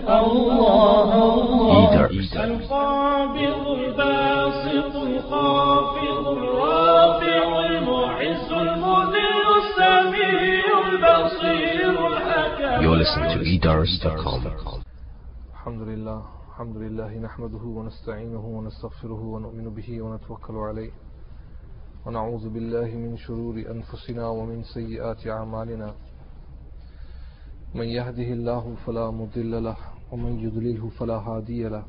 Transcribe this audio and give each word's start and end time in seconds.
الله 0.00 1.14
الله. 1.40 2.06
القابض 2.44 3.66
الباسط 3.68 4.94
الخافض 4.96 6.26
الرافع 6.28 7.66
المعز 7.66 8.52
المذل 8.52 9.44
السميع 9.62 10.64
البصير 10.92 12.06
الحكم 12.06 12.82
You're 12.84 12.98
listening 13.02 13.30
to 13.36 13.40
edars.com. 13.54 14.40
الحمد 15.54 15.82
لله 15.82 16.22
الحمد 16.50 16.76
لله 16.76 17.18
نحمده 17.18 17.64
ونستعينه 17.64 18.44
ونستغفره 18.46 19.20
ونؤمن 19.22 19.74
به 19.74 20.02
ونتوكل 20.02 20.54
عليه 20.56 20.90
ونعوذ 22.06 22.48
بالله 22.48 22.86
من 22.94 23.16
شرور 23.16 23.54
أنفسنا 23.70 24.28
ومن 24.28 24.62
سيئات 24.62 25.26
أعمالنا 25.26 25.94
من 27.74 27.84
يهده 27.84 28.32
الله 28.32 28.74
فلا 28.86 29.10
مضل 29.10 29.64
له 29.64 29.76
ومن 30.12 30.38
يضلله 30.38 30.88
فلا 30.88 31.18
هادي 31.18 31.68
له. 31.68 31.84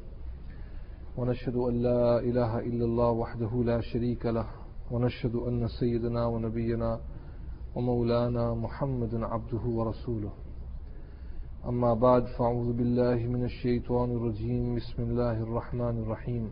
ونشهد 1.18 1.56
أن 1.56 1.82
لا 1.82 2.20
إله 2.20 2.60
إلا 2.60 2.86
الله 2.86 3.12
وحده 3.12 3.64
لا 3.64 3.82
شريك 3.82 4.26
له 4.26 4.48
ونشهد 4.92 5.36
أن 5.36 5.68
سيدنا 5.68 6.26
ونبينا 6.26 7.00
ومولانا 7.76 8.54
محمد 8.54 9.16
عبده 9.16 9.64
ورسوله. 9.66 10.32
أما 11.66 11.94
بعد 11.94 12.26
فأعوذ 12.26 12.74
بالله 12.74 13.16
من 13.16 13.44
الشيطان 13.44 14.12
الرجيم. 14.12 14.76
بسم 14.76 15.04
الله 15.04 15.44
الرحمن 15.44 15.98
الرحيم. 16.04 16.52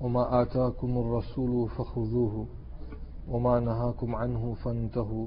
وما 0.00 0.42
آتاكم 0.42 0.98
الرسول 0.98 1.68
فخذوه 1.68 2.46
وما 3.28 3.60
نهاكم 3.60 4.14
عنه 4.14 4.54
فانتهوا. 4.54 5.26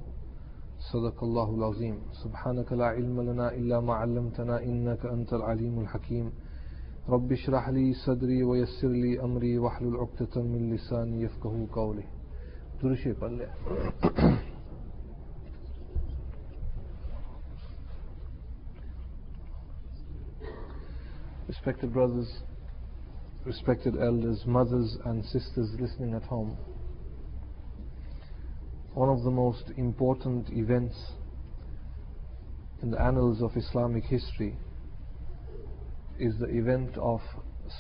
صدق 0.93 1.23
الله 1.23 1.55
العظيم 1.55 1.97
سبحانك 2.23 2.73
لا 2.73 2.85
علم 2.85 3.21
لنا 3.21 3.53
إلا 3.53 3.79
ما 3.79 3.93
علمتنا 3.93 4.63
إنك 4.63 5.05
أنت 5.05 5.33
العليم 5.33 5.79
الحكيم 5.79 6.31
رب 7.09 7.31
اشرح 7.31 7.69
لي 7.69 7.93
صدري 7.93 8.43
ويسر 8.43 8.87
لي 8.87 9.21
أمري 9.21 9.57
واحلل 9.57 9.95
عقدة 9.95 10.41
من 10.43 10.73
لساني 10.75 11.21
يفقه 11.21 11.67
قولي 11.71 12.03
درشي 12.83 13.11
قال 13.11 13.47
Respected 21.47 21.93
brothers, 21.93 22.31
respected 23.45 23.95
elders, 24.01 24.43
mothers 24.45 24.97
and 25.05 25.23
sisters 25.25 25.69
listening 25.79 26.13
at 26.15 26.23
home, 26.23 26.57
one 28.95 29.09
of 29.09 29.23
the 29.25 29.29
most 29.29 29.65
important 29.75 30.47
events 30.51 30.95
in 32.81 32.91
the 32.91 33.01
annals 33.01 33.41
of 33.41 33.51
Islamic 33.57 34.05
history 34.05 34.57
is 36.17 36.33
the 36.39 36.45
event 36.45 36.97
of 36.97 37.19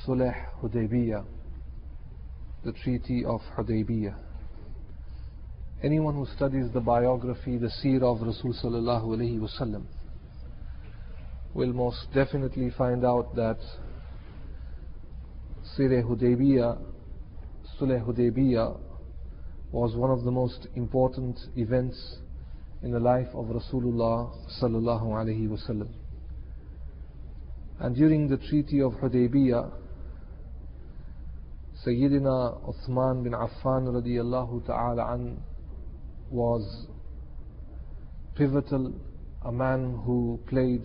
Sulh 0.05 0.33
Hudaybiyah, 0.61 1.23
the 2.65 2.73
Treaty 2.73 3.23
of 3.23 3.39
Hudaybiyah. 3.57 4.13
Anyone 5.81 6.15
who 6.15 6.27
studies 6.35 6.65
the 6.73 6.81
biography, 6.81 7.57
the 7.57 7.71
seerah 7.81 8.13
of 8.13 8.21
Rasul 8.21 8.53
sallallahu 8.61 9.05
alaihi 9.05 9.39
wasallam, 9.39 9.85
will 11.53 11.71
most 11.71 12.07
definitely 12.13 12.71
find 12.77 13.05
out 13.05 13.33
that 13.37 13.59
Sirah 15.77 16.03
Hudaybiyah, 16.03 16.77
Sulh 17.79 18.05
Hudaybiyah 18.05 18.81
was 19.71 19.95
one 19.95 20.11
of 20.11 20.23
the 20.23 20.31
most 20.31 20.67
important 20.75 21.37
events 21.55 22.17
in 22.81 22.91
the 22.91 22.99
life 22.99 23.27
of 23.33 23.45
Rasulullah 23.45 24.31
sallallahu 24.61 25.05
alaihi 25.05 25.47
wasallam. 25.49 25.89
And 27.79 27.95
during 27.95 28.27
the 28.29 28.37
Treaty 28.37 28.81
of 28.81 28.93
Hudaybiyah, 28.93 29.71
Sayyidina 31.85 32.61
Uthman 32.63 33.23
bin 33.23 33.33
Affan 33.33 33.87
radiyallahu 33.87 34.65
ta'ala 34.65 35.13
an 35.13 35.41
was 36.29 36.87
pivotal, 38.35 38.93
a 39.43 39.51
man 39.51 40.01
who 40.05 40.39
played 40.47 40.83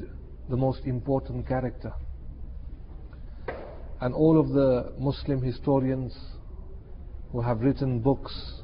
the 0.48 0.56
most 0.56 0.84
important 0.84 1.46
character. 1.46 1.92
And 4.00 4.14
all 4.14 4.40
of 4.40 4.48
the 4.48 4.92
Muslim 4.98 5.42
historians 5.42 6.16
who 7.32 7.40
have 7.40 7.60
written 7.60 8.00
books 8.00 8.59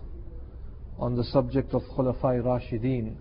on 0.98 1.16
the 1.16 1.24
subject 1.24 1.74
of 1.74 1.82
Khulafai 1.96 2.42
Rashideen, 2.42 3.16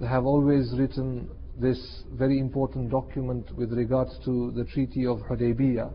they 0.00 0.06
have 0.06 0.24
always 0.24 0.72
written 0.76 1.28
this 1.60 2.02
very 2.12 2.38
important 2.38 2.90
document 2.90 3.56
with 3.56 3.72
regards 3.72 4.18
to 4.24 4.50
the 4.52 4.64
Treaty 4.64 5.06
of 5.06 5.18
Hudaybiyah 5.20 5.92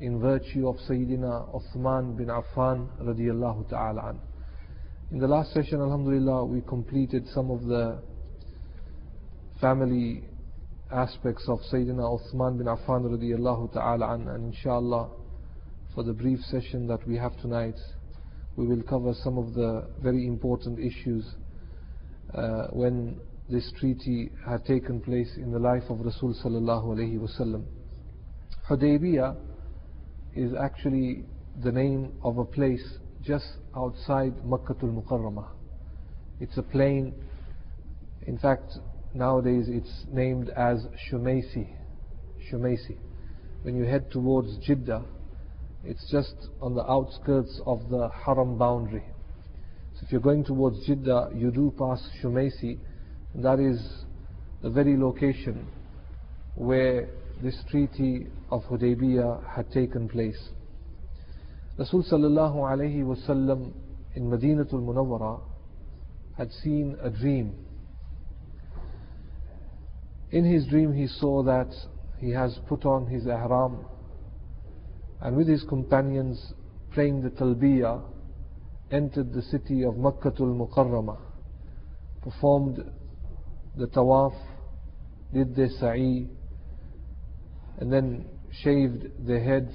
in 0.00 0.20
virtue 0.20 0.68
of 0.68 0.76
Sayyidina 0.88 1.54
Uthman 1.54 2.16
bin 2.16 2.26
Affan 2.26 2.88
radiyallahu 3.00 3.70
ta'ala. 3.70 4.14
In 5.10 5.18
the 5.18 5.28
last 5.28 5.52
session, 5.52 5.80
Alhamdulillah, 5.80 6.44
we 6.44 6.60
completed 6.62 7.26
some 7.28 7.50
of 7.50 7.64
the 7.64 8.02
family 9.60 10.24
aspects 10.90 11.44
of 11.48 11.60
Sayyidina 11.72 12.18
Uthman 12.18 12.58
bin 12.58 12.66
Affan 12.66 13.04
radiyallahu 13.04 13.72
ta'ala 13.72 14.14
an, 14.14 14.28
and 14.28 14.54
inshallah, 14.54 15.10
for 15.94 16.02
the 16.02 16.12
brief 16.12 16.40
session 16.40 16.86
that 16.88 17.06
we 17.06 17.16
have 17.16 17.40
tonight, 17.40 17.76
we 18.56 18.66
will 18.66 18.82
cover 18.82 19.12
some 19.22 19.38
of 19.38 19.54
the 19.54 19.86
very 20.02 20.26
important 20.26 20.78
issues 20.78 21.24
uh, 22.34 22.68
when 22.70 23.18
this 23.50 23.70
treaty 23.78 24.30
had 24.46 24.64
taken 24.64 25.00
place 25.00 25.30
in 25.36 25.52
the 25.52 25.58
life 25.58 25.82
of 25.90 26.00
Rasul 26.00 26.34
sallallahu 26.44 26.96
alayhi 26.96 27.18
wasallam. 27.18 27.64
Hudaybiyah 28.68 29.36
is 30.34 30.52
actually 30.60 31.24
the 31.62 31.70
name 31.70 32.12
of 32.22 32.38
a 32.38 32.44
place 32.44 32.82
just 33.22 33.46
outside 33.76 34.32
Makkah 34.44 34.74
Makkatul 34.74 35.02
Mukarramah. 35.02 35.48
It's 36.40 36.56
a 36.56 36.62
plain, 36.62 37.14
in 38.26 38.38
fact, 38.38 38.72
nowadays 39.14 39.66
it's 39.68 40.04
named 40.10 40.50
as 40.50 40.86
Shumaisi. 41.08 41.68
Shumaisi. 42.50 42.96
When 43.62 43.76
you 43.76 43.84
head 43.84 44.10
towards 44.10 44.56
Jeddah, 44.58 45.04
it's 45.86 46.10
just 46.10 46.34
on 46.60 46.74
the 46.74 46.84
outskirts 46.90 47.60
of 47.66 47.88
the 47.90 48.08
Haram 48.24 48.56
boundary. 48.56 49.04
So 49.94 50.06
if 50.06 50.12
you're 50.12 50.20
going 50.20 50.44
towards 50.44 50.84
Jeddah, 50.86 51.30
you 51.34 51.50
do 51.50 51.72
pass 51.78 52.02
Shumaisi, 52.22 52.78
that 53.36 53.60
is 53.60 53.80
the 54.62 54.70
very 54.70 54.96
location 54.96 55.66
where 56.54 57.08
this 57.42 57.56
treaty 57.70 58.26
of 58.50 58.62
Hudaybiyah 58.64 59.54
had 59.54 59.70
taken 59.72 60.08
place. 60.08 60.48
Rasul 61.76 62.04
sallallahu 62.04 62.56
alayhi 62.56 63.02
wasallam 63.02 63.72
in 64.14 64.30
Madinatul 64.30 64.74
Munawwara 64.74 65.40
had 66.38 66.50
seen 66.62 66.96
a 67.02 67.10
dream. 67.10 67.54
In 70.30 70.44
his 70.44 70.66
dream 70.66 70.92
he 70.92 71.06
saw 71.06 71.42
that 71.42 71.72
he 72.18 72.30
has 72.30 72.58
put 72.68 72.84
on 72.84 73.06
his 73.06 73.26
ihram 73.26 73.84
and 75.24 75.36
with 75.36 75.48
his 75.48 75.64
companions 75.64 76.52
playing 76.92 77.22
the 77.22 77.30
talbiyah 77.30 78.02
entered 78.92 79.32
the 79.32 79.42
city 79.42 79.82
of 79.82 79.94
Makkatul 79.94 80.54
Mukarramah 80.54 81.18
performed 82.22 82.78
the 83.76 83.86
tawaf 83.86 84.34
did 85.32 85.56
the 85.56 85.68
sa'i 85.80 86.28
and 87.78 87.92
then 87.92 88.26
shaved 88.62 89.06
their 89.26 89.42
heads 89.42 89.72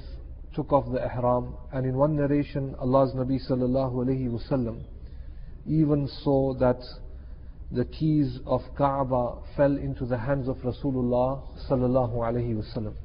took 0.56 0.72
off 0.72 0.86
the 0.92 1.00
ihram 1.04 1.56
and 1.74 1.86
in 1.86 1.96
one 1.96 2.16
narration 2.16 2.76
Allah's 2.80 3.14
Nabi 3.14 3.40
sallallahu 3.50 4.06
wasallam 4.30 4.84
even 5.68 6.08
saw 6.24 6.54
that 6.60 6.80
the 7.72 7.86
keys 7.86 8.40
of 8.46 8.62
Kaaba 8.78 9.42
fell 9.58 9.76
into 9.78 10.06
the 10.06 10.18
hands 10.18 10.48
of 10.48 10.58
Rasulullah 10.58 11.42
sallallahu 11.70 12.16
wasallam 12.16 12.96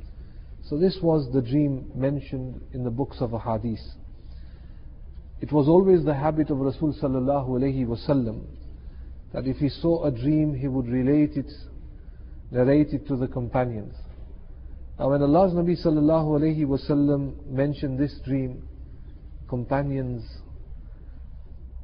so 0.68 0.78
this 0.78 0.98
was 1.02 1.30
the 1.32 1.42
dream 1.42 1.90
mentioned 1.94 2.60
in 2.72 2.84
the 2.84 2.90
books 2.90 3.18
of 3.20 3.30
hadith 3.30 3.80
it 5.40 5.52
was 5.52 5.68
always 5.68 6.04
the 6.04 6.14
habit 6.14 6.50
of 6.50 6.58
Rasul 6.58 6.94
sallallahu 6.94 7.86
wasallam 7.86 8.44
that 9.32 9.46
if 9.46 9.56
he 9.58 9.68
saw 9.68 10.04
a 10.04 10.10
dream 10.10 10.54
he 10.54 10.68
would 10.68 10.88
relate 10.88 11.36
it 11.36 11.50
narrate 12.50 12.92
it 12.92 13.06
to 13.08 13.16
the 13.16 13.26
companions 13.26 13.94
now 14.98 15.10
when 15.10 15.22
Allah's 15.22 15.52
Nabi 15.52 15.76
sallallahu 15.84 16.38
alayhi 16.38 16.64
wasallam 16.64 17.44
mentioned 17.48 17.98
this 17.98 18.14
dream, 18.24 18.62
companions 19.48 20.22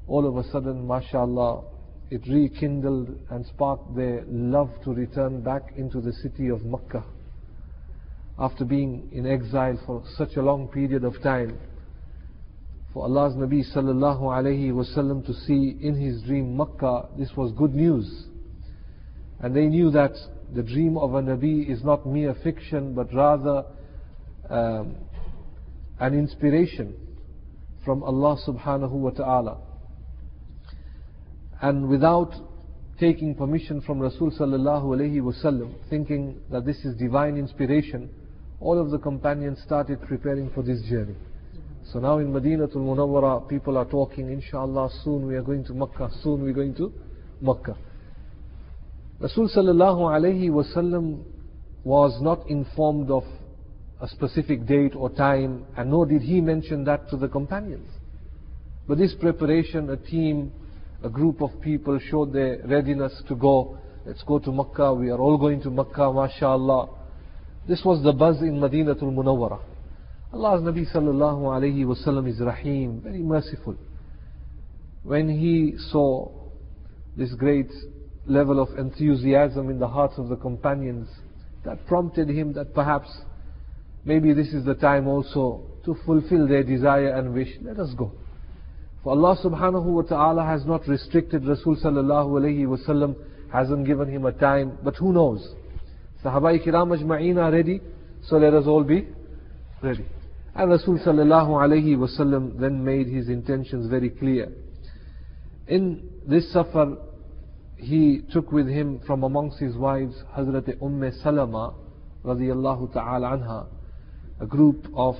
all 0.06 0.26
of 0.26 0.36
a 0.36 0.48
sudden, 0.50 0.86
mashallah, 0.86 1.64
it 2.10 2.22
rekindled 2.28 3.08
and 3.30 3.46
sparked 3.46 3.96
their 3.96 4.24
love 4.28 4.70
to 4.84 4.92
return 4.92 5.40
back 5.42 5.72
into 5.76 6.00
the 6.00 6.12
city 6.12 6.48
of 6.48 6.64
Makkah. 6.64 7.04
After 8.40 8.64
being 8.64 9.10
in 9.12 9.26
exile 9.26 9.78
for 9.84 10.02
such 10.16 10.36
a 10.36 10.42
long 10.42 10.68
period 10.68 11.04
of 11.04 11.20
time, 11.22 11.58
for 12.92 13.04
Allah's 13.04 13.34
Nabi 13.34 13.62
sallallahu 13.72 14.22
alayhi 14.22 14.72
wasallam 14.72 15.24
to 15.26 15.34
see 15.34 15.76
in 15.80 15.94
his 15.94 16.22
dream 16.22 16.56
Makkah, 16.56 17.08
this 17.18 17.30
was 17.36 17.52
good 17.52 17.74
news. 17.74 18.24
And 19.40 19.54
they 19.54 19.66
knew 19.66 19.90
that 19.90 20.12
the 20.54 20.62
dream 20.62 20.96
of 20.96 21.14
a 21.14 21.22
Nabi 21.22 21.70
is 21.70 21.84
not 21.84 22.06
mere 22.06 22.34
fiction, 22.42 22.94
but 22.94 23.12
rather 23.14 23.64
um, 24.48 24.96
an 26.00 26.14
inspiration 26.14 26.94
from 27.84 28.02
Allah 28.02 28.36
subhanahu 28.46 28.90
wa 28.90 29.10
ta'ala. 29.10 29.58
And 31.62 31.88
without 31.88 32.32
taking 32.98 33.34
permission 33.34 33.80
from 33.82 34.00
Rasul 34.00 34.30
sallallahu 34.32 34.84
alayhi 34.84 35.20
wasallam, 35.20 35.74
thinking 35.88 36.40
that 36.50 36.64
this 36.64 36.78
is 36.84 36.96
divine 36.96 37.36
inspiration, 37.36 38.10
all 38.60 38.78
of 38.78 38.90
the 38.90 38.98
companions 38.98 39.58
started 39.64 40.00
preparing 40.02 40.50
for 40.50 40.62
this 40.62 40.80
journey. 40.82 41.16
So 41.92 41.98
now 41.98 42.18
in 42.18 42.30
Madinatul 42.30 42.76
Munawwara, 42.76 43.48
people 43.48 43.78
are 43.78 43.86
talking, 43.86 44.30
inshallah, 44.30 44.90
soon 45.02 45.26
we 45.26 45.34
are 45.34 45.42
going 45.42 45.64
to 45.64 45.74
Makkah, 45.74 46.10
soon 46.22 46.44
we 46.44 46.50
are 46.50 46.54
going 46.54 46.74
to 46.76 46.92
Makkah. 47.40 47.76
Rasul 49.18 49.48
sallallahu 49.48 50.00
alayhi 50.00 50.50
wasallam 50.50 51.24
was 51.84 52.20
not 52.20 52.48
informed 52.48 53.10
of 53.10 53.24
a 54.00 54.08
specific 54.08 54.66
date 54.66 54.94
or 54.94 55.10
time, 55.10 55.64
and 55.76 55.90
nor 55.90 56.06
did 56.06 56.22
he 56.22 56.40
mention 56.40 56.84
that 56.84 57.08
to 57.10 57.16
the 57.16 57.28
companions. 57.28 57.90
But 58.86 58.98
this 58.98 59.14
preparation, 59.14 59.90
a 59.90 59.96
team, 59.96 60.52
a 61.02 61.08
group 61.08 61.40
of 61.42 61.60
people 61.60 61.98
showed 62.10 62.32
their 62.32 62.58
readiness 62.66 63.22
to 63.28 63.34
go. 63.34 63.78
Let's 64.04 64.22
go 64.22 64.38
to 64.38 64.52
Makkah. 64.52 64.94
We 64.94 65.10
are 65.10 65.18
all 65.18 65.38
going 65.38 65.62
to 65.62 65.70
Makkah, 65.70 66.12
mashallah. 66.12 66.99
This 67.68 67.82
was 67.84 68.02
the 68.02 68.12
buzz 68.12 68.40
in 68.40 68.58
Madinatul 68.58 69.12
Munawwara. 69.14 69.60
Allah's 70.32 70.62
Nabi 70.62 70.90
sallallahu 70.92 71.42
alayhi 71.42 71.84
wasallam 71.84 72.28
is 72.28 72.40
Rahim, 72.40 73.00
very 73.00 73.18
merciful. 73.18 73.76
When 75.02 75.28
he 75.28 75.74
saw 75.90 76.30
this 77.16 77.32
great 77.34 77.70
level 78.26 78.60
of 78.60 78.78
enthusiasm 78.78 79.70
in 79.70 79.78
the 79.78 79.88
hearts 79.88 80.14
of 80.18 80.28
the 80.28 80.36
companions, 80.36 81.08
that 81.64 81.86
prompted 81.86 82.28
him 82.28 82.52
that 82.54 82.74
perhaps 82.74 83.08
maybe 84.04 84.32
this 84.32 84.48
is 84.48 84.64
the 84.64 84.74
time 84.74 85.06
also 85.06 85.62
to 85.84 85.96
fulfill 86.06 86.46
their 86.48 86.62
desire 86.62 87.14
and 87.14 87.34
wish. 87.34 87.48
Let 87.62 87.78
us 87.78 87.92
go. 87.96 88.12
For 89.02 89.10
Allah 89.12 89.36
subhanahu 89.42 89.84
wa 89.84 90.02
ta'ala 90.02 90.44
has 90.44 90.64
not 90.66 90.86
restricted 90.86 91.46
Rasul 91.46 91.76
sallallahu 91.76 92.28
alayhi 92.28 92.66
wasallam, 92.66 93.16
hasn't 93.52 93.86
given 93.86 94.08
him 94.08 94.26
a 94.26 94.32
time, 94.32 94.78
but 94.82 94.96
who 94.96 95.12
knows? 95.12 95.54
Sahaba 96.24 96.58
kiram 96.62 96.96
ajma'een 96.96 97.38
are 97.38 97.52
ready, 97.52 97.80
so 98.24 98.36
let 98.36 98.54
us 98.54 98.66
all 98.66 98.84
be 98.84 99.06
ready. 99.82 100.04
And 100.54 100.70
Rasul 100.70 100.98
sallallahu 100.98 101.48
alayhi 101.48 101.96
wasallam 101.96 102.58
then 102.60 102.84
made 102.84 103.06
his 103.06 103.28
intentions 103.28 103.88
very 103.88 104.10
clear. 104.10 104.52
In 105.68 106.08
this 106.26 106.52
safar, 106.52 106.96
he 107.76 108.22
took 108.32 108.52
with 108.52 108.68
him 108.68 109.00
from 109.06 109.22
amongst 109.22 109.58
his 109.58 109.76
wives 109.76 110.14
Hazrat 110.36 110.82
Umm 110.82 111.10
Salama 111.22 111.74
radiyallahu 112.24 112.92
ta'ala 112.92 113.38
anha, 113.38 113.66
a 114.40 114.46
group 114.46 114.86
of 114.94 115.14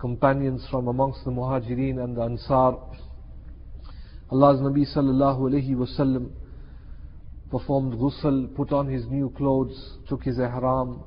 companions 0.00 0.66
from 0.70 0.88
amongst 0.88 1.24
the 1.24 1.30
Muhajirin 1.30 2.02
and 2.02 2.16
the 2.16 2.22
Ansar 2.22 2.76
Allah's 4.30 4.60
Nabi 4.60 4.84
sallallahu 4.94 5.40
alayhi 5.50 5.74
wasallam 5.74 6.30
performed 7.54 7.94
ghusl, 7.94 8.52
put 8.56 8.72
on 8.72 8.88
his 8.88 9.06
new 9.06 9.30
clothes, 9.36 9.98
took 10.08 10.24
his 10.24 10.38
ihram. 10.38 11.04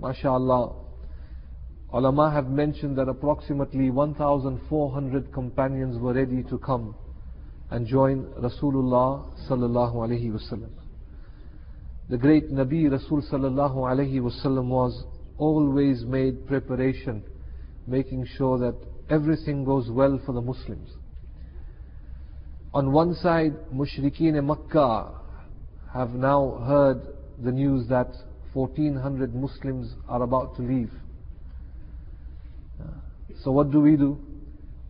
MashaAllah. 0.00 0.76
Ulama 1.92 2.30
have 2.30 2.46
mentioned 2.46 2.96
that 2.96 3.08
approximately 3.08 3.90
1,400 3.90 5.32
companions 5.32 5.98
were 5.98 6.12
ready 6.12 6.44
to 6.44 6.58
come 6.58 6.94
and 7.70 7.88
join 7.88 8.22
Rasulullah 8.40 9.34
sallallahu 9.48 9.96
alayhi 9.96 10.30
wasallam. 10.30 10.70
The 12.08 12.18
great 12.18 12.52
Nabi 12.52 12.88
Rasul 12.88 13.22
sallallahu 13.22 13.78
alayhi 13.78 14.20
wasallam 14.20 14.68
was 14.68 15.04
always 15.38 16.04
made 16.04 16.46
preparation, 16.46 17.24
making 17.88 18.26
sure 18.36 18.58
that 18.58 18.76
everything 19.10 19.64
goes 19.64 19.90
well 19.90 20.20
for 20.24 20.32
the 20.34 20.40
Muslims. 20.40 20.88
On 22.72 22.92
one 22.92 23.14
side, 23.16 23.56
Mushrikeen 23.74 24.40
Makkah 24.44 25.18
have 25.98 26.14
now 26.14 26.62
heard 26.64 27.00
the 27.42 27.50
news 27.50 27.88
that 27.88 28.08
1400 28.52 29.34
Muslims 29.34 29.94
are 30.08 30.22
about 30.22 30.54
to 30.56 30.62
leave. 30.62 30.92
So 33.42 33.50
what 33.50 33.72
do 33.72 33.80
we 33.80 33.96
do? 33.96 34.20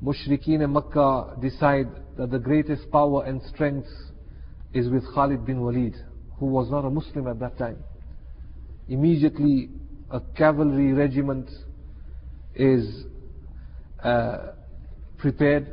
Mushrikeen 0.04 0.70
Makkah 0.70 1.34
decide 1.40 1.88
that 2.18 2.30
the 2.30 2.38
greatest 2.38 2.90
power 2.90 3.24
and 3.24 3.40
strength 3.42 3.88
is 4.74 4.90
with 4.90 5.02
Khalid 5.14 5.46
bin 5.46 5.62
Walid, 5.62 5.94
who 6.38 6.46
was 6.46 6.70
not 6.70 6.84
a 6.84 6.90
Muslim 6.90 7.26
at 7.26 7.40
that 7.40 7.56
time. 7.56 7.82
Immediately, 8.88 9.70
a 10.10 10.20
cavalry 10.36 10.92
regiment 10.92 11.50
is 12.54 13.04
uh, 14.02 14.52
prepared 15.16 15.68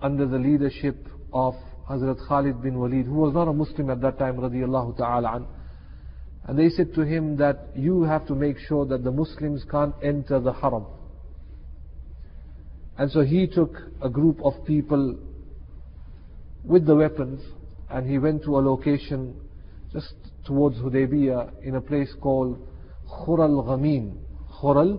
under 0.00 0.26
the 0.26 0.38
leadership 0.38 1.06
of 1.32 1.54
Hazrat 1.92 2.26
Khalid 2.26 2.62
bin 2.62 2.78
Walid, 2.78 3.04
who 3.06 3.14
was 3.14 3.34
not 3.34 3.48
a 3.48 3.52
Muslim 3.52 3.90
at 3.90 4.00
that 4.00 4.18
time, 4.18 4.36
radiallahu 4.38 4.96
ta'ala 4.96 5.36
an. 5.36 5.46
And 6.44 6.58
they 6.58 6.70
said 6.70 6.94
to 6.94 7.02
him 7.02 7.36
that 7.36 7.68
you 7.76 8.02
have 8.02 8.26
to 8.28 8.34
make 8.34 8.56
sure 8.58 8.86
that 8.86 9.04
the 9.04 9.12
Muslims 9.12 9.62
can't 9.70 9.94
enter 10.02 10.40
the 10.40 10.52
haram. 10.52 10.86
And 12.98 13.10
so 13.10 13.20
he 13.20 13.46
took 13.46 13.76
a 14.00 14.08
group 14.08 14.40
of 14.42 14.54
people 14.66 15.18
with 16.64 16.86
the 16.86 16.94
weapons 16.96 17.42
and 17.90 18.08
he 18.08 18.18
went 18.18 18.42
to 18.44 18.58
a 18.58 18.60
location 18.60 19.36
just 19.92 20.14
towards 20.46 20.78
Hudaybiyah 20.78 21.62
in 21.62 21.76
a 21.76 21.80
place 21.80 22.12
called 22.20 22.66
Khural 23.08 23.64
Ghamim. 23.66 24.16
Khural 24.60 24.98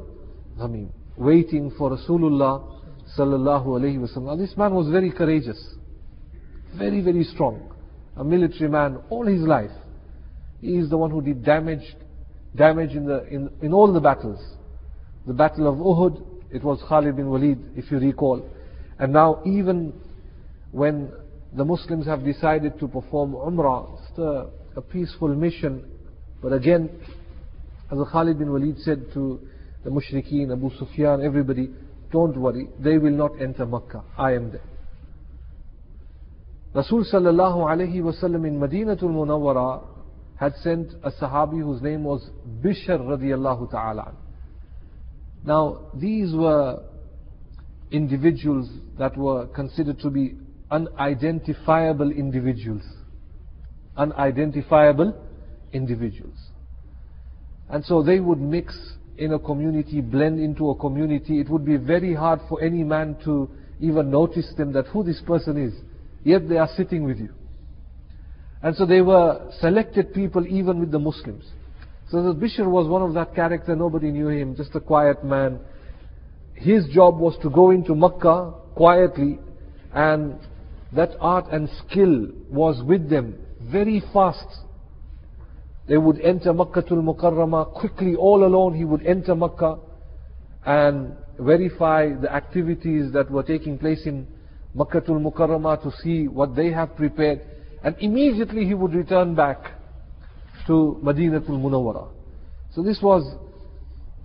Ghamim. 0.59 0.89
Waiting 1.17 1.71
for 1.77 1.91
Rasulullah 1.91 2.81
sallallahu 3.17 3.65
alayhi 3.65 3.97
wasallam. 3.97 4.37
This 4.37 4.55
man 4.57 4.73
was 4.73 4.89
very 4.89 5.11
courageous. 5.11 5.75
Very, 6.77 7.01
very 7.01 7.23
strong. 7.23 7.71
A 8.17 8.23
military 8.23 8.69
man 8.69 8.99
all 9.09 9.25
his 9.25 9.41
life. 9.41 9.71
He 10.61 10.77
is 10.77 10.89
the 10.89 10.97
one 10.97 11.11
who 11.11 11.21
did 11.21 11.43
damage, 11.43 11.95
damage 12.55 12.91
in, 12.91 13.05
the, 13.05 13.25
in, 13.27 13.49
in 13.61 13.73
all 13.73 13.91
the 13.91 13.99
battles. 13.99 14.39
The 15.27 15.33
battle 15.33 15.67
of 15.67 15.75
Uhud, 15.75 16.23
it 16.51 16.63
was 16.63 16.81
Khalid 16.87 17.15
bin 17.15 17.29
Walid, 17.29 17.59
if 17.75 17.91
you 17.91 17.99
recall. 17.99 18.47
And 18.99 19.13
now 19.13 19.41
even 19.45 19.93
when 20.71 21.11
the 21.55 21.65
Muslims 21.65 22.05
have 22.05 22.23
decided 22.23 22.79
to 22.79 22.87
perform 22.87 23.33
Umrah, 23.33 23.99
it's 24.09 24.17
a, 24.17 24.49
a 24.75 24.81
peaceful 24.81 25.29
mission. 25.29 25.83
But 26.41 26.53
again, 26.53 26.89
as 27.91 27.97
Khalid 28.11 28.39
bin 28.39 28.51
Walid 28.51 28.79
said 28.79 29.05
to 29.13 29.39
the 29.83 29.89
Mushrikeen, 29.89 30.51
Abu 30.51 30.71
Sufyan, 30.77 31.23
everybody, 31.23 31.69
don't 32.11 32.37
worry, 32.37 32.67
they 32.79 32.97
will 32.97 33.11
not 33.11 33.31
enter 33.41 33.65
Makkah. 33.65 34.03
I 34.17 34.33
am 34.33 34.51
there. 34.51 34.72
Rasul 36.73 37.05
sallallahu 37.05 37.69
alayhi 37.69 38.01
wasallam 38.01 38.47
in 38.47 38.59
Madinatul 38.59 39.03
Munawwara 39.03 39.83
had 40.37 40.55
sent 40.55 40.91
a 41.03 41.11
Sahabi 41.11 41.61
whose 41.61 41.81
name 41.81 42.03
was 42.03 42.27
Bishr 42.61 42.99
radiallahu 42.99 43.69
ta'ala. 43.69 44.13
Now, 45.45 45.91
these 45.93 46.33
were 46.33 46.81
individuals 47.91 48.69
that 48.97 49.15
were 49.15 49.45
considered 49.47 49.99
to 49.99 50.09
be 50.09 50.35
unidentifiable 50.71 52.11
individuals. 52.11 52.83
Unidentifiable 53.95 55.13
individuals. 55.73 56.37
And 57.69 57.85
so 57.85 58.01
they 58.01 58.19
would 58.19 58.39
mix 58.39 58.75
in 59.17 59.33
a 59.33 59.39
community, 59.39 60.01
blend 60.01 60.39
into 60.39 60.71
a 60.71 60.75
community. 60.75 61.39
It 61.39 61.49
would 61.49 61.65
be 61.65 61.77
very 61.77 62.15
hard 62.15 62.39
for 62.49 62.61
any 62.63 62.83
man 62.83 63.15
to 63.25 63.49
even 63.79 64.09
notice 64.09 64.51
them 64.57 64.73
that 64.73 64.87
who 64.87 65.03
this 65.03 65.21
person 65.21 65.57
is 65.57 65.73
yet 66.23 66.47
they 66.47 66.57
are 66.57 66.69
sitting 66.75 67.03
with 67.03 67.17
you. 67.17 67.29
And 68.61 68.75
so 68.75 68.85
they 68.85 69.01
were 69.01 69.51
selected 69.59 70.13
people 70.13 70.47
even 70.47 70.79
with 70.79 70.91
the 70.91 70.99
Muslims. 70.99 71.43
So 72.09 72.21
the 72.23 72.33
Bishr 72.33 72.65
was 72.65 72.87
one 72.87 73.01
of 73.01 73.13
that 73.15 73.35
character, 73.35 73.75
nobody 73.75 74.11
knew 74.11 74.29
him, 74.29 74.55
just 74.55 74.75
a 74.75 74.79
quiet 74.79 75.23
man. 75.23 75.59
His 76.53 76.85
job 76.87 77.19
was 77.19 77.35
to 77.41 77.49
go 77.49 77.71
into 77.71 77.95
Makkah 77.95 78.53
quietly 78.75 79.39
and 79.93 80.39
that 80.93 81.11
art 81.19 81.45
and 81.51 81.69
skill 81.87 82.27
was 82.49 82.81
with 82.83 83.09
them 83.09 83.35
very 83.61 84.01
fast. 84.13 84.45
They 85.87 85.97
would 85.97 86.21
enter 86.21 86.53
Makkatul 86.53 87.03
Mukarramah 87.03 87.73
quickly, 87.73 88.15
all 88.15 88.45
alone 88.45 88.75
he 88.75 88.85
would 88.85 89.05
enter 89.05 89.35
Makkah 89.35 89.79
and 90.65 91.15
verify 91.37 92.13
the 92.13 92.31
activities 92.31 93.11
that 93.13 93.29
were 93.29 93.43
taking 93.43 93.77
place 93.77 94.05
in 94.05 94.27
Makkatul 94.75 95.21
Mukarramah 95.21 95.81
to 95.83 95.91
see 96.01 96.27
what 96.27 96.55
they 96.55 96.71
have 96.71 96.95
prepared. 96.95 97.41
And 97.83 97.95
immediately 97.99 98.65
he 98.65 98.73
would 98.73 98.93
return 98.93 99.35
back 99.35 99.57
to 100.67 100.99
Madinatul 101.03 101.59
Munawwara. 101.59 102.07
So 102.73 102.81
this 102.81 102.99
was 103.01 103.23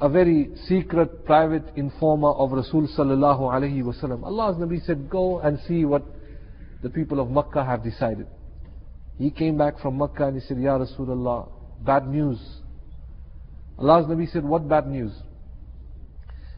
a 0.01 0.09
very 0.09 0.51
secret, 0.67 1.25
private 1.25 1.65
informer 1.77 2.31
of 2.31 2.53
Rasul 2.53 2.89
sallallahu 2.97 3.41
alaihi 3.41 3.83
wasallam. 3.83 4.23
Allah's 4.23 4.57
Nabi 4.57 4.85
said, 4.85 5.11
go 5.11 5.41
and 5.41 5.59
see 5.67 5.85
what 5.85 6.05
the 6.83 6.89
people 6.89 7.21
of 7.21 7.31
Makkah 7.31 7.65
have 7.65 7.83
decided. 7.83 8.27
He 9.19 9.31
came 9.31 9.59
back 9.59 9.81
from 9.81 9.99
Makkah 9.99 10.29
and 10.29 10.41
he 10.41 10.47
said, 10.47 10.59
Ya 10.59 10.79
Rasulullah, 10.79 11.49
bad 11.85 12.07
news. 12.07 12.39
Allah's 13.77 14.07
Nabi 14.07 14.31
said, 14.31 14.45
What 14.45 14.69
bad 14.69 14.87
news? 14.87 15.13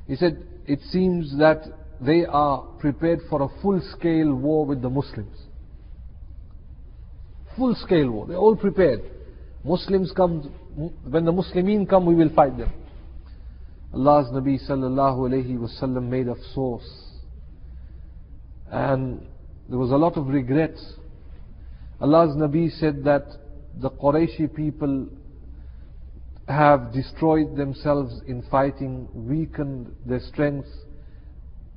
He 0.06 0.16
said, 0.16 0.42
It 0.66 0.80
seems 0.90 1.37
that 1.38 1.62
they 2.00 2.25
are 2.25 2.62
prepared 2.78 3.21
for 3.28 3.42
a 3.42 3.49
full 3.61 3.80
scale 3.97 4.35
war 4.35 4.64
with 4.64 4.80
the 4.80 4.88
Muslims. 4.88 5.37
Full 7.57 7.75
scale 7.75 8.11
war. 8.11 8.26
They're 8.26 8.37
all 8.38 8.57
prepared. 8.57 9.00
Muslims 9.64 10.12
come, 10.16 10.50
when 11.04 11.25
the 11.25 11.33
Muslimin 11.33 11.88
come, 11.88 12.07
we 12.07 12.14
will 12.14 12.35
fight 12.35 12.57
them. 12.57 12.73
Allah's 13.92 14.28
Nabi 14.33 14.59
sallallahu 14.66 15.28
alayhi 15.28 15.59
wasallam 15.59 16.04
made 16.09 16.28
of 16.28 16.38
source, 16.54 16.88
And 18.71 19.26
there 19.69 19.78
was 19.78 19.90
a 19.90 19.97
lot 19.97 20.16
of 20.16 20.28
regrets. 20.28 20.95
Allah's 22.00 22.35
Nabi 22.37 22.71
said 22.78 23.04
that 23.04 23.26
the 23.78 23.90
Qurayshi 23.90 24.54
people 24.54 25.09
have 26.49 26.92
destroyed 26.92 27.57
themselves 27.57 28.23
in 28.26 28.42
fighting, 28.50 29.09
weakened 29.12 29.95
their 30.07 30.21
strength, 30.21 30.69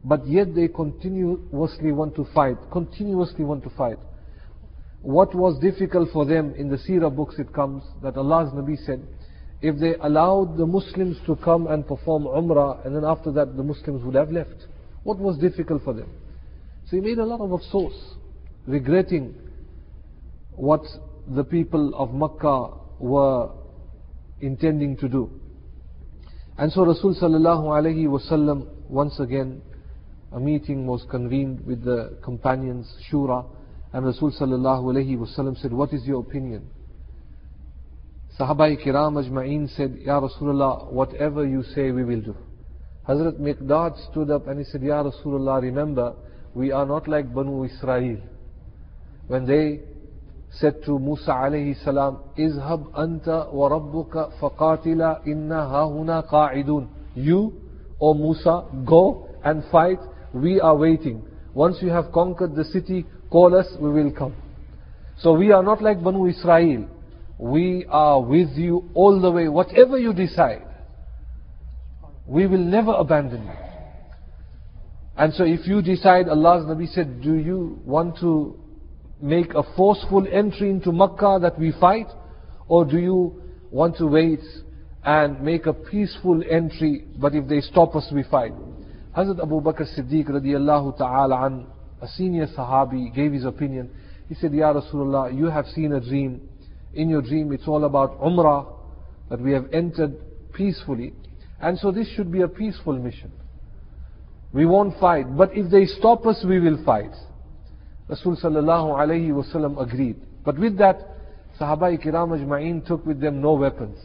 but 0.03 0.27
yet 0.27 0.53
they 0.53 0.67
continuously 0.67 1.91
want 1.91 2.15
to 2.15 2.25
fight, 2.33 2.57
continuously 2.72 3.45
want 3.45 3.63
to 3.63 3.69
fight. 3.72 3.98
What 5.01 5.33
was 5.33 5.60
difficult 5.60 6.10
for 6.12 6.25
them 6.25 6.53
in 6.57 6.69
the 6.69 6.77
Seerah 6.77 7.13
books 7.13 7.36
it 7.38 7.53
comes 7.53 7.83
that 8.01 8.17
Allah's 8.17 8.53
Nabi 8.53 8.77
said, 8.86 9.05
if 9.62 9.79
they 9.79 9.95
allowed 9.95 10.57
the 10.57 10.65
Muslims 10.65 11.17
to 11.25 11.38
come 11.38 11.67
and 11.67 11.88
perform 11.88 12.24
Umrah 12.24 12.86
and 12.86 12.95
then 12.95 13.05
after 13.05 13.31
that 13.31 13.55
the 13.55 13.63
Muslims 13.63 14.03
would 14.03 14.15
have 14.15 14.29
left. 14.29 14.67
What 15.03 15.19
was 15.19 15.38
difficult 15.38 15.83
for 15.83 15.93
them? 15.93 16.10
So 16.89 16.98
he 16.98 17.01
made 17.01 17.17
a 17.17 17.25
lot 17.25 17.39
of 17.39 17.50
afsos, 17.50 17.93
regretting 18.67 19.36
what 20.51 20.81
the 21.27 21.43
people 21.43 21.93
of 21.95 22.13
Makkah 22.13 22.74
were 23.00 23.51
intending 24.41 24.98
to 24.98 25.07
do. 25.07 25.29
And 26.57 26.72
so 26.72 26.86
Rasul 26.86 27.15
sallallahu 27.15 27.65
alayhi 27.65 28.05
wasallam 28.05 28.67
once 28.89 29.19
again 29.19 29.62
a 30.34 30.40
meeting 30.40 30.88
was 30.88 31.06
convened 31.10 31.66
with 31.66 31.84
the 31.84 32.18
companions, 32.24 32.92
Shura, 33.10 33.46
and 33.94 34.06
Rasul 34.06 34.32
sallallahu 34.32 34.84
alayhi 34.86 35.18
wasallam 35.18 35.60
said, 35.62 35.72
What 35.72 35.94
is 35.94 36.04
your 36.06 36.22
opinion? 36.22 36.68
Sahaba 38.40 38.75
kiram 38.84 39.24
ajma'een 39.24 39.70
said, 39.75 39.96
Ya 40.02 40.20
Rasulullah, 40.20 40.92
whatever 40.92 41.46
you 41.48 41.63
say 41.75 41.92
we 41.92 42.04
will 42.04 42.22
do. 42.22 42.36
Hazrat 43.08 43.40
Miqdad 43.40 44.12
stood 44.12 44.32
up 44.32 44.48
and 44.48 44.58
he 44.58 44.66
said, 44.66 44.82
Ya 44.82 45.04
Rasulullah, 45.04 45.62
remember, 45.62 46.16
we 46.56 46.72
are 46.72 46.86
not 46.86 47.08
like 47.08 47.32
Banu 47.32 47.66
Israel. 47.66 48.18
When 49.28 49.46
they 49.46 49.82
said 50.60 50.84
to 50.86 50.98
Musa 50.98 51.30
alayhi 51.30 51.84
salam, 51.84 52.20
Izhab 52.38 52.92
anta 52.94 53.54
wa 53.54 53.70
rabbuka 53.70 54.40
faqatila 54.40 55.28
inna 55.28 55.68
hahuna 55.70 56.28
qa'idun. 56.28 56.88
You, 57.13 57.54
O 58.02 58.16
Musa, 58.16 58.66
go 58.86 59.30
and 59.44 59.63
fight, 59.72 60.00
we 60.34 60.60
are 60.60 60.75
waiting. 60.75 61.24
Once 61.54 61.78
you 61.82 61.90
have 61.90 62.12
conquered 62.12 62.56
the 62.56 62.66
city, 62.66 63.06
call 63.30 63.56
us, 63.56 63.68
we 63.80 63.92
will 63.92 64.12
come. 64.12 64.36
So 65.20 65.34
we 65.34 65.52
are 65.52 65.63
not 65.63 65.82
like 65.82 66.04
Banu 66.04 66.28
Israel 66.28 66.88
we 67.44 67.86
are 67.90 68.22
with 68.22 68.52
you 68.52 68.90
all 68.94 69.20
the 69.20 69.30
way, 69.30 69.48
whatever 69.48 69.98
you 69.98 70.13
decide. 70.13 70.63
We 72.25 72.48
will 72.48 72.60
never 72.60 72.94
abandon 72.94 73.44
you. 73.44 73.54
And 75.18 75.34
so 75.34 75.44
if 75.44 75.68
you 75.68 75.82
decide, 75.82 76.30
Allah's 76.30 76.66
Nabi 76.66 76.88
said, 76.94 77.22
do 77.22 77.36
you 77.36 77.80
want 77.84 78.18
to 78.20 78.58
make 79.22 79.54
a 79.54 79.63
forceful 79.75 80.25
entry 80.32 80.70
into 80.70 80.92
Makkah 80.92 81.40
that 81.42 81.60
we 81.60 81.74
fight? 81.80 82.08
Or 82.68 82.86
do 82.86 82.98
you 82.98 83.42
want 83.72 83.98
to 83.98 84.08
wait 84.08 84.40
and 85.04 85.42
make 85.42 85.66
a 85.66 85.74
peaceful 85.74 86.42
entry, 86.50 87.06
but 87.20 87.36
if 87.36 87.48
they 87.50 87.60
stop 87.60 87.94
us, 87.96 88.10
we 88.13 88.24
fight? 88.24 88.54
Hazrat 89.15 89.41
Abu 89.41 89.62
Bakr 89.62 89.86
Siddiq 89.98 90.27
radiallahu 90.27 90.98
ta'ala 90.98 91.46
an, 91.46 91.67
a 92.01 92.08
senior 92.08 92.48
Sahabi, 92.48 93.13
gave 93.13 93.32
his 93.32 93.46
opinion. 93.46 93.89
He 94.27 94.36
said, 94.36 94.53
Ya 94.53 94.74
Rasulullah, 94.74 95.36
you 95.36 95.46
have 95.46 95.65
seen 95.67 95.93
a 95.93 96.00
dream 96.00 96.50
in 96.93 97.10
your 97.10 97.22
dream 97.22 97.51
it's 97.51 97.67
all 97.67 97.86
about 97.86 98.20
Umrah, 98.20 98.67
that 99.29 99.39
we 99.39 99.51
have 99.51 99.65
entered 99.74 100.15
peacefully. 100.53 101.13
And 101.62 101.77
so 101.77 101.91
this 101.91 102.08
should 102.15 102.32
be 102.32 102.41
a 102.41 102.48
peaceful 102.48 102.93
mission. 102.93 103.32
We 104.51 104.65
won't 104.65 105.00
fight, 105.00 105.36
but 105.36 105.50
if 105.53 105.72
they 105.72 105.86
stop 105.86 106.25
us, 106.25 106.43
we 106.48 106.60
will 106.60 106.84
fight. 106.86 107.12
Rasul 108.08 108.38
sallallahu 108.38 108.96
alayhi 108.96 109.29
wasallam 109.29 109.82
agreed. 109.82 110.17
But 110.46 110.60
with 110.60 110.77
that, 110.77 111.00
Sahaba 111.60 111.98
kiram 112.03 112.38
ajma'in 112.38 112.86
took 112.86 113.05
with 113.05 113.20
them 113.20 113.41
no 113.41 113.53
weapons. 113.53 113.98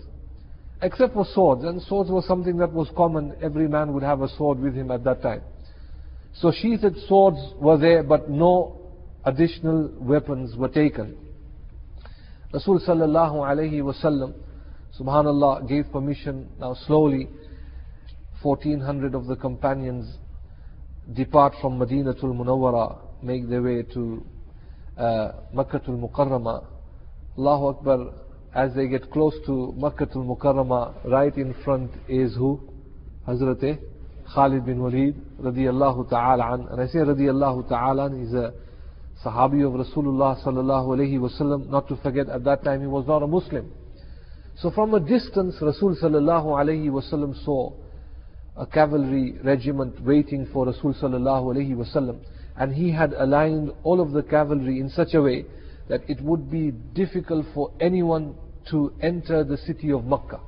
Except 0.80 1.12
for 1.12 1.26
swords, 1.34 1.64
and 1.64 1.82
swords 1.82 2.10
was 2.10 2.26
something 2.26 2.56
that 2.58 2.72
was 2.72 2.88
common. 2.96 3.34
Every 3.42 3.66
man 3.66 3.92
would 3.94 4.04
have 4.04 4.20
a 4.22 4.28
sword 4.36 4.60
with 4.60 4.74
him 4.74 4.90
at 4.90 5.02
that 5.04 5.22
time. 5.22 5.42
So 6.34 6.52
she 6.52 6.76
said 6.80 6.94
swords 7.08 7.38
were 7.56 7.78
there, 7.78 8.02
but 8.04 8.30
no 8.30 8.78
additional 9.24 9.90
weapons 9.98 10.54
were 10.56 10.68
taken. 10.68 11.16
Rasul 12.52 12.80
sallallahu 12.80 13.34
alayhi 13.34 13.80
wasallam, 13.82 14.34
subhanallah, 14.98 15.68
gave 15.68 15.90
permission. 15.90 16.48
Now 16.60 16.74
slowly, 16.86 17.28
1400 18.42 19.14
of 19.14 19.26
the 19.26 19.34
companions 19.34 20.16
depart 21.12 21.54
from 21.60 21.78
Madinatul 21.78 22.34
Munawwara, 22.34 22.98
make 23.22 23.48
their 23.48 23.62
way 23.62 23.82
to 23.82 24.24
uh, 24.96 25.32
Makkatul 25.54 25.98
Mukarrama. 25.98 26.64
Allahu 27.36 27.66
Akbar, 27.66 28.12
as 28.54 28.74
they 28.74 28.88
get 28.88 29.10
close 29.10 29.34
to 29.46 29.74
Makkatul 29.78 30.26
Mukarrama, 30.26 30.94
right 31.04 31.36
in 31.36 31.54
front 31.64 31.90
is 32.08 32.34
who? 32.34 32.60
Hazrat 33.26 33.78
Khalid 34.34 34.66
bin 34.66 34.82
Walid 34.82 35.16
radiyallahu 35.40 36.10
ta'ala 36.10 36.54
an. 36.54 36.68
And 36.70 36.80
I 36.80 36.86
say 36.86 36.98
radiyallahu 36.98 37.68
ta'ala 37.68 38.06
an, 38.06 38.24
he's 38.24 38.34
a 38.34 38.52
Sahabi 39.24 39.66
of 39.66 39.72
Rasulullah 39.72 40.42
sallallahu 40.44 40.96
alayhi 40.96 41.18
wasallam, 41.18 41.68
not 41.68 41.88
to 41.88 41.96
forget 41.96 42.28
at 42.28 42.44
that 42.44 42.62
time 42.62 42.80
he 42.80 42.86
was 42.86 43.06
not 43.06 43.22
a 43.22 43.26
Muslim. 43.26 43.72
So 44.60 44.70
from 44.70 44.94
a 44.94 45.00
distance, 45.00 45.56
Rasul 45.60 45.96
sallallahu 45.96 46.46
alayhi 46.46 46.88
wasallam 46.88 47.34
saw 47.44 47.72
a 48.56 48.66
cavalry 48.66 49.38
regiment 49.44 50.00
waiting 50.04 50.48
for 50.52 50.66
Rasul 50.66 50.94
sallallahu 50.94 51.56
alayhi 51.56 51.74
wasallam, 51.74 52.20
and 52.56 52.74
he 52.74 52.92
had 52.92 53.12
aligned 53.12 53.70
all 53.82 54.00
of 54.00 54.12
the 54.12 54.22
cavalry 54.22 54.80
in 54.80 54.88
such 54.88 55.14
a 55.14 55.22
way 55.22 55.46
that 55.88 56.02
it 56.08 56.20
would 56.20 56.50
be 56.50 56.70
difficult 56.70 57.46
for 57.54 57.72
anyone 57.80 58.34
to 58.70 58.92
enter 59.00 59.44
the 59.44 59.56
city 59.56 59.90
of 59.90 60.04
Makkah. 60.04 60.40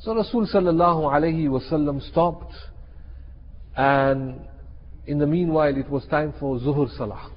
So 0.00 0.14
Rasul 0.14 0.46
sallallahu 0.46 1.04
alayhi 1.12 1.46
wasallam 1.48 2.02
stopped, 2.10 2.52
and 3.76 4.40
in 5.06 5.18
the 5.18 5.26
meanwhile 5.26 5.76
it 5.76 5.88
was 5.88 6.04
time 6.06 6.34
for 6.38 6.58
Zuhur 6.58 6.94
Salah. 6.96 7.30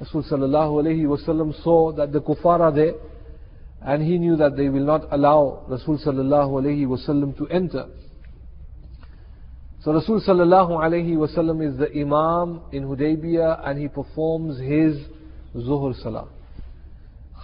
Rasul 0.00 0.22
sallallahu 0.24 0.84
alayhi 0.84 1.04
wasallam 1.04 1.54
saw 1.64 1.92
that 1.92 2.12
the 2.12 2.20
kuffar 2.20 2.60
are 2.60 2.72
there 2.72 2.94
and 3.82 4.02
he 4.02 4.18
knew 4.18 4.36
that 4.36 4.56
they 4.56 4.68
will 4.68 4.84
not 4.84 5.06
allow 5.10 5.64
Rasul 5.68 5.98
sallallahu 5.98 6.62
alayhi 6.62 6.86
wasallam 6.86 7.36
to 7.38 7.46
enter. 7.48 7.86
So 9.82 9.92
Rasul 9.92 10.20
sallallahu 10.20 10.70
alayhi 10.70 11.14
wasallam 11.16 11.66
is 11.66 11.78
the 11.78 11.90
Imam 11.98 12.60
in 12.72 12.84
Hudaybiyah 12.84 13.68
and 13.68 13.78
he 13.78 13.88
performs 13.88 14.58
his 14.58 14.98
Zuhur 15.56 15.94
Salah. 16.02 16.28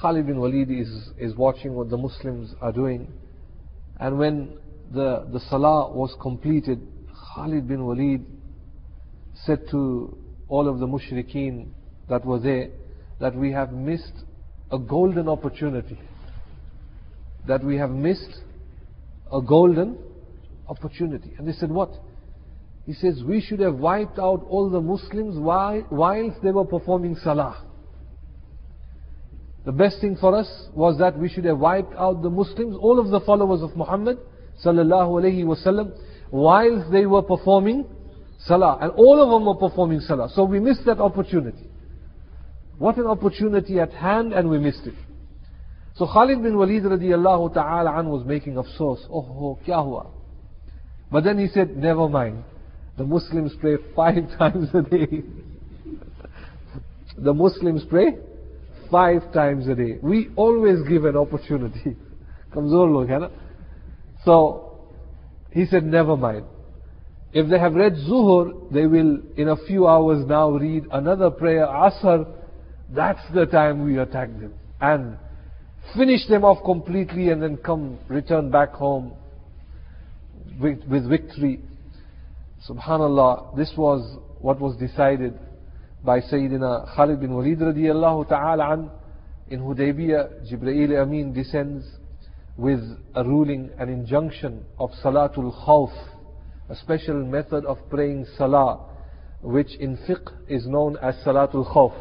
Khalid 0.01 0.27
bin 0.27 0.41
Walid 0.41 0.71
is, 0.71 1.11
is 1.19 1.35
watching 1.37 1.75
what 1.75 1.91
the 1.91 1.97
Muslims 1.97 2.55
are 2.61 2.73
doing. 2.73 3.13
And 4.01 4.19
when 4.19 4.59
the, 4.93 5.27
the 5.33 5.41
Salah 5.49 5.93
was 5.93 6.15
completed, 6.21 6.81
Khalid 7.35 7.69
bin 7.69 7.85
Walid 7.85 8.25
said 9.47 9.61
to 9.71 10.17
all 10.49 10.69
of 10.69 10.79
the 10.81 10.87
mushrikeen, 10.87 11.69
that 12.09 12.25
were 12.25 12.39
there 12.39 12.69
that 13.21 13.35
we 13.35 13.53
have 13.53 13.73
missed 13.73 14.25
a 14.71 14.79
golden 14.79 15.29
opportunity. 15.29 15.99
That 17.47 17.65
we 17.65 17.77
have 17.77 17.91
missed 17.91 18.41
a 19.33 19.41
golden 19.41 19.99
opportunity. 20.69 21.35
And 21.39 21.47
they 21.47 21.53
said, 21.53 21.71
What? 21.71 21.91
He 22.85 22.93
says, 22.95 23.23
We 23.25 23.41
should 23.41 23.61
have 23.61 23.77
wiped 23.77 24.19
out 24.19 24.45
all 24.49 24.69
the 24.69 24.81
Muslims 24.81 25.39
while, 25.39 25.87
whilst 25.91 26.43
they 26.43 26.51
were 26.51 26.65
performing 26.65 27.17
Salah. 27.17 27.65
The 29.65 29.73
best 29.73 30.01
thing 30.01 30.17
for 30.17 30.35
us 30.37 30.69
was 30.75 30.99
that 30.99 31.17
we 31.17 31.29
should 31.29 31.45
have 31.45 31.59
wiped 31.59 31.95
out 31.95 32.23
the 32.23 32.31
Muslims, 32.31 32.77
all 32.81 32.99
of 32.99 33.11
the 33.11 33.21
followers 33.21 33.63
of 33.63 33.77
Muhammad 33.77 34.19
sallallahu 34.65 35.23
alayhi 35.23 35.45
wasallam, 35.45 35.93
whilst 36.31 36.91
they 36.91 37.07
were 37.07 37.23
performing 37.23 37.87
Salah. 38.47 38.79
And 38.81 38.91
all 38.93 39.23
of 39.23 39.31
them 39.31 39.47
were 39.47 39.69
performing 39.69 40.01
Salah. 40.01 40.29
So 40.35 40.45
we 40.45 40.59
missed 40.59 40.85
that 40.87 40.99
opportunity. 40.99 41.71
What 42.79 42.97
an 42.97 43.07
opportunity 43.07 43.79
at 43.79 43.93
hand 43.93 44.33
and 44.33 44.51
we 44.51 44.59
missed 44.59 44.85
it. 44.87 44.95
So 45.95 46.07
Khalid 46.07 46.43
bin 46.43 46.57
Walid 46.57 46.83
radiallahu 46.83 47.55
ta'ala 47.55 47.99
an 47.99 48.09
was 48.09 48.27
making 48.27 48.55
afsos. 48.55 48.99
Oh, 49.11 49.59
kya 49.65 49.85
hua? 49.85 50.07
But 51.11 51.23
then 51.23 51.39
he 51.39 51.47
said, 51.49 51.77
never 51.77 52.09
mind. 52.09 52.43
The 52.99 53.05
Muslims 53.05 53.53
pray 53.61 53.77
five 53.95 54.27
times 54.39 54.69
a 54.75 54.83
day. 54.83 55.23
the 57.17 57.33
Muslims 57.33 57.85
pray 57.89 58.17
five 58.93 59.33
times 59.33 59.67
a 59.67 59.75
day. 59.75 59.99
We 60.01 60.29
always 60.37 60.87
give 60.89 61.05
an 61.07 61.17
opportunity. 61.17 61.97
So, 64.25 64.89
he 65.51 65.65
said, 65.65 65.85
never 65.85 66.17
mind. 66.19 66.45
If 67.33 67.49
they 67.49 67.59
have 67.59 67.73
read 67.73 67.95
Zuhur, 67.95 68.71
they 68.71 68.87
will 68.87 69.21
in 69.39 69.49
a 69.49 69.57
few 69.67 69.89
hours 69.89 70.25
now 70.27 70.51
read 70.51 70.85
another 70.93 71.31
prayer, 71.31 71.67
Asr. 71.67 72.27
That's 72.91 73.23
the 73.35 73.47
time 73.47 73.85
we 73.85 73.99
attack 73.99 74.29
them. 74.29 74.53
And 74.83 75.17
finish 75.97 76.29
them 76.29 76.45
off 76.45 76.63
completely 76.63 77.31
and 77.31 77.43
then 77.43 77.57
come, 77.57 77.99
return 78.09 78.51
back 78.51 78.73
home 78.75 79.15
with, 80.61 80.85
with 80.85 81.09
victory. 81.09 81.61
Subhanallah, 82.69 83.57
this 83.57 83.73
was 83.79 84.19
what 84.41 84.61
was 84.61 84.77
decided 84.77 85.39
by 86.05 86.21
Sayyidina 86.21 86.95
Khalid 86.97 87.21
bin 87.21 87.35
Walid 87.35 87.61
radiallahu 87.61 88.29
ta'ala 88.29 88.73
an. 88.73 88.91
In 89.49 89.61
Hudaybiyah, 89.61 90.51
Jibreel 90.51 91.01
Amin 91.01 91.33
descends 91.33 91.85
with 92.57 92.81
a 93.15 93.23
ruling, 93.25 93.71
an 93.79 93.89
injunction 93.89 94.65
of 94.79 94.91
Salatul 95.03 95.53
Khawf, 95.65 95.93
a 96.69 96.75
special 96.77 97.25
method 97.25 97.65
of 97.67 97.79
praying 97.89 98.27
Salah, 98.37 98.81
which 99.43 99.75
in 99.77 99.97
fiqh 99.97 100.29
is 100.49 100.67
known 100.67 100.97
as 101.01 101.15
Salatul 101.25 101.73
Khawf. 101.73 101.95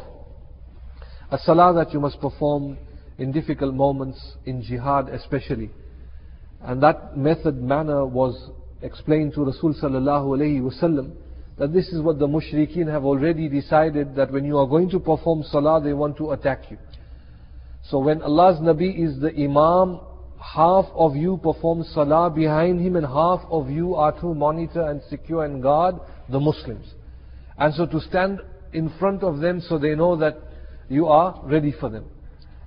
A 1.30 1.38
Salah 1.38 1.72
that 1.74 1.92
you 1.92 2.00
must 2.00 2.20
perform 2.20 2.78
in 3.18 3.30
difficult 3.30 3.74
moments, 3.74 4.36
in 4.44 4.62
jihad 4.62 5.08
especially. 5.10 5.70
And 6.60 6.82
that 6.82 7.16
method, 7.16 7.62
manner 7.62 8.04
was 8.04 8.50
explained 8.82 9.34
to 9.34 9.44
Rasul 9.44 9.74
sallallahu 9.74 10.38
alayhi 10.38 10.60
wasallam 10.60 11.12
that 11.62 11.72
this 11.72 11.86
is 11.90 12.00
what 12.02 12.18
the 12.18 12.26
mushrikeen 12.26 12.90
have 12.90 13.04
already 13.04 13.48
decided 13.48 14.16
that 14.16 14.32
when 14.32 14.44
you 14.44 14.58
are 14.58 14.66
going 14.66 14.90
to 14.90 14.98
perform 14.98 15.44
salah 15.44 15.80
they 15.80 15.92
want 15.92 16.16
to 16.16 16.32
attack 16.32 16.68
you. 16.72 16.76
So 17.84 18.00
when 18.00 18.20
Allah's 18.20 18.58
Nabi 18.58 18.98
is 19.00 19.20
the 19.20 19.32
Imam, 19.32 20.00
half 20.40 20.86
of 20.92 21.14
you 21.14 21.38
perform 21.40 21.84
salah 21.84 22.30
behind 22.30 22.80
him 22.84 22.96
and 22.96 23.06
half 23.06 23.42
of 23.48 23.70
you 23.70 23.94
are 23.94 24.10
to 24.20 24.34
monitor 24.34 24.82
and 24.88 25.00
secure 25.08 25.44
and 25.44 25.62
guard 25.62 25.94
the 26.28 26.40
Muslims. 26.40 26.94
And 27.56 27.72
so 27.72 27.86
to 27.86 28.00
stand 28.00 28.40
in 28.72 28.92
front 28.98 29.22
of 29.22 29.38
them 29.38 29.60
so 29.60 29.78
they 29.78 29.94
know 29.94 30.16
that 30.16 30.38
you 30.88 31.06
are 31.06 31.40
ready 31.44 31.72
for 31.78 31.88
them. 31.88 32.06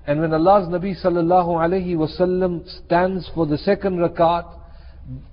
And 0.08 0.22
when 0.22 0.32
Allah's 0.34 0.70
Nabi 0.70 0.96
sallallahu 1.04 1.50
alayhi 1.50 1.98
wasallam 1.98 2.64
stands 2.86 3.30
for 3.36 3.46
the 3.46 3.58
second 3.58 3.98
rakat, 3.98 4.58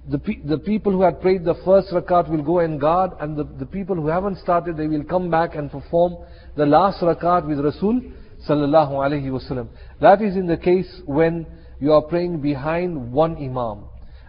the, 0.09 0.19
pe- 0.19 0.43
the 0.45 0.59
people 0.59 0.93
who 0.93 1.02
had 1.02 1.21
prayed 1.21 1.45
the 1.45 1.55
first 1.64 1.88
rakat 1.93 2.29
will 2.29 2.43
go 2.43 2.59
and 2.59 2.81
guard, 2.81 3.12
and 3.21 3.37
the, 3.37 3.45
the 3.59 3.67
people 3.67 3.97
who 3.97 4.09
haven't 4.09 4.38
started, 4.38 4.76
they 4.76 4.87
will 4.87 5.05
come 5.05 5.31
back 5.31 5.55
and 5.55 5.71
perform 5.71 6.17
the 6.57 6.67
last 6.67 7.00
rakat 7.00 7.47
with 7.47 7.59
Rasul 7.59 8.00
sallallahu 8.49 8.91
alayhi 8.91 9.31
wasallam. 9.31 9.69
That 10.00 10.21
is 10.21 10.37
in 10.37 10.47
the 10.47 10.57
case 10.57 11.00
when 11.07 11.47
you 11.81 11.93
are 11.93 12.02
praying 12.02 12.41
behind 12.41 13.12
one 13.12 13.37
imam. 13.37 13.85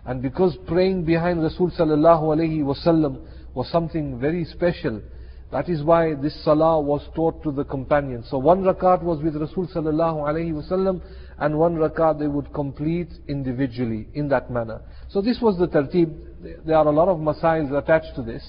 And 0.05 0.21
because 0.21 0.57
praying 0.67 1.05
behind 1.05 1.41
Rasul 1.41 1.71
sallallahu 1.71 2.23
alayhi 2.23 2.61
wasallam 2.61 3.25
was 3.53 3.69
something 3.69 4.19
very 4.19 4.45
special, 4.45 5.01
that 5.53 5.69
is 5.69 5.83
why 5.83 6.15
this 6.15 6.33
salah 6.43 6.81
was 6.81 7.07
taught 7.15 7.43
to 7.43 7.51
the 7.51 7.63
companions. 7.63 8.25
So 8.31 8.39
one 8.39 8.63
rakat 8.63 9.03
was 9.03 9.21
with 9.21 9.35
Rasul 9.35 9.67
sallallahu 9.67 10.27
alayhi 10.27 10.51
wasallam 10.51 10.99
and 11.37 11.59
one 11.59 11.75
rakat 11.75 12.17
they 12.17 12.25
would 12.25 12.51
complete 12.53 13.09
individually 13.27 14.07
in 14.15 14.27
that 14.29 14.49
manner. 14.49 14.81
So 15.09 15.21
this 15.21 15.37
was 15.39 15.59
the 15.59 15.67
tartib. 15.67 16.65
There 16.65 16.75
are 16.75 16.87
a 16.87 16.91
lot 16.91 17.07
of 17.07 17.19
masails 17.19 17.71
attached 17.71 18.15
to 18.15 18.23
this. 18.23 18.43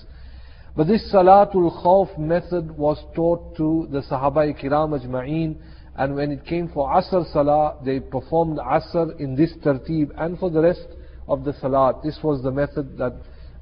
But 0.75 0.87
this 0.87 1.12
salatul 1.12 1.84
khawf 1.84 2.18
method 2.18 2.75
was 2.75 2.96
taught 3.14 3.54
to 3.58 3.87
the 3.92 4.00
Sahaba 4.00 4.58
kiram 4.58 4.99
ajma'een 4.99 5.56
and 5.96 6.16
when 6.16 6.32
it 6.32 6.46
came 6.46 6.70
for 6.70 6.88
Asr 6.88 7.30
Salah, 7.34 7.76
they 7.84 8.00
performed 8.00 8.56
Asr 8.56 9.20
in 9.20 9.37
this 9.37 9.52
tartib 9.62 10.11
and 10.16 10.38
for 10.38 10.49
the 10.49 10.62
rest 10.62 10.87
of 11.28 11.44
the 11.44 11.52
Salah. 11.61 12.00
This 12.02 12.18
was 12.23 12.42
the 12.42 12.50
method 12.50 12.96
that 12.96 13.12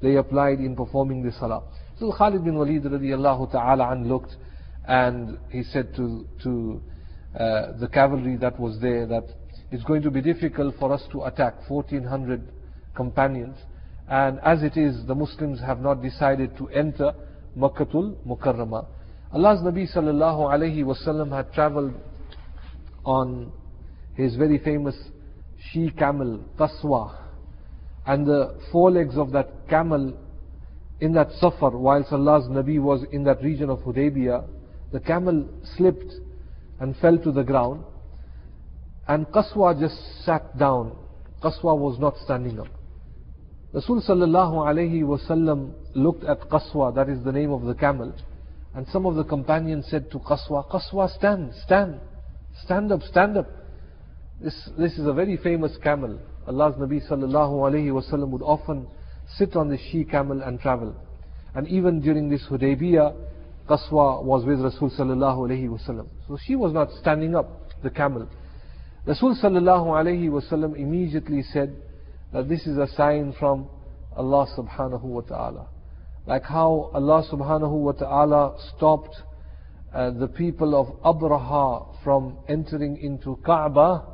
they 0.01 0.15
applied 0.15 0.59
in 0.59 0.77
performing 0.77 1.23
the 1.23 1.33
Salah. 1.33 1.63
So 1.99 2.11
Khalid 2.11 2.43
bin 2.43 2.55
Walid 2.57 2.83
radiallahu 2.83 3.51
ta'ala 3.51 3.91
an 3.91 4.07
looked 4.07 4.35
and 4.87 5.37
he 5.49 5.61
said 5.63 5.95
to, 5.95 6.25
to 6.41 6.81
uh, 7.39 7.77
the 7.79 7.87
cavalry 7.87 8.35
that 8.37 8.59
was 8.59 8.79
there 8.81 9.05
that 9.05 9.25
it's 9.71 9.83
going 9.83 10.01
to 10.01 10.09
be 10.09 10.19
difficult 10.21 10.73
for 10.79 10.91
us 10.91 11.03
to 11.11 11.23
attack 11.23 11.69
1400 11.69 12.51
companions 12.95 13.55
and 14.09 14.39
as 14.43 14.63
it 14.63 14.75
is 14.75 15.05
the 15.05 15.13
Muslims 15.13 15.59
have 15.59 15.79
not 15.81 16.01
decided 16.01 16.57
to 16.57 16.67
enter 16.69 17.13
Makkatul 17.55 18.15
Mukarramah. 18.25 18.87
Allah's 19.31 19.59
Nabi 19.61 19.87
sallallahu 19.95 20.51
alayhi 20.51 20.83
wasallam 20.83 21.29
had 21.31 21.53
traveled 21.53 21.93
on 23.05 23.51
his 24.15 24.35
very 24.35 24.57
famous 24.57 24.95
she 25.71 25.91
camel 25.91 26.43
Qaswa 26.57 27.19
and 28.07 28.25
the 28.25 28.59
forelegs 28.71 29.15
of 29.15 29.31
that 29.31 29.67
camel 29.69 30.17
in 31.03 31.11
that 31.11 31.29
safar, 31.33 31.71
whilst 31.71 32.13
Allah's 32.13 32.45
Nabi 32.45 32.79
was 32.79 33.03
in 33.11 33.25
that 33.25 33.43
region 33.43 33.69
of 33.69 33.79
Hudaybiyah, 33.79 34.47
the 34.93 35.01
camel 35.01 35.49
slipped 35.75 36.13
and 36.79 36.95
fell 36.95 37.17
to 37.17 37.31
the 37.33 37.43
ground, 37.43 37.83
and 39.09 39.27
Qaswa 39.27 39.77
just 39.77 39.97
sat 40.23 40.57
down. 40.57 40.95
Qaswa 41.43 41.77
was 41.77 41.99
not 41.99 42.15
standing 42.23 42.57
up. 42.57 42.69
Rasul 43.73 44.01
sallallahu 44.01 44.63
alayhi 44.65 45.01
wasallam 45.03 45.73
looked 45.93 46.23
at 46.23 46.39
Qaswa, 46.49 46.95
that 46.95 47.09
is 47.09 47.21
the 47.25 47.33
name 47.33 47.51
of 47.51 47.63
the 47.63 47.75
camel, 47.75 48.15
and 48.73 48.87
some 48.87 49.05
of 49.05 49.15
the 49.15 49.25
companions 49.25 49.85
said 49.89 50.09
to 50.11 50.19
Qaswa, 50.19 50.71
Qaswa, 50.71 51.13
stand, 51.17 51.51
stand, 51.65 51.99
stand 52.63 52.93
up, 52.93 53.01
stand 53.01 53.35
up. 53.35 53.47
This, 54.39 54.69
this 54.79 54.93
is 54.93 55.05
a 55.05 55.11
very 55.11 55.35
famous 55.35 55.75
camel. 55.83 56.17
Allah's 56.47 56.75
Nabi 56.75 57.05
sallallahu 57.05 57.69
alayhi 57.69 57.91
wasallam 57.91 58.29
would 58.29 58.41
often 58.41 58.87
sit 59.37 59.55
on 59.55 59.69
the 59.69 59.77
she 59.91 60.03
camel 60.03 60.41
and 60.41 60.59
travel. 60.59 60.95
And 61.55 61.67
even 61.67 62.01
during 62.01 62.29
this 62.29 62.43
Hudaybiyah, 62.49 63.15
Qaswa 63.67 64.23
was 64.23 64.45
with 64.45 64.59
Rasul 64.59 64.89
sallallahu 64.89 65.49
alayhi 65.49 65.69
wasallam. 65.69 66.07
So 66.27 66.37
she 66.45 66.55
was 66.55 66.73
not 66.73 66.89
standing 66.99 67.35
up, 67.35 67.69
the 67.81 67.89
camel. 67.89 68.27
Rasul 69.05 69.35
sallallahu 69.35 69.87
alayhi 69.87 70.29
wasallam 70.29 70.75
immediately 70.77 71.43
said 71.43 71.75
that 72.33 72.49
this 72.49 72.65
is 72.67 72.77
a 72.77 72.87
sign 72.95 73.33
from 73.39 73.69
Allah 74.15 74.47
subhanahu 74.57 75.03
wa 75.03 75.21
ta'ala. 75.21 75.67
Like 76.25 76.43
how 76.43 76.91
Allah 76.93 77.25
subhanahu 77.31 77.71
wa 77.71 77.91
ta'ala 77.91 78.57
stopped 78.75 79.15
uh, 79.93 80.11
the 80.11 80.27
people 80.27 80.75
of 80.75 81.15
Abraha 81.15 82.03
from 82.03 82.37
entering 82.47 82.97
into 82.97 83.37
Kaaba, 83.45 84.05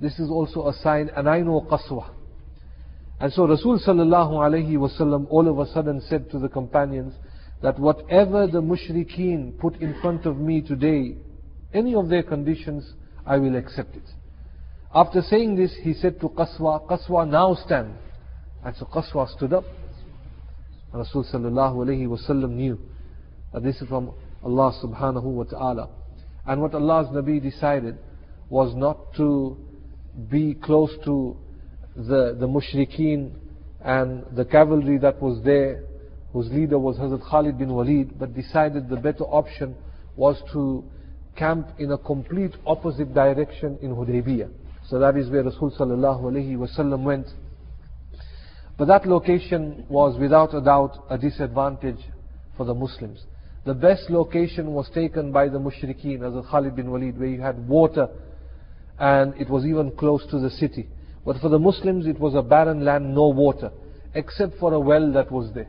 this 0.00 0.18
is 0.18 0.30
also 0.30 0.68
a 0.68 0.72
sign, 0.82 1.10
and 1.14 1.28
I 1.28 1.40
know 1.40 1.66
Qaswa. 1.70 2.14
And 3.20 3.32
so 3.32 3.46
Rasul 3.48 3.80
sallallahu 3.80 4.32
alayhi 4.32 4.76
wasallam 4.76 5.26
all 5.30 5.48
of 5.48 5.58
a 5.58 5.72
sudden 5.72 6.00
said 6.08 6.30
to 6.30 6.38
the 6.38 6.48
companions 6.48 7.14
that 7.62 7.78
whatever 7.78 8.46
the 8.46 8.62
mushrikeen 8.62 9.58
put 9.58 9.76
in 9.80 10.00
front 10.00 10.24
of 10.24 10.38
me 10.38 10.60
today, 10.60 11.16
any 11.74 11.94
of 11.94 12.08
their 12.08 12.22
conditions, 12.22 12.92
I 13.26 13.38
will 13.38 13.56
accept 13.56 13.96
it. 13.96 14.04
After 14.94 15.20
saying 15.20 15.56
this, 15.56 15.74
he 15.82 15.92
said 15.94 16.20
to 16.20 16.28
Qaswa, 16.28 16.88
Qaswa 16.88 17.28
now 17.28 17.54
stand. 17.66 17.94
And 18.64 18.74
so 18.76 18.86
Qaswa 18.86 19.28
stood 19.36 19.52
up. 19.52 19.64
And 20.92 21.00
Rasul 21.00 21.24
sallallahu 21.24 21.74
alayhi 21.74 22.06
wasallam 22.06 22.50
knew 22.50 22.78
that 23.52 23.62
this 23.62 23.76
is 23.82 23.88
from 23.88 24.12
Allah 24.42 24.72
subhanahu 24.82 25.24
wa 25.24 25.44
ta'ala. 25.44 25.90
And 26.46 26.62
what 26.62 26.74
Allah's 26.74 27.08
Nabi 27.08 27.42
decided 27.42 27.98
was 28.48 28.74
not 28.74 29.12
to 29.16 29.58
be 30.30 30.54
close 30.54 30.90
to 31.04 31.36
the, 31.98 32.36
the 32.38 32.46
mushrikeen 32.46 33.32
and 33.80 34.24
the 34.36 34.44
cavalry 34.44 34.98
that 34.98 35.20
was 35.20 35.42
there, 35.44 35.84
whose 36.32 36.48
leader 36.50 36.78
was 36.78 36.96
Hazrat 36.96 37.28
Khalid 37.28 37.58
bin 37.58 37.72
Walid, 37.72 38.18
but 38.18 38.34
decided 38.34 38.88
the 38.88 38.96
better 38.96 39.24
option 39.24 39.74
was 40.16 40.40
to 40.52 40.84
camp 41.36 41.68
in 41.78 41.92
a 41.92 41.98
complete 41.98 42.52
opposite 42.66 43.14
direction 43.14 43.78
in 43.82 43.94
Hudaybiyah. 43.94 44.50
So 44.88 44.98
that 44.98 45.16
is 45.16 45.30
where 45.30 45.42
Rasul 45.44 45.70
sallallahu 45.70 46.22
alayhi 46.22 46.56
wasallam 46.56 47.02
went. 47.02 47.26
But 48.76 48.86
that 48.86 49.06
location 49.06 49.84
was 49.88 50.18
without 50.18 50.54
a 50.54 50.60
doubt 50.60 51.04
a 51.10 51.18
disadvantage 51.18 51.98
for 52.56 52.64
the 52.64 52.74
Muslims. 52.74 53.24
The 53.64 53.74
best 53.74 54.08
location 54.08 54.72
was 54.72 54.88
taken 54.94 55.32
by 55.32 55.48
the 55.48 55.58
mushrikeen, 55.58 56.22
as 56.22 56.46
Khalid 56.48 56.76
bin 56.76 56.90
Walid, 56.90 57.18
where 57.18 57.28
you 57.28 57.40
had 57.40 57.68
water 57.68 58.08
and 58.98 59.34
it 59.40 59.48
was 59.48 59.64
even 59.64 59.90
close 59.92 60.26
to 60.30 60.40
the 60.40 60.50
city. 60.50 60.88
But 61.28 61.42
for 61.42 61.50
the 61.50 61.58
Muslims, 61.58 62.06
it 62.06 62.18
was 62.18 62.34
a 62.34 62.40
barren 62.40 62.86
land, 62.86 63.14
no 63.14 63.28
water, 63.28 63.70
except 64.14 64.56
for 64.58 64.72
a 64.72 64.80
well 64.80 65.12
that 65.12 65.30
was 65.30 65.52
there. 65.52 65.68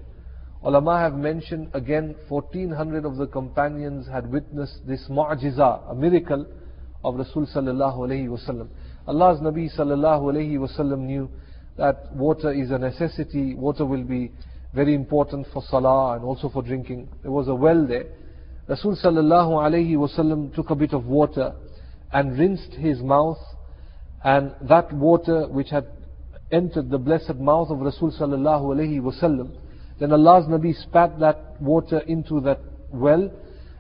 Ulama 0.64 0.98
have 1.00 1.16
mentioned 1.16 1.72
again, 1.74 2.16
1400 2.30 3.04
of 3.04 3.18
the 3.18 3.28
companions 3.28 4.08
had 4.08 4.32
witnessed 4.32 4.88
this 4.88 5.06
mu'jiza, 5.10 5.92
a 5.92 5.94
miracle 5.94 6.48
of 7.04 7.16
Rasul 7.16 7.46
sallallahu 7.46 7.98
alayhi 7.98 8.30
wasallam. 8.30 8.70
Allah's 9.06 9.42
Nabi 9.42 9.70
sallallahu 9.78 10.34
alayhi 10.34 10.58
wasallam 10.58 11.00
knew 11.00 11.30
that 11.76 12.10
water 12.16 12.54
is 12.54 12.72
a 12.72 12.78
necessity, 12.78 13.54
water 13.54 13.86
will 13.86 14.06
be 14.06 14.32
very 14.74 14.96
important 14.96 15.46
for 15.52 15.62
salah 15.70 16.16
and 16.16 16.24
also 16.24 16.48
for 16.48 16.64
drinking. 16.64 17.10
There 17.22 17.32
was 17.32 17.50
a 17.50 17.56
well 17.56 17.86
there. 17.86 18.06
Rasul 18.70 18.96
sallallahu 18.96 19.60
alayhi 19.60 19.98
wasallam 19.98 20.56
took 20.56 20.70
a 20.70 20.76
bit 20.76 20.94
of 20.94 21.04
water 21.04 21.54
and 22.14 22.40
rinsed 22.40 22.76
his 22.76 23.02
mouth 23.02 23.40
and 24.24 24.54
that 24.62 24.92
water 24.92 25.48
which 25.48 25.70
had 25.70 25.88
entered 26.52 26.90
the 26.90 26.98
blessed 26.98 27.36
mouth 27.36 27.70
of 27.70 27.80
Rasul 27.80 28.12
sallallahu 28.12 28.76
alayhi 28.76 29.00
wasallam, 29.00 29.56
then 30.00 30.12
Allah's 30.12 30.46
Nabi 30.46 30.74
spat 30.84 31.20
that 31.20 31.62
water 31.62 32.00
into 32.00 32.42
that 32.42 32.60
well 32.92 33.32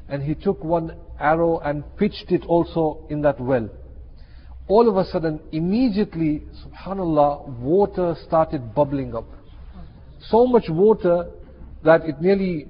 and 0.07 0.23
he 0.23 0.35
took 0.35 0.63
one 0.63 0.95
arrow 1.19 1.59
and 1.59 1.83
pitched 1.97 2.31
it 2.31 2.43
also 2.45 3.05
in 3.09 3.21
that 3.21 3.39
well. 3.39 3.69
All 4.67 4.87
of 4.87 4.97
a 4.97 5.05
sudden, 5.05 5.39
immediately, 5.51 6.43
subhanallah, 6.63 7.47
water 7.59 8.15
started 8.27 8.75
bubbling 8.75 9.15
up. 9.15 9.25
So 10.27 10.45
much 10.45 10.65
water 10.69 11.27
that 11.83 12.05
it 12.05 12.21
nearly 12.21 12.67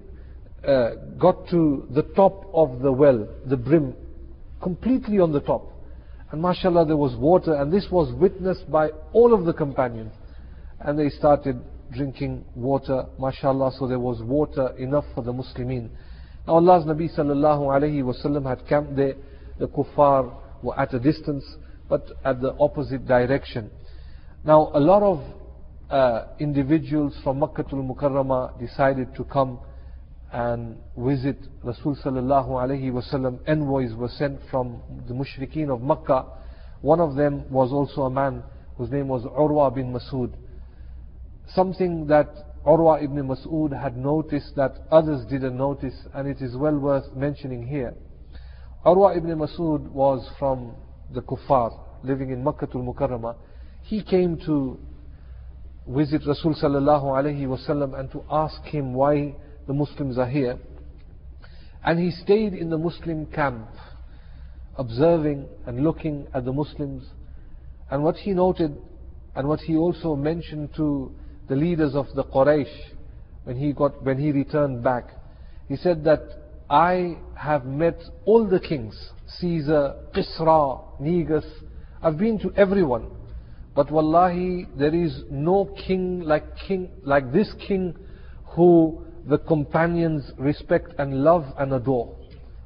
uh, 0.66 0.92
got 1.18 1.48
to 1.50 1.88
the 1.92 2.04
top 2.04 2.50
of 2.54 2.80
the 2.80 2.92
well, 2.92 3.28
the 3.46 3.58
brim, 3.58 3.96
completely 4.62 5.20
on 5.20 5.32
the 5.34 5.42
top. 5.42 5.72
And 6.32 6.42
mashallah, 6.42 6.86
there 6.86 6.98
was 6.98 7.16
water, 7.16 7.56
and 7.56 7.72
this 7.74 7.88
was 7.92 8.14
witnessed 8.14 8.70
by 8.72 8.90
all 9.14 9.34
of 9.34 9.46
the 9.46 9.54
companions. 9.54 10.14
And 10.80 10.98
they 10.98 11.10
started 11.10 11.60
drinking 11.92 12.46
water, 12.56 13.06
mashallah, 13.20 13.72
so 13.78 13.88
there 13.88 14.00
was 14.00 14.22
water 14.22 14.76
enough 14.78 15.06
for 15.16 15.24
the 15.24 15.34
Muslimin. 15.34 15.90
Now 16.48 16.56
Allah's 16.56 16.86
Nabi 16.86 17.10
sallallahu 17.16 17.62
alayhi 17.62 18.04
wasallam 18.04 18.48
had 18.48 18.68
camped 18.68 18.96
there, 18.96 19.16
the 19.58 19.68
kuffar 19.68 20.34
were 20.62 20.80
at 20.80 20.94
a 20.94 21.00
distance, 21.00 21.44
but 21.88 22.06
at 22.24 22.42
the 22.42 22.56
opposite 22.60 23.08
direction. 23.08 23.72
Now 24.46 24.72
a 24.74 24.80
lot 24.80 25.02
of 25.02 25.24
uh, 25.90 26.28
individuals 26.40 27.16
from 27.24 27.40
Makkah 27.40 27.66
al 27.72 27.84
Mukarramah 27.84 28.60
decided 28.60 29.16
to 29.16 29.24
come 29.24 29.60
and 30.32 30.78
visit 30.98 31.38
Rasul 31.64 31.96
sallallahu 31.96 32.50
wasallam. 32.92 33.40
Envoys 33.48 33.94
were 33.96 34.10
sent 34.10 34.40
from 34.52 34.82
the 35.08 35.14
mushrikeen 35.14 35.74
of 35.74 35.82
Makkah. 35.82 36.26
One 36.82 37.00
of 37.00 37.16
them 37.16 37.50
was 37.52 37.72
also 37.72 38.04
a 38.04 38.10
man 38.10 38.44
whose 38.78 38.92
name 38.92 39.08
was 39.08 39.24
Urwa 39.24 39.74
bin 39.74 39.92
Masud. 39.92 40.34
Something 41.54 42.08
that 42.08 42.30
Urwa 42.66 43.04
ibn 43.04 43.28
Masud 43.28 43.82
had 43.82 43.98
noticed 43.98 44.56
that 44.56 44.76
others 44.92 45.26
didn't 45.30 45.58
notice, 45.58 45.96
and 46.14 46.28
it 46.28 46.42
is 46.42 46.56
well 46.56 46.78
worth 46.78 47.16
mentioning 47.16 47.66
here. 47.66 47.94
Urwa 48.86 49.18
ibn 49.18 49.32
Masud 49.32 49.90
was 49.90 50.30
from 50.38 50.76
the 51.14 51.22
kuffar, 51.22 51.72
living 52.04 52.30
in 52.30 52.44
Makkah 52.44 52.68
al 52.74 52.82
Mukarramah. 52.82 53.36
He 53.82 54.04
came 54.04 54.38
to 54.46 54.80
visit 55.88 56.22
Rasul 56.28 56.54
sallallahu 56.54 57.48
wasallam 57.48 58.00
and 58.00 58.12
to 58.12 58.24
ask 58.30 58.62
him 58.64 58.94
why 58.94 59.36
the 59.70 59.74
Muslims 59.76 60.18
are 60.18 60.28
here. 60.28 60.58
And 61.86 62.00
he 62.00 62.10
stayed 62.10 62.56
in 62.56 62.72
the 62.72 62.78
Muslim 62.80 63.28
camp, 63.28 63.68
observing 64.76 65.48
and 65.68 65.84
looking 65.84 66.26
at 66.34 66.44
the 66.44 66.52
Muslims. 66.52 67.06
And 67.92 68.04
what 68.04 68.16
he 68.16 68.32
noted, 68.32 68.76
and 69.36 69.48
what 69.48 69.60
he 69.60 69.76
also 69.76 70.16
mentioned 70.16 70.72
to 70.78 71.12
the 71.48 71.56
leaders 71.56 71.94
of 71.94 72.08
the 72.16 72.24
Quraysh 72.24 72.76
when 73.44 73.58
he 73.58 73.72
got 73.72 74.04
when 74.04 74.18
he 74.18 74.32
returned 74.32 74.84
back, 74.84 75.10
he 75.68 75.76
said 75.76 76.04
that 76.04 76.24
I 76.68 77.20
have 77.36 77.66
met 77.66 78.02
all 78.26 78.48
the 78.48 78.60
kings, 78.60 78.96
Caesar, 79.38 79.98
Kisra, 80.16 80.82
Negus. 81.00 81.46
I've 82.02 82.18
been 82.18 82.40
to 82.40 82.52
everyone. 82.58 83.12
But 83.76 83.92
wallahi, 83.92 84.66
there 84.76 84.96
is 84.96 85.22
no 85.30 85.72
king 85.86 86.22
like 86.22 86.58
king 86.68 86.90
like 87.04 87.32
this 87.32 87.54
king 87.68 87.96
who 88.56 89.06
the 89.30 89.38
companions 89.38 90.32
respect 90.38 90.94
and 90.98 91.24
love 91.24 91.46
and 91.58 91.74
adore. 91.74 92.16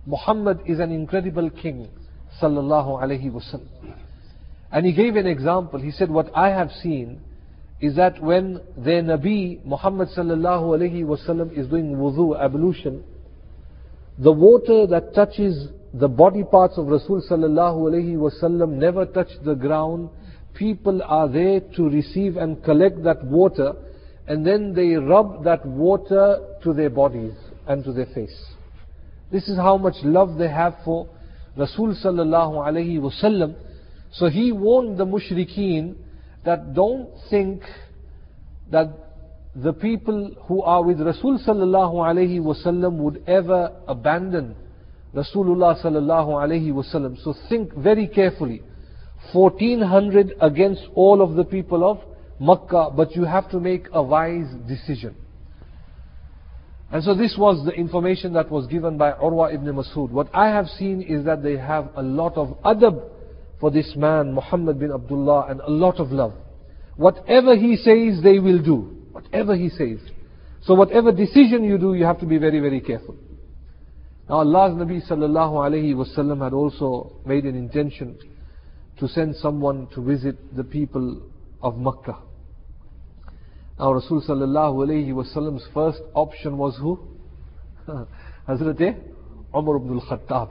Muhammad 0.06 0.62
is 0.66 0.80
an 0.80 0.92
incredible 0.92 1.50
king, 1.50 1.90
sallallahu 2.42 3.02
alaihi 3.04 3.32
wasallam. 3.32 3.68
And 4.72 4.86
he 4.86 4.94
gave 4.94 5.16
an 5.16 5.28
example. 5.28 5.80
He 5.80 5.92
said, 5.92 6.10
What 6.10 6.32
I 6.36 6.50
have 6.50 6.72
seen 6.82 7.22
is 7.82 7.96
that 7.98 8.22
when 8.22 8.62
their 8.78 9.04
Nabi, 9.04 9.64
Muhammad 9.66 10.08
sallallahu 10.18 10.78
alaihi 10.78 11.04
wasallam, 11.04 11.58
is 11.58 11.68
doing 11.68 11.96
wudu, 11.96 12.40
ablution, 12.42 13.04
the 14.18 14.32
water 14.32 14.88
that 14.88 15.14
touches 15.14 15.68
the 15.94 16.08
body 16.08 16.44
parts 16.44 16.78
of 16.78 16.88
Rasul 16.88 17.22
sallallahu 17.30 17.92
alaihi 17.92 18.16
wasallam 18.16 18.74
never 18.74 19.06
touch 19.06 19.30
the 19.44 19.54
ground. 19.54 20.10
People 20.56 21.02
are 21.04 21.28
there 21.28 21.60
to 21.76 21.90
receive 21.90 22.38
and 22.38 22.64
collect 22.64 23.04
that 23.04 23.24
water 23.26 23.74
and 24.28 24.46
then 24.46 24.74
they 24.74 24.94
rub 24.96 25.44
that 25.44 25.66
water 25.66 26.58
to 26.64 26.74
their 26.74 26.90
bodies 26.90 27.34
and 27.68 27.84
to 27.84 27.92
their 27.92 28.06
face. 28.08 28.36
This 29.32 29.48
is 29.48 29.58
how 29.58 29.78
much 29.78 29.96
love 30.04 30.38
they 30.38 30.50
have 30.50 30.76
for 30.86 31.08
Rasul 31.58 31.96
sallallahu 31.96 32.56
alayhi 32.56 33.00
wasallam. 33.00 33.56
So 34.12 34.30
he 34.30 34.52
warned 34.52 34.98
the 34.98 35.06
mushrikeen 35.06 35.96
that 36.46 36.74
don't 36.74 37.10
think 37.30 37.64
that 38.72 38.90
the 39.56 39.74
people 39.74 40.32
who 40.48 40.62
are 40.62 40.84
with 40.84 41.00
Rasul 41.00 41.40
sallallahu 41.40 41.96
alayhi 41.96 42.40
wasallam 42.40 42.98
would 42.98 43.24
ever 43.28 43.72
abandon 43.88 44.56
Rasulullah 45.14 45.80
sallallahu 45.84 46.30
alayhi 46.30 46.72
wasallam. 46.72 47.22
So 47.24 47.36
think 47.50 47.74
very 47.76 48.08
carefully. 48.08 48.62
1400 49.32 50.34
against 50.42 50.84
all 50.96 51.22
of 51.22 51.36
the 51.36 51.46
people 51.46 51.90
of 51.90 52.00
Makkah, 52.40 52.90
but 52.96 53.16
you 53.16 53.24
have 53.24 53.50
to 53.52 53.60
make 53.60 53.88
a 53.92 54.02
wise 54.02 54.48
decision. 54.68 55.16
And 56.92 57.04
so 57.04 57.16
this 57.16 57.36
was 57.38 57.66
the 57.66 57.72
information 57.72 58.34
that 58.34 58.52
was 58.52 58.68
given 58.68 58.98
by 58.98 59.14
Urwa 59.14 59.54
ibn 59.54 59.66
Masud. 59.74 60.12
What 60.12 60.30
I 60.34 60.50
have 60.50 60.68
seen 60.68 61.02
is 61.02 61.26
that 61.26 61.42
they 61.42 61.58
have 61.58 61.90
a 61.96 62.04
lot 62.04 62.38
of 62.38 62.50
adab 62.64 63.10
for 63.60 63.72
this 63.72 63.96
man, 63.96 64.34
Muhammad 64.34 64.80
bin 64.80 64.92
Abdullah, 64.92 65.48
and 65.50 65.60
a 65.62 65.72
lot 65.72 66.00
of 66.00 66.12
love. 66.12 66.34
Whatever 66.96 67.56
he 67.56 67.78
says, 67.78 68.22
they 68.22 68.38
will 68.38 68.62
do. 68.62 68.96
Whatever 69.12 69.56
he 69.56 69.70
says. 69.70 69.98
So 70.64 70.76
whatever 70.76 71.12
decision 71.12 71.64
you 71.64 71.78
do, 71.78 71.94
you 71.96 72.04
have 72.06 72.20
to 72.20 72.26
be 72.26 72.38
very, 72.38 72.60
very 72.60 72.80
careful. 72.80 73.16
Now 74.30 74.36
Allah's 74.36 74.74
Nabi 74.74 75.02
sallallahu 75.10 75.54
alayhi 75.54 75.94
wasallam 75.96 76.44
had 76.44 76.54
also 76.54 77.14
made 77.26 77.46
an 77.46 77.56
intention 77.56 78.18
to 79.00 79.08
send 79.08 79.36
someone 79.36 79.88
to 79.96 80.02
visit 80.02 80.56
the 80.56 80.64
people 80.64 81.22
of 81.64 81.78
Makkah. 81.78 82.18
Now 83.80 83.94
Rasul 83.94 84.22
sallallahu 84.22 85.74
first 85.74 86.02
option 86.14 86.58
was 86.58 86.78
who? 86.78 87.00
Hazrat 88.48 88.82
eh? 88.82 88.94
Umar 89.56 89.78
ibn 89.78 90.00
al-Khattab. 90.00 90.50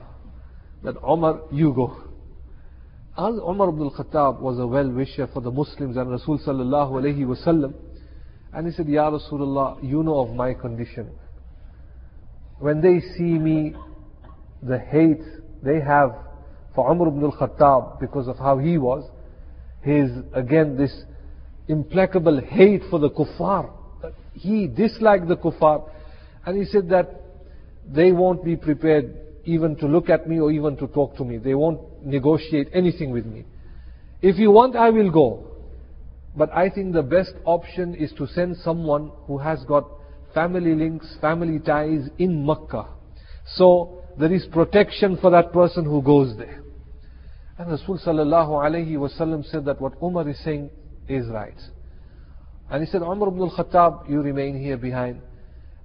That 0.83 0.95
Umar, 1.07 1.41
you 1.51 1.73
go. 1.73 1.95
As 3.17 3.35
Umar 3.35 3.69
ibn 3.69 3.83
al-Khattab 3.83 4.39
was 4.39 4.59
a 4.59 4.67
well-wisher 4.67 5.27
for 5.33 5.41
the 5.41 5.51
Muslims 5.51 5.95
and 5.95 6.09
Rasul 6.09 6.39
sallallahu. 6.39 7.73
And 8.53 8.67
he 8.67 8.73
said, 8.73 8.87
Ya 8.87 9.09
Rasulullah, 9.09 9.81
you 9.83 10.03
know 10.03 10.19
of 10.19 10.35
my 10.35 10.53
condition. 10.53 11.11
When 12.59 12.81
they 12.81 12.99
see 13.15 13.23
me, 13.23 13.75
the 14.61 14.79
hate 14.79 15.21
they 15.63 15.79
have 15.79 16.15
for 16.75 16.91
Umar 16.91 17.07
ibn 17.09 17.23
al-Khattab 17.23 17.99
because 17.99 18.27
of 18.27 18.37
how 18.37 18.57
he 18.57 18.77
was, 18.77 19.09
his, 19.83 20.09
again, 20.33 20.77
this 20.77 20.93
implacable 21.67 22.41
hate 22.41 22.81
for 22.89 22.99
the 22.99 23.09
kuffar. 23.09 23.69
He 24.33 24.67
disliked 24.67 25.27
the 25.27 25.37
kuffar. 25.37 25.89
And 26.45 26.57
he 26.57 26.65
said 26.65 26.89
that 26.89 27.21
they 27.87 28.11
won't 28.11 28.43
be 28.43 28.55
prepared 28.55 29.17
even 29.45 29.75
to 29.77 29.87
look 29.87 30.09
at 30.09 30.27
me 30.27 30.39
or 30.39 30.51
even 30.51 30.77
to 30.77 30.87
talk 30.87 31.15
to 31.17 31.25
me. 31.25 31.37
They 31.37 31.53
won't 31.53 32.05
negotiate 32.05 32.69
anything 32.73 33.11
with 33.11 33.25
me. 33.25 33.45
If 34.21 34.37
you 34.37 34.51
want, 34.51 34.75
I 34.75 34.89
will 34.89 35.11
go. 35.11 35.45
But 36.35 36.51
I 36.53 36.69
think 36.69 36.93
the 36.93 37.03
best 37.03 37.33
option 37.45 37.93
is 37.93 38.11
to 38.17 38.25
send 38.27 38.57
someone 38.57 39.11
who 39.27 39.37
has 39.37 39.63
got 39.65 39.85
family 40.33 40.73
links, 40.73 41.17
family 41.21 41.59
ties 41.59 42.09
in 42.17 42.45
Makkah. 42.45 42.87
So 43.55 44.01
there 44.17 44.33
is 44.33 44.45
protection 44.51 45.17
for 45.17 45.29
that 45.31 45.51
person 45.51 45.83
who 45.83 46.01
goes 46.01 46.37
there. 46.37 46.62
And 47.57 47.69
Rasul 47.69 47.99
sallallahu 47.99 48.49
alayhi 48.49 48.93
wasallam 48.93 49.49
said 49.49 49.65
that 49.65 49.79
what 49.79 49.93
Umar 50.01 50.27
is 50.27 50.43
saying 50.43 50.69
is 51.07 51.27
right. 51.27 51.59
And 52.69 52.83
he 52.83 52.89
said, 52.89 53.01
Umar 53.01 53.27
ibn 53.27 53.41
al-Khattab, 53.41 54.09
you 54.09 54.21
remain 54.21 54.59
here 54.59 54.77
behind. 54.77 55.21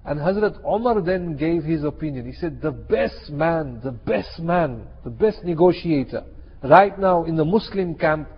And 0.04 0.18
Hazrat 0.20 0.64
Umar 0.64 1.02
then 1.02 1.36
gave 1.36 1.64
his 1.64 1.84
opinion. 1.84 2.24
He 2.24 2.32
said, 2.32 2.62
the 2.62 2.70
best 2.70 3.30
man, 3.30 3.80
the 3.84 3.90
best 3.90 4.38
man, 4.38 4.86
the 5.04 5.10
best 5.10 5.44
negotiator 5.44 6.24
right 6.62 6.98
now 6.98 7.24
in 7.24 7.36
the 7.36 7.44
Muslim 7.44 7.94
camp 7.94 8.28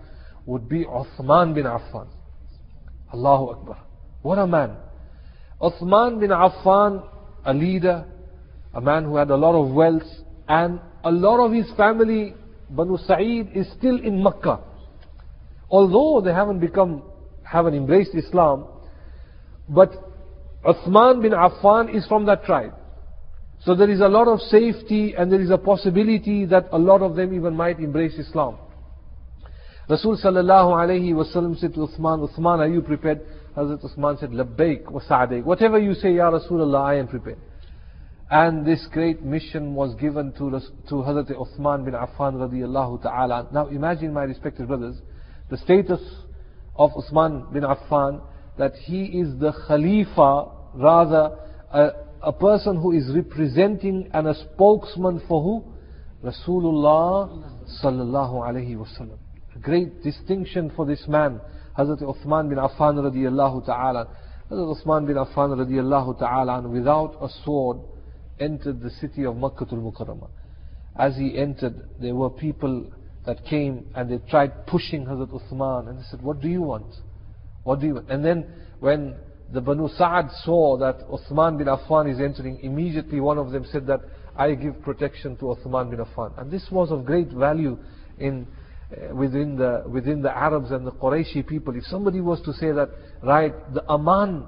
would 0.45 0.67
be 0.67 0.85
Uthman 0.85 1.53
bin 1.53 1.63
Affan. 1.65 2.07
Allahu 3.13 3.51
Akbar. 3.51 3.77
What 4.21 4.37
a 4.37 4.47
man. 4.47 4.75
Uthman 5.61 6.19
bin 6.19 6.31
Affan, 6.31 7.07
a 7.45 7.53
leader, 7.53 8.05
a 8.73 8.81
man 8.81 9.05
who 9.05 9.15
had 9.15 9.29
a 9.29 9.37
lot 9.37 9.55
of 9.55 9.73
wealth, 9.73 10.03
and 10.47 10.81
a 11.03 11.11
lot 11.11 11.45
of 11.45 11.53
his 11.53 11.71
family, 11.77 12.33
Banu 12.75 12.97
Sa'id, 12.97 13.49
is 13.53 13.67
still 13.77 13.99
in 13.99 14.23
Makkah 14.23 14.59
although 15.71 16.21
they 16.21 16.33
haven't 16.33 16.59
become, 16.59 17.01
haven't 17.43 17.73
embraced 17.73 18.13
Islam, 18.13 18.65
but 19.69 19.91
Uthman 20.65 21.21
bin 21.21 21.31
Affan 21.31 21.95
is 21.95 22.05
from 22.07 22.25
that 22.25 22.43
tribe. 22.43 22.73
So 23.61 23.73
there 23.73 23.89
is 23.89 24.01
a 24.01 24.07
lot 24.07 24.27
of 24.27 24.39
safety 24.41 25.13
and 25.17 25.31
there 25.31 25.39
is 25.41 25.49
a 25.49 25.57
possibility 25.57 26.45
that 26.45 26.67
a 26.71 26.77
lot 26.77 27.01
of 27.01 27.15
them 27.15 27.33
even 27.33 27.55
might 27.55 27.79
embrace 27.79 28.13
Islam. 28.15 28.57
Rasul 29.89 30.17
sallallahu 30.17 30.71
alayhi 30.73 31.13
wasallam 31.13 31.57
said 31.59 31.73
to 31.75 31.81
Uthman, 31.81 32.27
Uthman, 32.27 32.59
are 32.59 32.67
you 32.67 32.81
prepared? 32.81 33.21
Hazrat 33.55 33.83
Uthman 33.83 34.19
said, 34.19 34.31
Labbaik 34.31 34.89
wa 34.89 35.01
sa'adaik. 35.07 35.43
Whatever 35.43 35.77
you 35.79 35.93
say, 35.93 36.13
Ya 36.13 36.31
Rasulullah, 36.31 36.81
I 36.81 36.95
am 36.95 37.07
prepared. 37.07 37.37
And 38.31 38.65
this 38.65 38.87
great 38.93 39.21
mission 39.21 39.75
was 39.75 39.93
given 39.95 40.31
to, 40.37 40.49
to 40.87 40.95
Hazrat 40.95 41.29
Uthman 41.35 41.83
bin 41.83 41.95
Affan 41.95 42.35
radiallahu 42.35 43.03
ta'ala. 43.03 43.49
Now 43.51 43.67
imagine 43.67 44.13
my 44.13 44.23
respected 44.23 44.69
brothers, 44.69 44.95
the 45.49 45.57
status 45.57 45.99
of 46.77 46.91
Uthman 46.91 47.51
bin 47.51 47.63
Affan, 47.63 48.21
that 48.57 48.71
he 48.85 49.03
is 49.03 49.37
the 49.37 49.51
Khalifa, 49.67 50.45
rather 50.75 51.37
a, 51.73 51.89
a 52.21 52.31
person 52.31 52.81
who 52.81 52.93
is 52.93 53.11
representing 53.13 54.09
and 54.13 54.29
a 54.29 54.33
spokesman 54.33 55.21
for 55.27 55.43
who? 55.43 55.73
Rasulullah 56.23 57.59
sallallahu 57.83 58.47
alayhi 58.47 58.77
wasallam. 58.77 59.17
A 59.57 59.59
great 59.59 60.01
distinction 60.03 60.71
for 60.73 60.85
this 60.85 61.03
man, 61.09 61.41
Hazrat 61.77 62.01
Uthman 62.01 62.47
bin 62.47 62.59
Affan 62.59 62.95
radiallahu 62.95 63.65
ta'ala. 63.65 64.07
Hazrat 64.49 64.85
Uthman 64.85 65.05
bin 65.05 65.17
Affan 65.17 65.49
radiallahu 65.59 66.17
ta'ala, 66.17 66.61
without 66.61 67.17
a 67.21 67.27
sword, 67.43 67.79
entered 68.41 68.81
the 68.81 68.89
city 68.89 69.23
of 69.25 69.37
Makkah 69.37 69.67
al-Mukarramah. 69.71 70.29
As 70.97 71.15
he 71.15 71.37
entered, 71.37 71.75
there 72.01 72.15
were 72.15 72.29
people 72.29 72.91
that 73.25 73.45
came 73.45 73.85
and 73.95 74.11
they 74.11 74.17
tried 74.29 74.65
pushing 74.67 75.05
Hazrat 75.05 75.29
Uthman 75.29 75.89
and 75.89 75.99
they 75.99 76.03
said, 76.09 76.21
what 76.21 76.41
do 76.41 76.49
you 76.49 76.61
want? 76.61 76.93
What 77.63 77.79
do 77.79 77.87
you 77.87 77.93
want? 77.95 78.09
And 78.09 78.25
then 78.25 78.51
when 78.79 79.15
the 79.53 79.61
Banu 79.61 79.87
Sa'ad 79.87 80.29
saw 80.43 80.77
that 80.77 81.07
Uthman 81.07 81.57
bin 81.57 81.67
Affan 81.67 82.11
is 82.11 82.19
entering, 82.19 82.59
immediately 82.61 83.19
one 83.19 83.37
of 83.37 83.51
them 83.51 83.65
said 83.71 83.85
that, 83.87 84.01
I 84.35 84.55
give 84.55 84.81
protection 84.81 85.37
to 85.37 85.43
Uthman 85.45 85.89
bin 85.91 85.99
Affan. 85.99 86.39
And 86.39 86.49
this 86.49 86.67
was 86.71 86.91
of 86.91 87.05
great 87.05 87.29
value 87.29 87.77
in 88.17 88.47
uh, 88.91 89.13
within 89.15 89.55
the 89.57 89.83
within 89.87 90.21
the 90.21 90.35
Arabs 90.35 90.71
and 90.71 90.85
the 90.87 90.91
Qurayshi 90.91 91.45
people. 91.45 91.75
If 91.75 91.85
somebody 91.85 92.21
was 92.21 92.41
to 92.41 92.53
say 92.53 92.71
that, 92.71 92.89
right, 93.21 93.53
the 93.73 93.83
Aman 93.89 94.45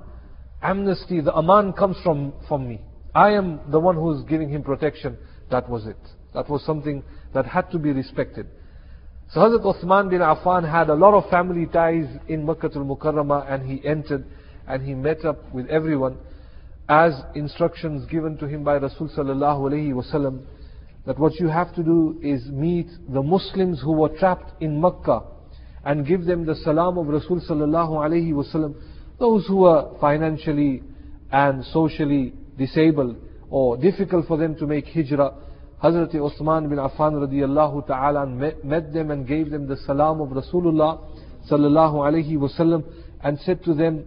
amnesty, 0.62 1.22
the 1.22 1.34
Aman 1.34 1.74
comes 1.74 1.98
from, 2.04 2.34
from 2.48 2.68
me. 2.68 2.80
I 3.16 3.32
am 3.32 3.60
the 3.70 3.80
one 3.80 3.96
who's 3.96 4.24
giving 4.24 4.50
him 4.50 4.64
protection. 4.64 5.18
That 5.52 5.70
was 5.70 5.86
it. 5.86 5.98
That 6.34 6.50
was 6.50 6.64
something 6.66 7.04
that 7.34 7.46
had 7.46 7.70
to 7.72 7.80
be 7.80 7.92
respected. 7.92 8.48
So 9.32 9.40
Hazrat 9.40 9.64
Uthman 9.64 10.10
bin 10.10 10.20
Affan 10.20 10.70
had 10.70 10.90
a 10.90 10.94
lot 10.96 11.14
of 11.14 11.30
family 11.30 11.66
ties 11.66 12.06
in 12.28 12.46
Makkah 12.46 12.70
al-Mukarramah 12.76 13.52
and 13.52 13.70
he 13.70 13.86
entered 13.88 14.26
and 14.68 14.84
he 14.84 14.94
met 14.94 15.26
up 15.26 15.54
with 15.54 15.68
everyone 15.68 16.18
as 16.90 17.14
instructions 17.36 18.06
given 18.10 18.38
to 18.38 18.48
him 18.48 18.64
by 18.64 18.76
Rasul 18.78 19.10
sallallahu 19.10 19.72
alayhi 19.72 19.94
wasallam 19.94 20.46
that 21.06 21.18
what 21.18 21.34
you 21.40 21.48
have 21.48 21.74
to 21.76 21.84
do 21.84 22.20
is 22.22 22.46
meet 22.48 22.88
the 23.10 23.22
Muslims 23.22 23.82
who 23.82 23.94
were 23.94 24.10
trapped 24.10 24.62
in 24.62 24.80
Makkah 24.80 25.24
and 25.86 26.06
give 26.06 26.26
them 26.26 26.46
the 26.46 26.56
salam 26.56 26.98
of 26.98 27.08
Rasul 27.08 27.42
sallallahu 27.42 27.92
alayhi 27.92 28.34
wasallam 28.34 28.76
those 29.20 29.46
who 29.48 29.58
were 29.58 29.96
financially 30.00 30.84
and 31.32 31.64
socially 31.66 32.34
disabled 32.58 33.18
or 33.50 33.78
difficult 33.78 34.28
for 34.28 34.38
them 34.38 34.56
to 34.56 34.68
make 34.68 34.86
hijrah. 34.88 35.34
Hazrat 35.84 36.14
Uthman 36.14 36.70
bin 36.70 36.78
Affan 36.78 37.14
radiallahu 37.14 37.86
ta'ala 37.88 38.26
met 38.26 38.94
them 38.94 39.12
and 39.12 39.28
gave 39.28 39.52
them 39.52 39.68
the 39.68 39.78
salam 39.86 40.22
of 40.22 40.30
Rasulullah 40.30 41.02
sallallahu 41.52 41.96
alayhi 41.96 42.38
wasallam 42.38 42.84
and 43.22 43.38
said 43.40 43.64
to 43.64 43.74
them, 43.74 44.06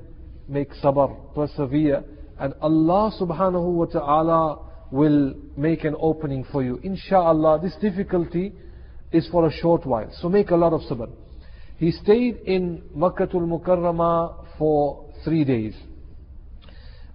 make 0.48 0.70
sabr, 0.82 1.34
persevere, 1.34 2.02
and 2.38 2.54
Allah 2.60 3.12
subhanahu 3.20 3.72
wa 3.72 3.84
ta'ala 3.86 4.58
will 4.90 5.34
make 5.56 5.84
an 5.84 5.96
opening 5.98 6.44
for 6.50 6.62
you. 6.62 6.78
Inshallah, 6.82 7.60
this 7.62 7.74
difficulty 7.80 8.52
is 9.12 9.28
for 9.30 9.46
a 9.46 9.52
short 9.52 9.86
while. 9.86 10.10
So 10.20 10.28
make 10.28 10.50
a 10.50 10.56
lot 10.56 10.72
of 10.72 10.82
sabr. 10.82 11.10
He 11.78 11.90
stayed 11.90 12.36
in 12.46 12.82
Makkah 12.94 13.28
al-Mukarramah 13.32 14.46
for 14.58 15.10
three 15.24 15.44
days. 15.44 15.74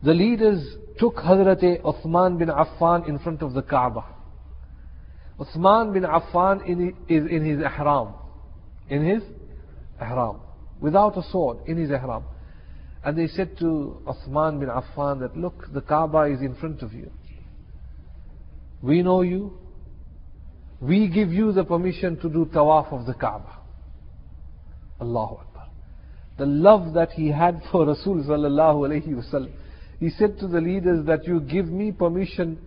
The 0.04 0.14
leaders 0.14 0.78
took 0.98 1.16
Hazrat 1.16 1.82
Uthman 1.82 2.38
bin 2.38 2.50
Affan 2.50 3.08
in 3.08 3.20
front 3.20 3.42
of 3.42 3.54
the 3.54 3.62
Kaaba. 3.62 4.06
Uthman 5.40 5.94
bin 5.94 6.04
Affan 6.04 6.62
is 7.10 7.24
in 7.30 7.46
his 7.46 7.60
ihram. 7.60 8.14
In 8.90 9.06
his 9.06 9.24
ihram. 10.00 10.40
Without 10.80 11.18
a 11.18 11.24
sword, 11.32 11.60
in 11.68 11.78
his 11.78 11.90
ihram. 11.90 12.24
And 13.04 13.18
they 13.18 13.28
said 13.28 13.58
to 13.60 14.02
Uthman 14.06 14.60
bin 14.60 14.70
Affan 14.70 15.20
that, 15.22 15.36
look, 15.36 15.66
the 15.74 15.82
Kaaba 15.82 16.24
is 16.24 16.42
in 16.42 16.56
front 16.56 16.82
of 16.82 16.94
you. 16.94 17.12
We 18.82 19.02
know 19.02 19.22
you. 19.22 19.58
We 20.80 21.08
give 21.08 21.32
you 21.32 21.52
the 21.52 21.64
permission 21.64 22.20
to 22.22 22.30
do 22.30 22.46
tawaf 22.46 22.92
of 22.92 23.06
the 23.06 23.14
Kaaba. 23.14 23.60
Allahu 25.00 25.36
Akbar. 25.36 25.68
The 26.38 26.46
love 26.46 26.94
that 26.94 27.12
he 27.12 27.30
had 27.30 27.62
for 27.72 27.86
Rasul 27.86 28.24
sallallahu 28.24 28.88
alayhi 28.88 29.10
wasallam. 29.10 29.52
He 30.02 30.10
said 30.10 30.40
to 30.40 30.48
the 30.48 30.60
leaders 30.60 31.06
that 31.06 31.28
you 31.28 31.40
give 31.40 31.68
me 31.68 31.92
permission 31.92 32.58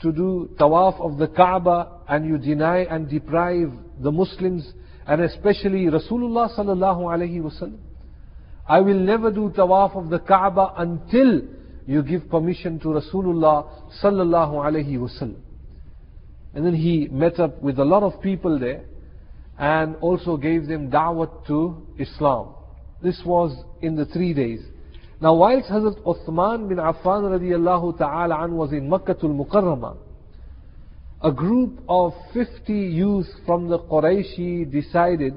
to 0.00 0.12
do 0.12 0.48
tawaf 0.58 0.98
of 0.98 1.18
the 1.18 1.28
Kaaba 1.28 2.00
and 2.08 2.26
you 2.26 2.38
deny 2.38 2.84
and 2.84 3.06
deprive 3.06 3.70
the 3.98 4.10
Muslims 4.10 4.66
and 5.06 5.20
especially 5.20 5.84
Rasulullah 5.84 6.56
sallallahu 6.56 7.02
alayhi 7.02 7.42
wasallam. 7.42 7.76
I 8.66 8.80
will 8.80 8.98
never 8.98 9.30
do 9.30 9.50
tawaf 9.50 9.94
of 9.94 10.08
the 10.08 10.20
Kaaba 10.20 10.72
until 10.78 11.42
you 11.86 12.02
give 12.02 12.30
permission 12.30 12.80
to 12.80 12.88
Rasulullah 12.88 13.92
sallallahu 14.02 14.54
alayhi 14.54 14.96
wasallam. 14.96 15.42
And 16.54 16.64
then 16.64 16.74
he 16.74 17.08
met 17.08 17.38
up 17.38 17.60
with 17.60 17.78
a 17.78 17.84
lot 17.84 18.02
of 18.02 18.22
people 18.22 18.58
there 18.58 18.86
and 19.58 19.96
also 19.96 20.38
gave 20.38 20.66
them 20.66 20.90
da'wat 20.90 21.46
to 21.48 21.86
Islam. 21.98 22.54
This 23.02 23.20
was 23.26 23.54
in 23.82 23.96
the 23.96 24.06
three 24.06 24.32
days. 24.32 24.60
Now 25.20 25.34
whilst 25.34 25.68
Hazrat 25.68 26.00
Uthman 26.02 26.68
bin 26.68 26.78
Affan 26.78 27.24
radiallahu 27.38 27.98
ta'ala 27.98 28.42
an 28.42 28.56
was 28.56 28.72
in 28.72 28.88
Makkah 28.88 29.16
al-Mukarramah, 29.22 29.96
a 31.22 31.30
group 31.30 31.80
of 31.88 32.14
50 32.32 32.72
youth 32.72 33.26
from 33.44 33.68
the 33.68 33.78
Qurayshi 33.78 34.70
decided 34.70 35.34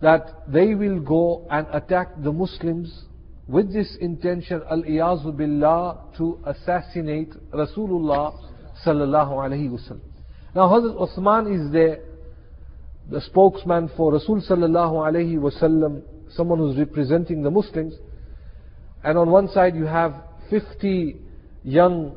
that 0.00 0.44
they 0.46 0.74
will 0.76 1.00
go 1.00 1.44
and 1.50 1.66
attack 1.72 2.08
the 2.22 2.32
Muslims 2.32 3.04
with 3.48 3.72
this 3.72 3.96
intention, 4.00 4.62
al-iyazu 4.70 5.34
billah, 5.36 6.16
to 6.16 6.38
assassinate 6.46 7.32
Rasulullah 7.50 8.38
sallallahu 8.86 9.32
alayhi 9.32 9.70
wasallam. 9.70 10.00
Now 10.54 10.68
Hazrat 10.68 10.96
Uthman 10.96 11.52
is 11.52 11.72
there, 11.72 11.98
the 13.10 13.20
spokesman 13.22 13.90
for 13.96 14.12
Rasul 14.12 14.40
sallallahu 14.40 14.92
alayhi 15.10 15.36
wasallam, 15.36 16.02
someone 16.30 16.58
who's 16.58 16.76
representing 16.76 17.42
the 17.42 17.50
Muslims. 17.50 17.94
And 19.04 19.16
on 19.18 19.30
one 19.30 19.48
side 19.48 19.74
you 19.74 19.84
have 19.84 20.14
50 20.50 21.16
young 21.64 22.16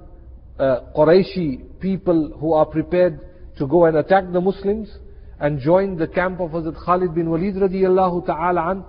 uh, 0.60 0.82
Qurayshi 0.96 1.80
people 1.80 2.38
who 2.40 2.54
are 2.54 2.66
prepared 2.66 3.20
to 3.58 3.68
go 3.68 3.86
and 3.86 3.98
attack 3.98 4.26
the 4.32 4.42
Muslims 4.42 4.90
and 5.40 5.60
join 5.60 5.98
the 5.98 6.08
camp 6.08 6.40
of 6.40 6.52
Hazrat 6.52 6.84
Khalid 6.86 7.16
bin 7.16 7.30
Walid 7.30 7.56
radiallahu 7.56 8.26
ta'ala 8.26 8.72
an, 8.72 8.86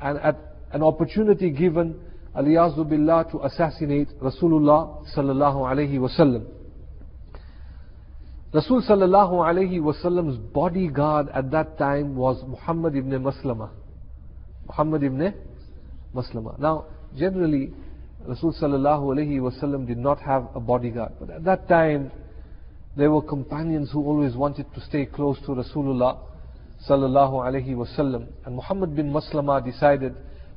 and 0.00 0.18
at 0.18 0.36
an 0.72 0.82
opportunity 0.82 1.50
given 1.50 1.98
aliyazu 2.36 2.88
billah 2.88 3.30
to 3.30 3.40
assassinate 3.44 4.08
Rasulullah 4.20 5.04
sallallahu 5.14 5.70
alayhi 5.70 5.98
wasallam. 5.98 6.46
Rasul 8.52 8.82
sallallahu 8.82 9.32
alayhi 9.48 9.80
wasallam's 9.80 10.36
bodyguard 10.52 11.28
at 11.32 11.50
that 11.50 11.78
time 11.78 12.14
was 12.16 12.42
Muhammad 12.46 12.94
ibn 12.96 13.10
Maslama. 13.12 13.70
Muhammad 14.66 15.02
ibn 15.04 15.32
Maslama. 16.14 16.58
Now, 16.58 16.84
generally, 17.18 17.72
Rasul 18.26 18.54
sallallahu 18.54 19.16
alayhi 19.16 19.40
wasallam 19.40 19.86
did 19.86 19.98
not 19.98 20.20
have 20.20 20.48
a 20.54 20.60
bodyguard. 20.60 21.12
But 21.18 21.30
at 21.30 21.44
that 21.44 21.68
time, 21.68 22.12
there 22.96 23.10
were 23.10 23.22
companions 23.22 23.90
who 23.92 24.04
always 24.04 24.34
wanted 24.34 24.66
to 24.74 24.80
stay 24.80 25.06
close 25.06 25.38
to 25.40 25.48
Rasulullah 25.48 26.18
sallallahu 26.88 27.32
alayhi 27.32 27.74
wasallam. 27.74 28.28
And 28.44 28.56
Muhammad 28.56 28.94
bin 28.94 29.12
Maslama 29.12 29.64
decided 29.64 30.14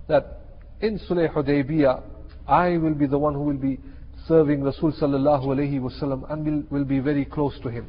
that 0.08 0.42
in 0.82 1.00
Sulh 1.00 1.34
Hudaybiyah, 1.34 2.04
I 2.48 2.78
will 2.78 2.94
be 2.94 3.08
the 3.08 3.18
one 3.18 3.34
who 3.34 3.42
will 3.42 3.58
be 3.58 3.80
serving 4.28 4.64
Rasul 4.64 4.92
sallallahu 4.92 5.46
alayhi 5.46 5.80
wasallam 5.80 6.32
and 6.32 6.46
will, 6.46 6.80
will 6.80 6.86
be 6.86 7.00
very 7.00 7.26
close 7.26 7.58
to 7.64 7.70
him. 7.70 7.88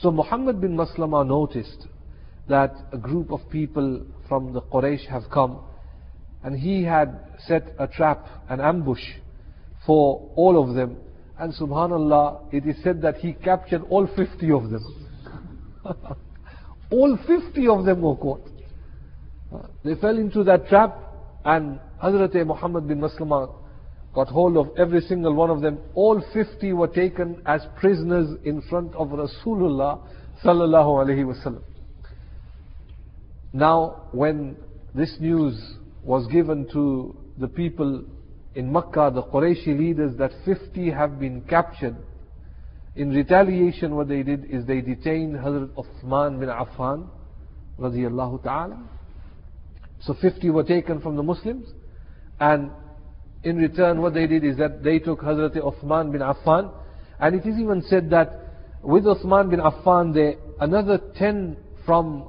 So 0.00 0.10
Muhammad 0.10 0.60
bin 0.60 0.76
Maslama 0.76 1.26
noticed 1.26 1.86
that 2.48 2.72
a 2.92 2.98
group 2.98 3.32
of 3.32 3.40
people 3.50 4.04
from 4.28 4.52
the 4.52 4.62
Quraysh 4.62 5.06
have 5.06 5.24
come 5.30 5.60
and 6.42 6.58
he 6.58 6.82
had 6.84 7.18
set 7.46 7.74
a 7.78 7.86
trap, 7.86 8.26
an 8.48 8.60
ambush 8.60 9.02
for 9.86 10.30
all 10.36 10.62
of 10.62 10.74
them. 10.74 10.96
And 11.38 11.54
subhanallah, 11.54 12.52
it 12.52 12.66
is 12.66 12.76
said 12.82 13.02
that 13.02 13.16
he 13.16 13.32
captured 13.32 13.82
all 13.88 14.06
50 14.06 14.50
of 14.52 14.70
them. 14.70 15.08
all 16.90 17.18
50 17.26 17.68
of 17.68 17.84
them 17.84 18.02
were 18.02 18.16
caught. 18.16 18.46
They 19.84 19.94
fell 19.94 20.16
into 20.18 20.44
that 20.44 20.68
trap 20.68 20.96
and 21.44 21.80
Hazrat 22.02 22.34
Muhammad 22.46 22.86
bin 22.86 23.00
Maslama 23.00 23.54
got 24.14 24.28
hold 24.28 24.56
of 24.56 24.70
every 24.76 25.00
single 25.00 25.34
one 25.34 25.50
of 25.50 25.60
them. 25.60 25.78
All 25.94 26.22
50 26.32 26.72
were 26.72 26.88
taken 26.88 27.42
as 27.46 27.62
prisoners 27.76 28.36
in 28.44 28.62
front 28.62 28.94
of 28.94 29.08
Rasulullah 29.08 30.00
sallallahu 30.44 31.04
alaihi 31.04 31.24
wasallam. 31.24 31.62
Now, 33.52 34.08
when 34.12 34.56
this 34.94 35.16
news 35.20 35.76
was 36.02 36.26
given 36.28 36.66
to 36.72 37.16
the 37.38 37.48
people 37.48 38.04
in 38.54 38.72
Makkah, 38.72 39.10
the 39.14 39.22
Qurayshi 39.22 39.78
leaders, 39.78 40.16
that 40.18 40.32
50 40.44 40.90
have 40.90 41.20
been 41.20 41.42
captured, 41.42 41.96
in 42.96 43.10
retaliation 43.10 43.94
what 43.94 44.08
they 44.08 44.22
did 44.22 44.44
is 44.50 44.66
they 44.66 44.80
detained 44.80 45.36
Hazrat 45.36 45.68
Uthman 45.74 46.40
bin 46.40 46.48
Affan 46.48 47.08
radiallahu 47.78 48.42
ta'ala. 48.42 48.82
So 50.00 50.14
50 50.20 50.50
were 50.50 50.64
taken 50.64 51.00
from 51.00 51.16
the 51.16 51.22
Muslims 51.22 51.68
and 52.40 52.70
in 53.44 53.56
return 53.56 54.00
what 54.00 54.14
they 54.14 54.26
did 54.26 54.44
is 54.44 54.56
that 54.58 54.82
they 54.82 54.98
took 54.98 55.20
Hazrat 55.20 55.56
Uthman 55.56 56.10
bin 56.10 56.20
Affan 56.20 56.72
and 57.20 57.34
it 57.36 57.46
is 57.46 57.58
even 57.58 57.82
said 57.88 58.10
that 58.10 58.32
with 58.82 59.04
Uthman 59.04 59.50
bin 59.50 59.60
Affan 59.60 60.12
they, 60.12 60.36
another 60.58 60.98
10 61.16 61.56
from 61.86 62.28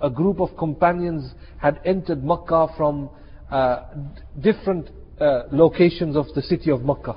a 0.00 0.10
group 0.10 0.40
of 0.40 0.56
companions 0.56 1.32
had 1.58 1.80
entered 1.84 2.24
Makkah 2.24 2.68
from 2.76 3.10
uh, 3.50 3.84
different 4.40 4.90
uh, 5.20 5.44
locations 5.50 6.16
of 6.16 6.26
the 6.34 6.42
city 6.42 6.70
of 6.70 6.82
Makkah. 6.82 7.16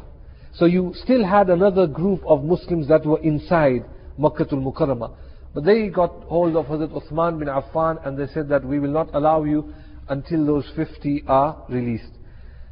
So 0.53 0.65
you 0.65 0.93
still 0.95 1.25
had 1.25 1.49
another 1.49 1.87
group 1.87 2.21
of 2.25 2.43
Muslims 2.43 2.87
that 2.89 3.05
were 3.05 3.19
inside 3.19 3.85
Makkatul 4.19 4.61
Mukarramah. 4.61 5.15
But 5.53 5.65
they 5.65 5.87
got 5.89 6.11
hold 6.23 6.55
of 6.55 6.65
Hazrat 6.65 6.91
Uthman 6.91 7.39
bin 7.39 7.47
Affan 7.47 8.05
and 8.05 8.17
they 8.17 8.31
said 8.33 8.49
that 8.49 8.63
we 8.63 8.79
will 8.79 8.91
not 8.91 9.13
allow 9.13 9.43
you 9.43 9.73
until 10.09 10.45
those 10.45 10.65
50 10.75 11.23
are 11.27 11.63
released. 11.69 12.11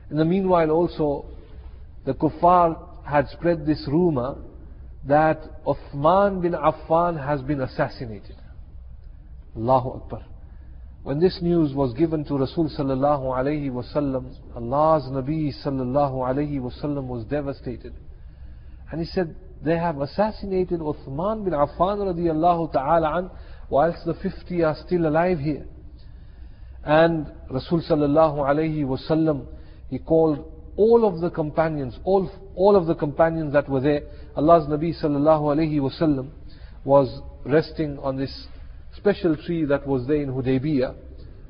In 0.09 0.17
the 0.17 0.25
meanwhile 0.25 0.71
also, 0.71 1.25
the 2.05 2.13
kuffar 2.13 2.77
had 3.05 3.27
spread 3.29 3.65
this 3.65 3.85
rumor 3.87 4.35
that 5.07 5.63
Uthman 5.65 6.41
bin 6.41 6.53
Affan 6.53 7.23
has 7.23 7.41
been 7.41 7.61
assassinated. 7.61 8.35
Allahu 9.59 9.89
Akbar. 10.01 10.23
When 11.03 11.19
this 11.19 11.39
news 11.41 11.73
was 11.73 11.93
given 11.93 12.25
to 12.25 12.37
Rasul 12.37 12.69
sallallahu 12.69 13.23
alayhi 13.37 13.69
wasallam, 13.69 14.35
Allah's 14.55 15.03
Nabi 15.05 15.53
sallallahu 15.63 16.15
alayhi 16.27 16.59
wasallam 16.59 17.07
was 17.07 17.25
devastated. 17.25 17.93
And 18.91 18.99
he 18.99 19.05
said, 19.05 19.35
they 19.63 19.77
have 19.77 19.99
assassinated 19.99 20.79
Uthman 20.79 21.43
bin 21.43 21.53
Affan 21.53 21.99
radiallahu 21.99 22.73
ta'ala 22.73 23.17
an, 23.17 23.31
whilst 23.69 24.05
the 24.05 24.13
50 24.13 24.63
are 24.63 24.75
still 24.85 25.07
alive 25.07 25.39
here. 25.39 25.65
And 26.83 27.27
Rasul 27.49 27.81
sallallahu 27.81 28.37
alayhi 28.37 28.83
wasallam, 28.83 29.45
he 29.89 29.99
called 29.99 30.51
all 30.77 31.05
of 31.05 31.19
the 31.19 31.29
companions, 31.29 31.97
all, 32.03 32.31
all 32.55 32.75
of 32.75 32.87
the 32.87 32.95
companions 32.95 33.53
that 33.53 33.67
were 33.67 33.81
there. 33.81 34.01
Allah's 34.35 34.67
Nabi 34.67 34.93
sallallahu 35.01 35.55
alayhi 35.55 35.79
wasallam 35.79 36.31
was 36.85 37.21
resting 37.45 37.99
on 37.99 38.17
this 38.17 38.47
special 38.95 39.35
tree 39.35 39.65
that 39.65 39.85
was 39.85 40.07
there 40.07 40.21
in 40.21 40.29
Hudaybiyah. 40.29 40.95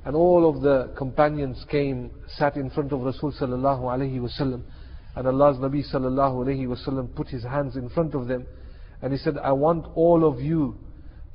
And 0.05 0.15
all 0.15 0.49
of 0.49 0.61
the 0.61 0.93
companions 0.97 1.63
came, 1.69 2.11
sat 2.27 2.55
in 2.55 2.69
front 2.69 2.91
of 2.93 3.01
Rasul 3.01 3.33
sallallahu 3.33 3.81
wasallam. 3.81 4.63
And 5.15 5.27
Allah's 5.27 5.57
Nabi 5.57 5.83
sallallahu 5.93 6.45
alayhi 6.45 6.67
wasallam 6.67 7.13
put 7.15 7.27
his 7.27 7.43
hands 7.43 7.75
in 7.75 7.89
front 7.89 8.15
of 8.15 8.27
them. 8.27 8.45
And 9.01 9.11
he 9.11 9.19
said, 9.19 9.37
I 9.37 9.51
want 9.51 9.85
all 9.95 10.25
of 10.25 10.39
you 10.39 10.77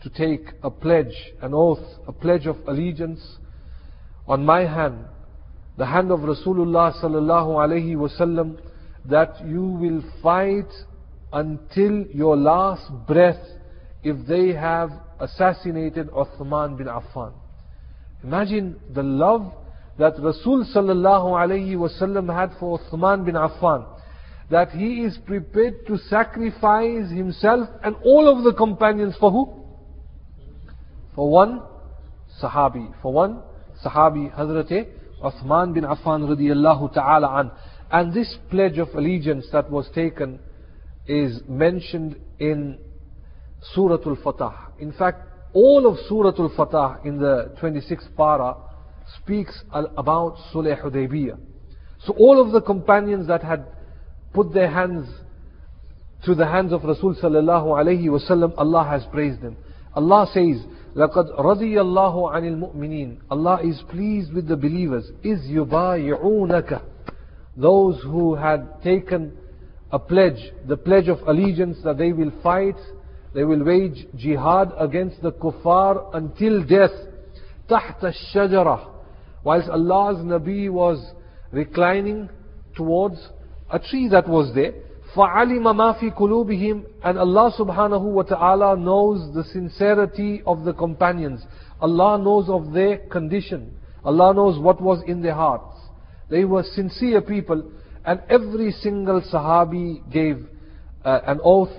to 0.03 0.11
take 0.11 0.49
a 0.63 0.71
pledge, 0.71 1.15
an 1.41 1.53
oath, 1.55 1.85
a 2.07 2.13
pledge 2.13 2.47
of 2.47 2.57
allegiance 2.67 3.21
on 4.27 4.45
my 4.45 4.61
hand, 4.61 5.05
the 5.77 5.87
hand 5.87 6.11
of 6.11 6.21
Rasulullah 6.21 6.95
sallallahu 7.03 7.57
alayhi 7.57 7.95
wasallam, 7.97 8.59
that 9.07 9.47
you 9.47 9.63
will 9.63 10.03
fight 10.23 10.71
until 11.33 12.07
your 12.09 12.37
last 12.37 12.91
breath 13.07 13.43
if 14.05 14.27
they 14.27 14.53
have 14.53 14.91
assassinated 15.19 16.11
Uthman 16.11 16.77
bin 16.77 16.87
Affan. 16.87 17.33
Imagine 18.23 18.77
the 18.93 19.03
love 19.03 19.53
that 19.99 20.15
Rasul 20.19 20.67
sallallahu 20.75 21.33
alayhi 21.33 21.75
wasallam 21.75 22.33
had 22.33 22.51
for 22.61 22.79
Uthman 22.79 23.25
bin 23.25 23.35
Affan. 23.35 23.87
That 24.51 24.71
he 24.71 25.01
is 25.01 25.17
prepared 25.25 25.87
to 25.87 25.97
sacrifice 25.97 27.11
himself 27.11 27.69
and 27.83 27.97
all 28.05 28.29
of 28.29 28.45
the 28.45 28.53
companions 28.53 29.15
for 29.19 29.31
who? 29.31 29.65
For 31.15 31.31
one 31.31 31.63
Sahabi. 32.43 32.93
For 33.01 33.13
one 33.13 33.43
Sahabi, 33.83 34.35
Hazrat 34.37 34.87
Uthman 35.23 35.73
bin 35.73 35.85
Affan 35.85 36.29
radiallahu 36.29 36.93
ta'ala 36.93 37.41
an. 37.41 37.51
And 37.91 38.13
this 38.13 38.37
pledge 38.51 38.77
of 38.79 38.89
allegiance 38.95 39.47
that 39.53 39.71
was 39.71 39.89
taken 39.95 40.41
is 41.07 41.41
mentioned 41.49 42.17
in 42.39 42.79
Surah 43.74 43.98
Al-Fatah. 44.06 44.74
In 44.80 44.92
fact, 44.94 45.28
all 45.54 45.88
of 45.88 45.98
Surah 46.08 46.34
Al-Fatah 46.38 47.02
in 47.06 47.20
the 47.20 47.56
26th 47.62 48.16
para 48.16 48.56
speaks 49.22 49.64
about 49.74 50.38
Sulh 50.54 50.82
Hudaybiyah. 50.82 51.38
So 52.06 52.14
all 52.14 52.42
of 52.42 52.52
the 52.52 52.62
companions 52.62 53.28
that 53.28 53.44
had 53.44 53.66
put 54.34 54.54
their 54.54 54.70
hands 54.70 55.10
to 56.26 56.36
the 56.36 56.46
hands 56.46 56.74
of 56.74 56.84
Rasul 56.84 57.16
sallallahu 57.16 57.66
alayhi 57.66 58.06
wasallam, 58.06 58.54
Allah 58.58 58.84
has 58.84 59.04
praised 59.12 59.42
them. 59.42 59.58
Allah 59.96 60.28
says, 60.34 60.66
لَقَدْ 60.96 61.40
رَضِيَ 61.40 61.76
اللَّهُ 61.76 62.32
عَنِ 62.32 62.76
الْمُؤْمِنِينَ 62.76 63.20
Allah 63.30 63.60
is 63.64 63.82
pleased 63.90 64.34
with 64.34 64.48
the 64.48 64.56
believers. 64.58 65.10
إِذْ 65.24 65.50
يُبَايِعُونَكَ 65.50 66.82
Those 67.58 68.02
who 68.04 68.36
had 68.36 68.82
taken 68.84 69.38
a 69.92 70.00
pledge, 70.00 70.52
the 70.68 70.78
pledge 70.78 71.08
of 71.08 71.20
allegiance 71.28 71.78
that 71.84 71.98
they 71.98 72.12
will 72.12 72.32
fight 72.44 72.76
they 73.34 73.44
will 73.44 73.64
wage 73.64 74.08
jihad 74.16 74.72
against 74.78 75.22
the 75.22 75.32
kuffar 75.32 76.16
until 76.16 76.64
death. 76.64 76.92
تحت 77.70 78.04
الشجرة. 78.04 78.88
Whilst 79.44 79.70
Allah's 79.70 80.18
Nabi 80.18 80.70
was 80.70 81.14
reclining 81.52 82.30
towards 82.76 83.18
a 83.70 83.80
tree 83.80 84.10
that 84.10 84.28
was 84.28 84.54
there. 84.56 84.74
فَعَلِمَ 85.16 85.64
مَا 85.64 86.00
فِي 86.00 86.16
قُلُوبِهِمْ 86.16 86.84
And 87.04 87.18
Allah 87.18 87.52
subhanahu 87.58 88.04
wa 88.04 88.24
ta'ala 88.24 88.78
knows 88.78 89.34
the 89.34 89.44
sincerity 89.44 90.42
of 90.46 90.66
the 90.66 90.74
companions. 90.74 91.42
Allah 91.82 92.18
knows 92.18 92.50
of 92.50 92.74
their 92.74 92.98
condition. 92.98 93.74
Allah 94.04 94.34
knows 94.34 94.60
what 94.60 94.82
was 94.82 95.02
in 95.08 95.22
their 95.22 95.34
hearts. 95.34 95.76
They 96.30 96.46
were 96.46 96.64
sincere 96.64 97.22
people 97.22 97.72
and 98.06 98.22
every 98.30 98.72
single 98.72 99.22
Sahabi 99.22 100.10
gave 100.12 100.48
uh, 101.04 101.20
an 101.26 101.40
oath 101.44 101.70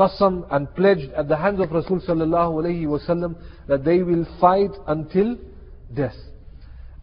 qasam 0.00 0.46
and 0.50 0.74
pledged 0.74 1.12
at 1.12 1.28
the 1.28 1.36
hands 1.36 1.60
of 1.60 1.70
Rasul 1.70 2.00
sallallahu 2.00 2.62
alayhi 2.62 2.86
wasallam 2.86 3.36
that 3.68 3.84
they 3.84 4.02
will 4.02 4.26
fight 4.40 4.70
until 4.86 5.36
death. 5.94 6.16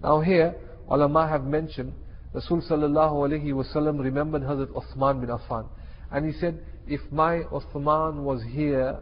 Now 0.01 0.21
here, 0.21 0.55
ulama 0.89 1.27
have 1.27 1.43
mentioned, 1.43 1.93
Rasul 2.33 2.61
sallallahu 2.61 3.13
alayhi 3.27 3.53
wasallam 3.53 4.03
remembered 4.03 4.41
Hazrat 4.41 4.69
Uthman 4.69 5.21
bin 5.21 5.29
Affan. 5.29 5.67
And 6.11 6.25
he 6.25 6.39
said, 6.39 6.63
if 6.87 7.01
my 7.11 7.41
Uthman 7.51 8.23
was 8.23 8.41
here, 8.49 8.99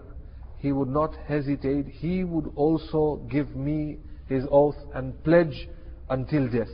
he 0.58 0.72
would 0.72 0.90
not 0.90 1.16
hesitate. 1.28 1.86
He 1.88 2.24
would 2.24 2.52
also 2.56 3.22
give 3.30 3.56
me 3.56 4.00
his 4.28 4.44
oath 4.50 4.78
and 4.94 5.24
pledge 5.24 5.70
until 6.10 6.50
death. 6.50 6.74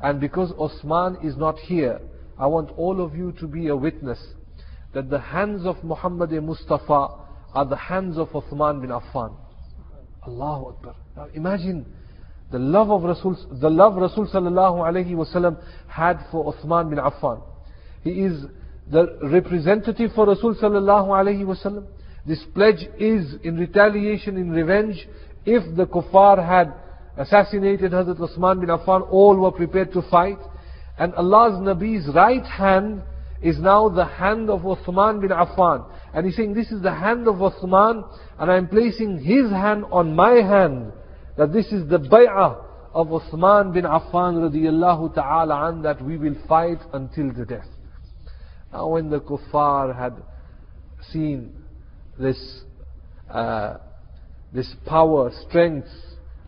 And 0.00 0.20
because 0.20 0.52
Uthman 0.52 1.24
is 1.24 1.36
not 1.36 1.58
here, 1.58 2.00
I 2.38 2.46
want 2.46 2.70
all 2.76 3.00
of 3.00 3.16
you 3.16 3.32
to 3.40 3.46
be 3.46 3.68
a 3.68 3.76
witness 3.76 4.18
that 4.96 5.10
the 5.10 5.18
hands 5.18 5.66
of 5.66 5.76
Muhammad 5.84 6.30
Mustafa 6.30 7.08
are 7.52 7.66
the 7.66 7.76
hands 7.76 8.16
of 8.16 8.30
Uthman 8.30 8.80
bin 8.80 8.88
Affan. 8.88 9.30
Allahu 10.26 10.68
Akbar. 10.68 10.94
Now 11.14 11.26
imagine 11.34 11.84
the 12.50 12.58
love 12.58 12.90
of 12.90 13.02
Rasul, 13.02 13.36
the 13.60 13.68
love 13.68 13.96
Rasul 13.96 14.26
sallallahu 14.26 14.78
alayhi 14.88 15.10
wasallam 15.12 15.62
had 15.86 16.16
for 16.30 16.50
Uthman 16.50 16.88
bin 16.88 16.98
Affan. 16.98 17.42
He 18.04 18.12
is 18.12 18.46
the 18.90 19.18
representative 19.24 20.12
for 20.14 20.28
Rasul 20.28 20.54
sallallahu 20.54 21.08
alayhi 21.08 21.44
wasallam. 21.44 21.84
This 22.24 22.42
pledge 22.54 22.88
is 22.98 23.34
in 23.44 23.58
retaliation, 23.58 24.38
in 24.38 24.50
revenge. 24.50 25.06
If 25.44 25.76
the 25.76 25.84
kuffar 25.84 26.38
had 26.38 26.72
assassinated 27.18 27.92
Hazrat 27.92 28.16
Uthman 28.16 28.60
bin 28.60 28.70
Affan, 28.70 29.06
all 29.10 29.36
were 29.36 29.52
prepared 29.52 29.92
to 29.92 30.00
fight. 30.10 30.38
And 30.98 31.12
Allah's 31.16 31.60
Nabi's 31.60 32.08
right 32.14 32.46
hand 32.46 33.02
is 33.46 33.58
now 33.60 33.88
the 33.88 34.04
hand 34.04 34.50
of 34.50 34.62
Uthman 34.62 35.20
bin 35.20 35.30
Affan. 35.30 35.88
And 36.12 36.26
he's 36.26 36.36
saying, 36.36 36.54
this 36.54 36.72
is 36.72 36.82
the 36.82 36.94
hand 36.94 37.28
of 37.28 37.36
Uthman, 37.36 38.02
and 38.38 38.50
I'm 38.50 38.66
placing 38.68 39.20
his 39.20 39.50
hand 39.50 39.84
on 39.92 40.16
my 40.16 40.32
hand. 40.32 40.92
That 41.36 41.52
this 41.52 41.66
is 41.66 41.88
the 41.88 41.98
bay'ah 41.98 42.64
of 42.92 43.08
Uthman 43.08 43.72
bin 43.72 43.84
Affan 43.84 44.50
radiallahu 44.50 45.14
ta'ala 45.14 45.68
an, 45.68 45.82
that 45.82 46.02
we 46.02 46.16
will 46.16 46.34
fight 46.48 46.78
until 46.92 47.32
the 47.32 47.44
death. 47.44 47.68
Now 48.72 48.88
when 48.88 49.10
the 49.10 49.20
kuffar 49.20 49.96
had 49.96 50.14
seen 51.12 51.54
this, 52.18 52.62
uh, 53.30 53.76
this 54.52 54.74
power, 54.86 55.30
strength, 55.48 55.88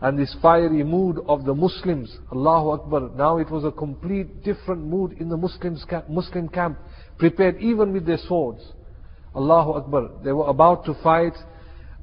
and 0.01 0.17
this 0.17 0.35
fiery 0.41 0.83
mood 0.83 1.19
of 1.27 1.45
the 1.45 1.53
Muslims. 1.53 2.17
Allahu 2.31 2.69
Akbar. 2.69 3.09
Now 3.15 3.37
it 3.37 3.49
was 3.49 3.65
a 3.65 3.71
complete 3.71 4.43
different 4.43 4.83
mood 4.83 5.13
in 5.19 5.29
the 5.29 5.37
Muslims 5.37 5.85
Muslim 6.07 6.47
camp, 6.47 6.79
prepared 7.19 7.61
even 7.61 7.93
with 7.93 8.05
their 8.05 8.17
swords. 8.17 8.61
Allahu 9.35 9.73
Akbar. 9.73 10.09
They 10.23 10.31
were 10.31 10.47
about 10.47 10.85
to 10.85 10.95
fight, 11.03 11.33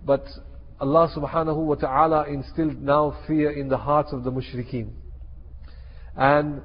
but 0.04 0.24
Allah 0.78 1.10
subhanahu 1.16 1.56
wa 1.56 1.74
ta'ala 1.74 2.26
instilled 2.28 2.80
now 2.80 3.16
fear 3.26 3.50
in 3.50 3.68
the 3.68 3.78
hearts 3.78 4.12
of 4.12 4.22
the 4.22 4.30
mushrikeen. 4.30 4.90
And 6.14 6.62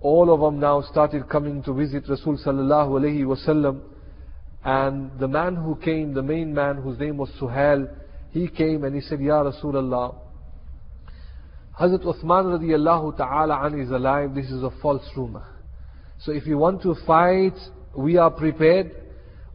all 0.00 0.32
of 0.34 0.40
them 0.40 0.60
now 0.60 0.82
started 0.82 1.28
coming 1.28 1.62
to 1.62 1.72
visit 1.72 2.04
Rasul 2.08 2.36
sallallahu 2.36 3.00
alayhi 3.00 3.24
wasallam. 3.24 3.80
And 4.64 5.18
the 5.18 5.28
man 5.28 5.56
who 5.56 5.76
came, 5.76 6.14
the 6.14 6.22
main 6.22 6.52
man 6.52 6.76
whose 6.76 6.98
name 6.98 7.16
was 7.16 7.30
Suhail, 7.40 7.88
he 8.30 8.48
came 8.48 8.84
and 8.84 8.94
he 8.94 9.00
said, 9.00 9.20
Ya 9.20 9.42
Rasulullah, 9.42 10.16
Hazrat 11.78 12.04
Uthman 12.04 12.60
radiallahu 12.60 13.16
ta'ala 13.16 13.66
an 13.66 13.80
is 13.80 13.90
alive, 13.90 14.34
this 14.34 14.46
is 14.46 14.62
a 14.62 14.70
false 14.82 15.04
rumor. 15.16 15.46
So 16.20 16.32
if 16.32 16.46
you 16.46 16.58
want 16.58 16.82
to 16.82 16.94
fight, 17.06 17.54
we 17.96 18.16
are 18.16 18.30
prepared, 18.30 18.92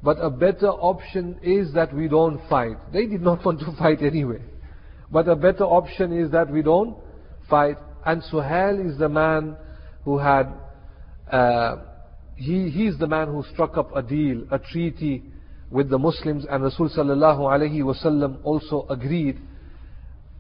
but 0.02 0.18
a 0.18 0.30
better 0.30 0.70
option 0.70 1.40
is 1.44 1.74
that 1.74 1.94
we 1.94 2.08
don't 2.08 2.40
fight. 2.50 2.78
They 2.94 3.06
did 3.06 3.22
not 3.22 3.46
want 3.46 3.60
to 3.60 3.76
fight 3.78 4.02
anyway. 4.02 4.42
But 5.12 5.28
a 5.28 5.36
better 5.36 5.64
option 5.64 6.18
is 6.18 6.32
that 6.32 6.50
we 6.52 6.62
don't 6.62 6.98
fight. 7.50 7.78
And 8.06 8.22
Suhail 8.32 8.90
is 8.90 8.98
the 8.98 9.10
man 9.10 9.58
who 10.06 10.18
had, 10.18 10.54
uh, 11.32 11.78
he, 12.36 12.70
he's 12.70 12.98
the 12.98 13.08
man 13.08 13.28
who 13.28 13.44
struck 13.54 13.78
up 13.78 13.96
a 13.96 14.02
deal, 14.02 14.44
a 14.52 14.60
treaty 14.60 15.24
with 15.72 15.90
the 15.90 15.98
Muslims 15.98 16.46
and 16.50 16.64
Rasul 16.64 16.90
sallallahu 16.90 17.40
alayhi 17.40 17.82
wasallam 17.82 18.38
also 18.44 18.86
agreed. 18.90 19.40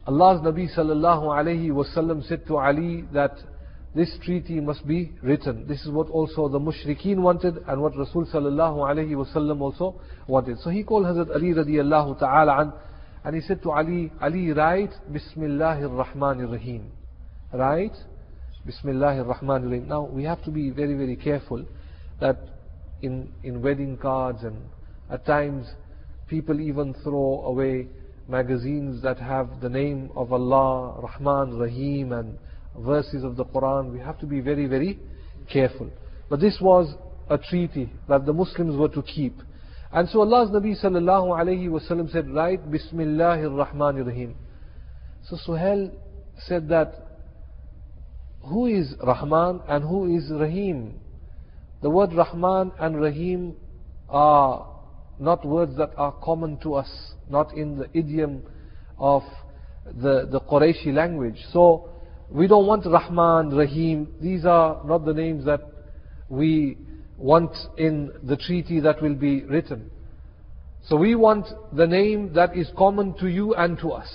Allah's 0.07 0.41
Nabi 0.41 0.73
sallallahu 0.75 1.23
alayhi 1.23 1.69
wasallam 1.69 2.27
said 2.27 2.47
to 2.47 2.57
Ali 2.57 3.03
that 3.13 3.35
this 3.95 4.15
treaty 4.23 4.59
must 4.59 4.87
be 4.87 5.11
written. 5.23 5.67
This 5.67 5.81
is 5.81 5.89
what 5.89 6.09
also 6.09 6.47
the 6.47 6.59
mushrikeen 6.59 7.17
wanted 7.17 7.57
and 7.67 7.81
what 7.81 7.97
Rasul 7.97 8.25
sallallahu 8.25 8.77
alayhi 8.77 9.15
wasallam 9.15 9.61
also 9.61 9.99
wanted. 10.27 10.59
So 10.59 10.69
he 10.69 10.83
called 10.83 11.05
Hazrat 11.05 11.31
Ali 11.33 11.53
radiallahu 11.53 12.19
ta'ala 12.19 12.61
an 12.61 12.73
and 13.23 13.35
he 13.35 13.41
said 13.41 13.63
to 13.63 13.71
Ali, 13.71 14.11
Ali 14.21 14.51
write 14.51 14.91
Bismillahir 15.11 15.89
Rahmanir 15.89 16.51
Rahim. 16.51 16.91
Write 17.51 17.95
Bismillahir 18.67 19.25
Rahmanir 19.25 19.71
Rahim. 19.71 19.87
Now 19.87 20.03
we 20.03 20.23
have 20.23 20.43
to 20.43 20.51
be 20.51 20.69
very 20.69 20.93
very 20.93 21.15
careful 21.15 21.65
that 22.19 22.37
in, 23.01 23.31
in 23.43 23.61
wedding 23.61 23.97
cards 23.97 24.43
and 24.43 24.57
at 25.09 25.25
times 25.25 25.65
people 26.27 26.61
even 26.61 26.93
throw 27.03 27.41
away 27.45 27.87
magazines 28.27 29.01
that 29.01 29.17
have 29.17 29.61
the 29.61 29.69
name 29.69 30.11
of 30.15 30.31
Allah, 30.31 31.01
Rahman, 31.01 31.57
Rahim 31.57 32.11
and 32.13 32.37
verses 32.79 33.23
of 33.23 33.35
the 33.35 33.45
Quran. 33.45 33.91
We 33.91 33.99
have 33.99 34.19
to 34.19 34.25
be 34.25 34.39
very, 34.39 34.65
very 34.65 34.99
careful. 35.51 35.89
But 36.29 36.39
this 36.39 36.57
was 36.61 36.93
a 37.29 37.37
treaty 37.37 37.91
that 38.07 38.25
the 38.25 38.33
Muslims 38.33 38.77
were 38.77 38.89
to 38.89 39.01
keep. 39.01 39.35
And 39.91 40.07
so 40.09 40.21
Allah's 40.21 40.49
Nabi 40.49 40.79
sallallahu 40.81 41.29
alayhi 41.39 41.67
wasallam 41.67 42.11
said, 42.11 42.29
write 42.29 42.69
Bismillahir 42.69 43.49
Rahmanir 43.49 44.05
Rahim. 44.05 44.35
So 45.23 45.37
Suhail 45.47 45.91
said 46.45 46.69
that, 46.69 46.93
who 48.41 48.67
is 48.67 48.93
Rahman 49.03 49.61
and 49.67 49.83
who 49.83 50.15
is 50.15 50.31
Rahim? 50.31 50.99
The 51.81 51.89
word 51.89 52.13
Rahman 52.13 52.71
and 52.79 52.99
Rahim 52.99 53.55
are 54.07 54.67
not 55.19 55.45
words 55.45 55.75
that 55.77 55.91
are 55.97 56.13
common 56.23 56.57
to 56.59 56.75
us, 56.75 56.89
not 57.29 57.53
in 57.53 57.77
the 57.77 57.89
idiom 57.93 58.43
of 58.97 59.23
the, 59.85 60.27
the 60.31 60.39
Qurayshi 60.39 60.93
language. 60.93 61.37
So 61.51 61.88
we 62.31 62.47
don't 62.47 62.67
want 62.67 62.85
Rahman, 62.85 63.49
Rahim. 63.55 64.07
These 64.21 64.45
are 64.45 64.81
not 64.85 65.05
the 65.05 65.13
names 65.13 65.45
that 65.45 65.61
we 66.29 66.77
want 67.17 67.55
in 67.77 68.11
the 68.23 68.37
treaty 68.37 68.79
that 68.81 69.01
will 69.01 69.15
be 69.15 69.43
written. 69.43 69.89
So 70.85 70.95
we 70.95 71.15
want 71.15 71.47
the 71.73 71.87
name 71.87 72.33
that 72.33 72.55
is 72.55 72.69
common 72.77 73.15
to 73.19 73.27
you 73.27 73.53
and 73.55 73.77
to 73.79 73.91
us. 73.91 74.07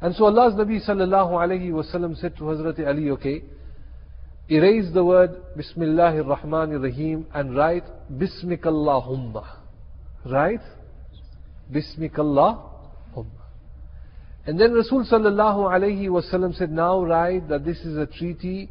And 0.00 0.14
so 0.14 0.26
Allah's 0.26 0.54
Nabi 0.54 0.86
sallallahu 0.86 1.32
alayhi 1.32 1.70
wasallam 1.70 2.18
said 2.20 2.36
to 2.36 2.44
Hazrat 2.44 2.86
Ali, 2.86 3.10
okay, 3.10 3.42
erase 4.50 4.92
the 4.92 5.04
word 5.04 5.30
Bismillahir 5.56 6.24
Rahmanir 6.24 6.82
Rahim 6.82 7.26
and 7.32 7.56
write 7.56 7.84
Bismikallahumma. 8.12 9.46
Right? 10.26 10.60
Bismikallahumma. 11.72 12.73
And 14.46 14.60
then 14.60 14.74
Rasul 14.74 15.06
sallallahu 15.06 15.70
alayhi 15.72 16.08
wasallam 16.08 16.56
said, 16.56 16.70
now 16.70 17.02
write 17.02 17.48
that 17.48 17.64
this 17.64 17.78
is 17.78 17.96
a 17.96 18.06
treaty. 18.06 18.70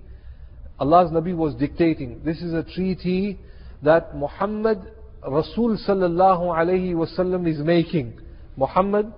Allah's 0.80 1.12
Nabi 1.12 1.36
was 1.36 1.56
dictating. 1.56 2.22
This 2.24 2.42
is 2.42 2.54
a 2.54 2.64
treaty 2.64 3.40
that 3.82 4.16
Muhammad 4.16 4.80
Rasul 5.28 5.78
sallallahu 5.78 6.42
alayhi 6.42 6.94
wasallam 6.94 7.48
is 7.50 7.60
making. 7.60 8.20
Muhammad 8.56 9.12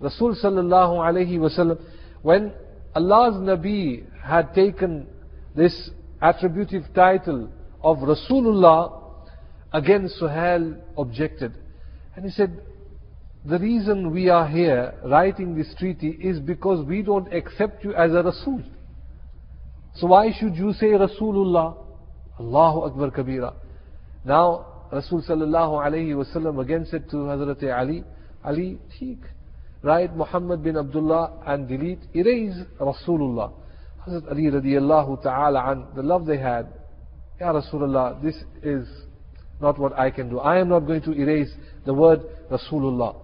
Rasul 0.00 0.34
sallallahu 0.34 0.98
alayhi 0.98 1.38
wasallam. 1.38 1.80
When 2.22 2.52
Allah's 2.94 3.36
Nabi 3.36 4.04
had 4.22 4.54
taken 4.54 5.06
this 5.54 5.90
attributive 6.20 6.84
title 6.94 7.48
of 7.82 7.98
Rasulullah, 7.98 9.00
again 9.72 10.10
Suhail 10.20 10.80
objected. 10.98 11.52
And 12.16 12.24
he 12.24 12.30
said, 12.30 12.60
the 13.44 13.58
reason 13.58 14.12
we 14.12 14.28
are 14.28 14.46
here 14.46 14.94
writing 15.04 15.56
this 15.56 15.74
treaty 15.78 16.10
is 16.20 16.38
because 16.38 16.86
we 16.86 17.02
don't 17.02 17.32
accept 17.34 17.82
you 17.82 17.92
as 17.94 18.12
a 18.12 18.22
Rasul. 18.22 18.62
So 19.96 20.06
why 20.06 20.30
should 20.38 20.54
you 20.54 20.72
say 20.74 20.86
Rasulullah? 20.88 21.76
Allahu 22.38 22.82
Akbar 22.82 23.10
Kabira. 23.10 23.54
Now, 24.24 24.66
Rasul 24.92 25.22
sallallahu 25.22 25.84
alayhi 25.84 26.14
wasallam 26.14 26.60
again 26.60 26.86
said 26.88 27.10
to 27.10 27.16
Hazrat 27.16 27.62
Ali, 27.76 28.04
Ali, 28.44 28.78
take, 28.98 29.22
write 29.82 30.14
Muhammad 30.14 30.62
bin 30.62 30.76
Abdullah 30.76 31.42
and 31.46 31.66
delete, 31.66 32.00
erase 32.14 32.64
Rasulullah. 32.80 33.52
Hazrat 34.06 34.30
Ali 34.30 34.44
radiallahu 34.44 35.22
ta'ala 35.22 35.64
an, 35.70 35.86
the 35.96 36.02
love 36.02 36.26
they 36.26 36.38
had, 36.38 36.68
Ya 37.40 37.52
Rasulullah, 37.52 38.22
this 38.22 38.36
is 38.62 38.86
not 39.60 39.78
what 39.78 39.98
I 39.98 40.10
can 40.10 40.28
do. 40.28 40.38
I 40.38 40.58
am 40.60 40.68
not 40.68 40.80
going 40.80 41.02
to 41.02 41.12
erase 41.12 41.50
the 41.84 41.94
word 41.94 42.20
Rasulullah. 42.50 43.16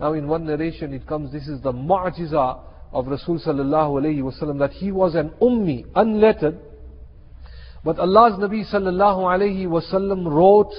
Now 0.00 0.14
in 0.14 0.26
one 0.26 0.46
narration 0.46 0.94
it 0.94 1.06
comes, 1.06 1.30
this 1.30 1.46
is 1.46 1.60
the 1.62 1.72
mu'jiza 1.72 2.60
of 2.92 3.06
Rasul 3.06 3.38
sallallahu 3.38 4.02
alayhi 4.02 4.22
wasallam, 4.22 4.58
that 4.58 4.72
he 4.72 4.90
was 4.90 5.14
an 5.14 5.30
ummi, 5.40 5.84
unlettered, 5.94 6.58
but 7.84 7.98
Allah's 7.98 8.38
Nabi 8.38 8.64
sallallahu 8.70 9.18
alayhi 9.18 9.66
wasallam 9.66 10.26
wrote 10.26 10.72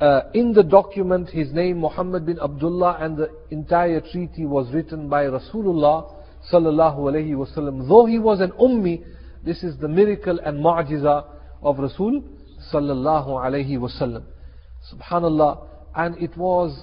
uh, 0.00 0.22
in 0.34 0.52
the 0.52 0.62
document 0.62 1.28
his 1.30 1.52
name 1.52 1.78
Muhammad 1.78 2.26
bin 2.26 2.38
Abdullah 2.40 2.98
and 3.00 3.16
the 3.16 3.30
entire 3.50 4.00
treaty 4.00 4.44
was 4.44 4.72
written 4.72 5.08
by 5.08 5.24
Rasulullah 5.24 6.12
sallallahu 6.52 6.98
alayhi 6.98 7.34
wasallam. 7.34 7.88
Though 7.88 8.06
he 8.06 8.18
was 8.18 8.40
an 8.40 8.50
ummi, 8.52 9.04
this 9.44 9.62
is 9.62 9.76
the 9.78 9.88
miracle 9.88 10.38
and 10.44 10.64
mu'jiza 10.64 11.24
of 11.62 11.78
Rasul 11.78 12.22
sallallahu 12.72 13.28
alayhi 13.28 13.78
wasallam. 13.78 14.24
Subhanallah. 14.92 15.68
And 15.94 16.16
it 16.20 16.36
was, 16.36 16.76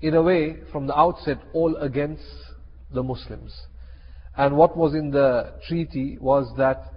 in 0.00 0.14
a 0.14 0.22
way, 0.22 0.58
from 0.72 0.86
the 0.86 0.98
outset, 0.98 1.38
all 1.52 1.76
against 1.76 2.22
the 2.92 3.02
Muslims. 3.02 3.54
And 4.36 4.56
what 4.56 4.76
was 4.76 4.94
in 4.94 5.10
the 5.10 5.54
treaty 5.66 6.18
was 6.20 6.52
that 6.58 6.92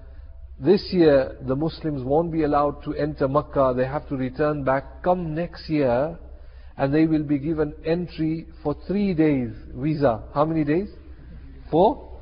this 0.59 0.89
year 0.91 1.37
the 1.47 1.55
Muslims 1.55 2.03
won't 2.03 2.31
be 2.31 2.43
allowed 2.43 2.83
to 2.83 2.93
enter 2.93 3.27
Makkah, 3.27 3.73
they 3.75 3.85
have 3.85 4.07
to 4.09 4.17
return 4.17 4.65
back. 4.65 5.01
Come 5.03 5.33
next 5.33 5.69
year, 5.69 6.19
and 6.77 6.93
they 6.93 7.05
will 7.05 7.23
be 7.23 7.39
given 7.39 7.73
entry 7.85 8.47
for 8.61 8.75
three 8.87 9.13
days 9.13 9.51
visa. 9.73 10.23
How 10.33 10.45
many 10.45 10.65
days? 10.65 10.89
For 11.71 12.19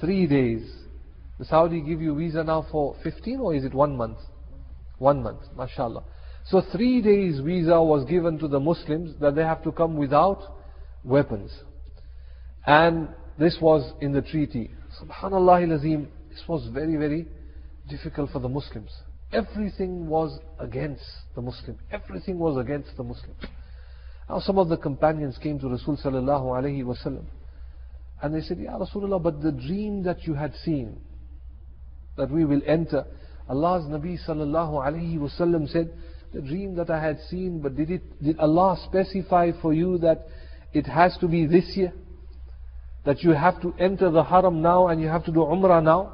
three 0.00 0.26
days. 0.26 0.70
The 1.38 1.44
Saudi 1.44 1.80
give 1.80 2.02
you 2.02 2.16
visa 2.16 2.42
now 2.42 2.66
for 2.70 2.96
15 3.02 3.40
or 3.40 3.54
is 3.54 3.64
it 3.64 3.72
one 3.72 3.96
month? 3.96 4.18
One 4.98 5.22
month, 5.22 5.40
mashallah. 5.56 6.04
So 6.50 6.62
three 6.72 7.02
days 7.02 7.40
visa 7.40 7.80
was 7.82 8.04
given 8.06 8.38
to 8.38 8.48
the 8.48 8.58
Muslims 8.58 9.14
that 9.20 9.34
they 9.34 9.42
have 9.42 9.62
to 9.64 9.72
come 9.72 9.96
without 9.96 10.42
weapons. 11.04 11.50
And 12.66 13.08
this 13.38 13.58
was 13.60 13.92
in 14.00 14.12
the 14.12 14.22
treaty. 14.22 14.70
Subhanallah 15.02 15.74
azim, 15.74 16.08
this 16.30 16.42
was 16.48 16.66
very, 16.72 16.96
very 16.96 17.26
difficult 17.88 18.30
for 18.30 18.38
the 18.38 18.48
Muslims. 18.48 18.90
Everything 19.30 20.08
was 20.08 20.38
against 20.58 21.04
the 21.34 21.42
Muslim. 21.42 21.78
Everything 21.92 22.38
was 22.38 22.56
against 22.56 22.96
the 22.96 23.04
Muslim. 23.04 23.36
Now 24.28 24.40
some 24.40 24.58
of 24.58 24.68
the 24.68 24.78
companions 24.78 25.36
came 25.42 25.58
to 25.60 25.68
Rasul 25.68 25.98
sallallahu 25.98 26.84
wasallam. 26.84 27.26
And 28.22 28.34
they 28.34 28.40
said, 28.40 28.58
Ya 28.58 28.78
Rasulullah, 28.78 29.22
but 29.22 29.42
the 29.42 29.52
dream 29.52 30.02
that 30.04 30.24
you 30.24 30.34
had 30.34 30.54
seen, 30.64 30.98
that 32.16 32.30
we 32.30 32.46
will 32.46 32.62
enter, 32.66 33.04
Allah's 33.48 33.84
Nabi 33.84 34.18
sallallahu 34.26 34.86
alayhi 34.86 35.18
wasallam 35.18 35.70
said, 35.70 35.90
the 36.32 36.40
dream 36.40 36.74
that 36.76 36.90
I 36.90 37.02
had 37.02 37.18
seen, 37.30 37.60
but 37.60 37.76
did 37.76 37.90
it, 37.90 38.22
did 38.22 38.38
Allah 38.38 38.78
specify 38.84 39.52
for 39.62 39.72
you 39.72 39.98
that 39.98 40.26
it 40.72 40.86
has 40.86 41.16
to 41.18 41.28
be 41.28 41.46
this 41.46 41.76
year? 41.76 41.92
that 43.08 43.22
you 43.22 43.30
have 43.30 43.58
to 43.62 43.74
enter 43.78 44.10
the 44.10 44.22
haram 44.22 44.60
now 44.60 44.88
and 44.88 45.00
you 45.00 45.08
have 45.08 45.24
to 45.24 45.32
do 45.32 45.40
umrah 45.40 45.82
now? 45.82 46.12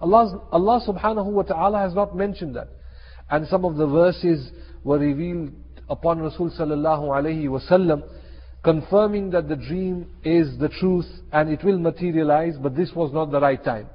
Allah, 0.00 0.40
Allah 0.50 0.80
subhanahu 0.88 1.26
wa 1.26 1.42
ta'ala 1.42 1.78
has 1.80 1.94
not 1.94 2.16
mentioned 2.16 2.56
that. 2.56 2.68
And 3.30 3.46
some 3.48 3.64
of 3.66 3.76
the 3.76 3.86
verses 3.86 4.50
were 4.82 4.98
revealed 4.98 5.52
upon 5.88 6.20
Rasul 6.20 6.50
sallallahu 6.50 7.08
alayhi 7.12 8.02
confirming 8.62 9.32
that 9.32 9.50
the 9.50 9.56
dream 9.56 10.06
is 10.24 10.58
the 10.58 10.70
truth 10.70 11.04
and 11.30 11.50
it 11.50 11.62
will 11.62 11.78
materialize, 11.78 12.54
but 12.56 12.74
this 12.74 12.90
was 12.94 13.12
not 13.12 13.30
the 13.30 13.40
right 13.40 13.62
time. 13.62 13.90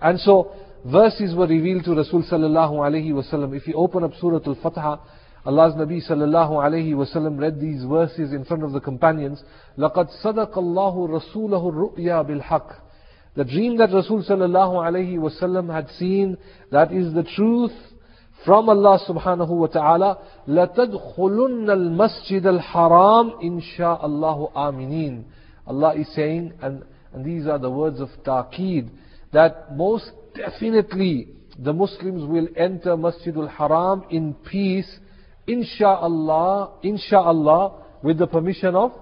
And 0.00 0.18
so, 0.20 0.54
verses 0.84 1.34
were 1.34 1.46
revealed 1.46 1.84
to 1.84 1.94
Rasul 1.94 2.22
sallallahu 2.22 2.72
alayhi 2.72 3.12
wasallam. 3.12 3.56
If 3.56 3.66
you 3.66 3.74
open 3.74 4.04
up 4.04 4.12
Surah 4.20 4.40
Al-Fatha, 4.46 5.00
Allah's 5.46 5.74
Nabi 5.74 6.06
sallallahu 6.06 6.50
alayhi 6.50 6.92
wasallam 6.92 7.38
read 7.38 7.60
these 7.60 7.84
verses 7.84 8.32
in 8.32 8.44
front 8.44 8.64
of 8.64 8.72
the 8.72 8.80
companions. 8.80 9.42
لَقَدْ 9.78 10.08
صَدَقَ 10.24 10.52
اللَّهُ 10.52 11.34
رَسُولَهُ 11.36 11.72
الرُّؤْيَا 11.72 12.26
بِالْحَقِّ 12.28 12.74
The 13.36 13.44
dream 13.44 13.76
that 13.78 13.92
Rasul 13.92 14.24
sallallahu 14.24 14.74
alayhi 14.74 15.16
wasallam 15.16 15.72
had 15.72 15.88
seen, 15.98 16.36
that 16.70 16.92
is 16.92 17.12
the 17.14 17.24
truth 17.24 17.72
from 18.44 18.68
Allah 18.68 18.98
subhanahu 19.08 19.48
wa 19.48 19.66
ta'ala. 19.66 20.18
لَتَدْخُلُنَّ 20.48 21.68
الْمَسْجِدَ 21.68 22.60
الْحَرَامِ 22.60 23.42
إِنْشَاءَ 23.42 24.04
آمِنِينَ 24.54 25.24
Allah 25.66 25.94
is 25.94 26.14
saying, 26.14 26.52
and, 26.60 26.84
and 27.12 27.24
these 27.24 27.46
are 27.46 27.58
the 27.58 27.70
words 27.70 28.00
of 28.00 28.08
taqeed, 28.24 28.90
that 29.32 29.74
most 29.76 30.10
definitely 30.35 31.29
the 31.57 31.73
Muslims 31.73 32.25
will 32.25 32.47
enter 32.55 32.95
Masjidul 32.95 33.49
Haram 33.49 34.03
in 34.09 34.33
peace, 34.33 34.99
insha'Allah, 35.47 36.83
insha'Allah, 36.83 37.73
with 38.01 38.17
the 38.17 38.27
permission 38.27 38.75
of 38.75 38.93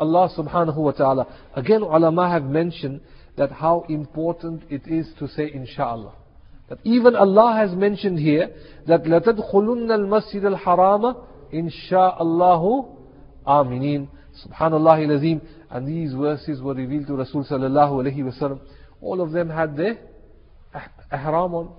Allah 0.00 0.30
subhanahu 0.36 0.76
wa 0.76 0.92
ta'ala. 0.92 1.26
Again, 1.54 1.82
ulama 1.82 2.30
have 2.30 2.44
mentioned 2.44 3.00
that 3.36 3.52
how 3.52 3.84
important 3.88 4.62
it 4.70 4.86
is 4.86 5.06
to 5.18 5.28
say 5.28 5.50
insha'Allah. 5.50 6.12
That 6.68 6.78
even 6.84 7.14
Allah 7.14 7.56
has 7.56 7.76
mentioned 7.76 8.18
here 8.18 8.50
that 8.86 9.04
لَتَدْخُلُنَّ 9.04 9.88
الْمَسْجِدَ 9.90 10.56
الْحَرَامَ 10.56 11.16
إِنْ 11.52 11.70
شَاءَ 11.90 12.20
اللَّهُ 12.20 12.94
آمِنِينَ 13.46 14.08
Subhanallah 14.46 15.04
al-Azim. 15.04 15.40
And 15.70 15.86
these 15.86 16.12
verses 16.14 16.62
were 16.62 16.74
revealed 16.74 17.06
to 17.08 17.16
Rasul 17.16 17.44
sallallahu 17.44 18.04
alayhi 18.04 18.18
wasallam. 18.18 18.60
All 19.00 19.20
of 19.20 19.32
them 19.32 19.50
had 19.50 19.76
their 19.76 19.98
ihram 21.11 21.53
on. 21.53 21.75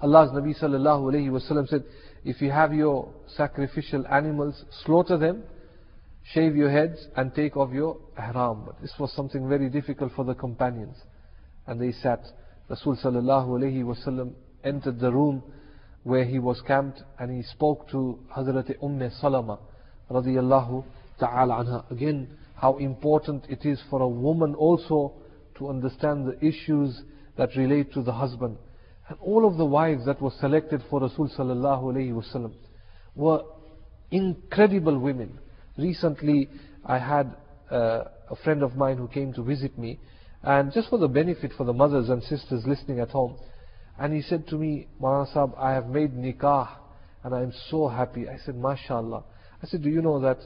Allah's 0.00 0.30
Nabi 0.30 0.58
sallallahu 0.58 1.12
alayhi 1.12 1.30
wasallam 1.30 1.68
said, 1.68 1.84
if 2.24 2.42
you 2.42 2.50
have 2.50 2.74
your 2.74 3.08
sacrificial 3.36 4.06
animals, 4.08 4.64
slaughter 4.84 5.16
them, 5.16 5.44
shave 6.34 6.56
your 6.56 6.70
heads 6.70 7.06
and 7.16 7.34
take 7.34 7.56
off 7.56 7.72
your 7.72 7.98
ihram. 8.18 8.64
But 8.66 8.80
this 8.82 8.92
was 8.98 9.12
something 9.14 9.48
very 9.48 9.70
difficult 9.70 10.12
for 10.14 10.24
the 10.24 10.34
companions. 10.34 10.96
And 11.66 11.80
they 11.80 11.92
sat 11.92 12.22
Rasul 12.68 12.96
sallallahu 12.96 13.48
alayhi 13.48 13.84
wasallam 13.84 14.32
entered 14.64 14.98
the 14.98 15.12
room 15.12 15.42
where 16.02 16.24
he 16.24 16.38
was 16.38 16.60
camped 16.66 17.02
and 17.18 17.30
he 17.30 17.42
spoke 17.42 17.88
to 17.90 18.18
Hazrat 18.36 18.74
Umm 18.82 19.10
Salama 19.20 19.58
radiyallahu 20.10 20.84
ta'ala 21.18 21.64
anha. 21.64 21.90
Again, 21.90 22.28
how 22.54 22.76
important 22.78 23.44
it 23.48 23.64
is 23.64 23.80
for 23.88 24.02
a 24.02 24.08
woman 24.08 24.54
also 24.54 25.12
to 25.58 25.68
understand 25.68 26.26
the 26.26 26.44
issues 26.44 27.02
that 27.36 27.50
relate 27.56 27.92
to 27.94 28.02
the 28.02 28.12
husband. 28.12 28.56
And 29.08 29.18
all 29.20 29.46
of 29.46 29.56
the 29.56 29.64
wives 29.64 30.04
that 30.06 30.20
were 30.20 30.32
selected 30.40 30.82
for 30.90 31.00
Rasul 31.00 31.28
sallallahu 31.28 31.82
alayhi 31.82 32.12
wasallam 32.12 32.54
were 33.14 33.42
incredible 34.10 34.98
women. 34.98 35.38
Recently, 35.78 36.48
I 36.84 36.98
had 36.98 37.34
uh, 37.70 38.04
a 38.30 38.36
friend 38.44 38.62
of 38.62 38.76
mine 38.76 38.96
who 38.96 39.08
came 39.08 39.32
to 39.34 39.42
visit 39.42 39.78
me 39.78 40.00
and 40.42 40.72
just 40.72 40.88
for 40.90 40.98
the 40.98 41.08
benefit 41.08 41.52
for 41.56 41.64
the 41.64 41.72
mothers 41.72 42.08
and 42.08 42.22
sisters 42.22 42.64
listening 42.66 43.00
at 43.00 43.10
home. 43.10 43.36
And 43.98 44.12
he 44.12 44.22
said 44.22 44.46
to 44.48 44.56
me, 44.56 44.88
Maulana 45.00 45.58
I 45.58 45.72
have 45.72 45.88
made 45.88 46.12
nikah 46.12 46.68
and 47.24 47.34
I 47.34 47.42
am 47.42 47.52
so 47.70 47.88
happy. 47.88 48.28
I 48.28 48.36
said, 48.44 48.54
MashaAllah. 48.54 49.24
I 49.62 49.66
said, 49.66 49.82
do 49.82 49.88
you 49.88 50.02
know 50.02 50.20
that 50.20 50.38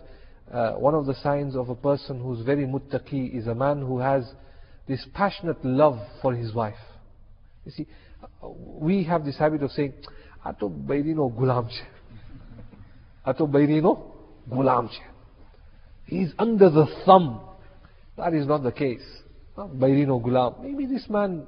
uh, 0.53 0.73
one 0.73 0.95
of 0.95 1.07
the 1.07 1.15
signs 1.15 1.55
of 1.55 1.69
a 1.69 1.75
person 1.75 2.21
who's 2.21 2.45
very 2.45 2.65
muttaqi 2.65 3.37
is 3.37 3.47
a 3.47 3.55
man 3.55 3.81
who 3.81 3.99
has 3.99 4.25
this 4.91 5.07
passionate 5.15 5.65
love 5.65 6.01
for 6.21 6.35
his 6.35 6.53
wife. 6.53 6.75
You 7.65 7.71
see, 7.71 7.87
we 8.43 9.05
have 9.05 9.25
this 9.25 9.39
habit 9.39 9.63
of 9.63 9.71
saying, 9.71 9.95
Ato 10.45 10.69
bairino 10.69 11.33
gulam 11.33 11.71
Ato 13.25 13.47
bairino 13.47 14.11
gulam 14.51 14.91
He's 16.07 16.33
under 16.41 16.69
the 16.69 16.87
thumb. 17.07 17.41
That 18.17 18.35
is 18.35 18.49
not 18.49 18.65
the 18.65 18.73
case. 18.73 19.05
Bairino 19.57 20.21
Gulam. 20.21 20.61
Maybe 20.61 20.87
this 20.87 21.09
man 21.09 21.47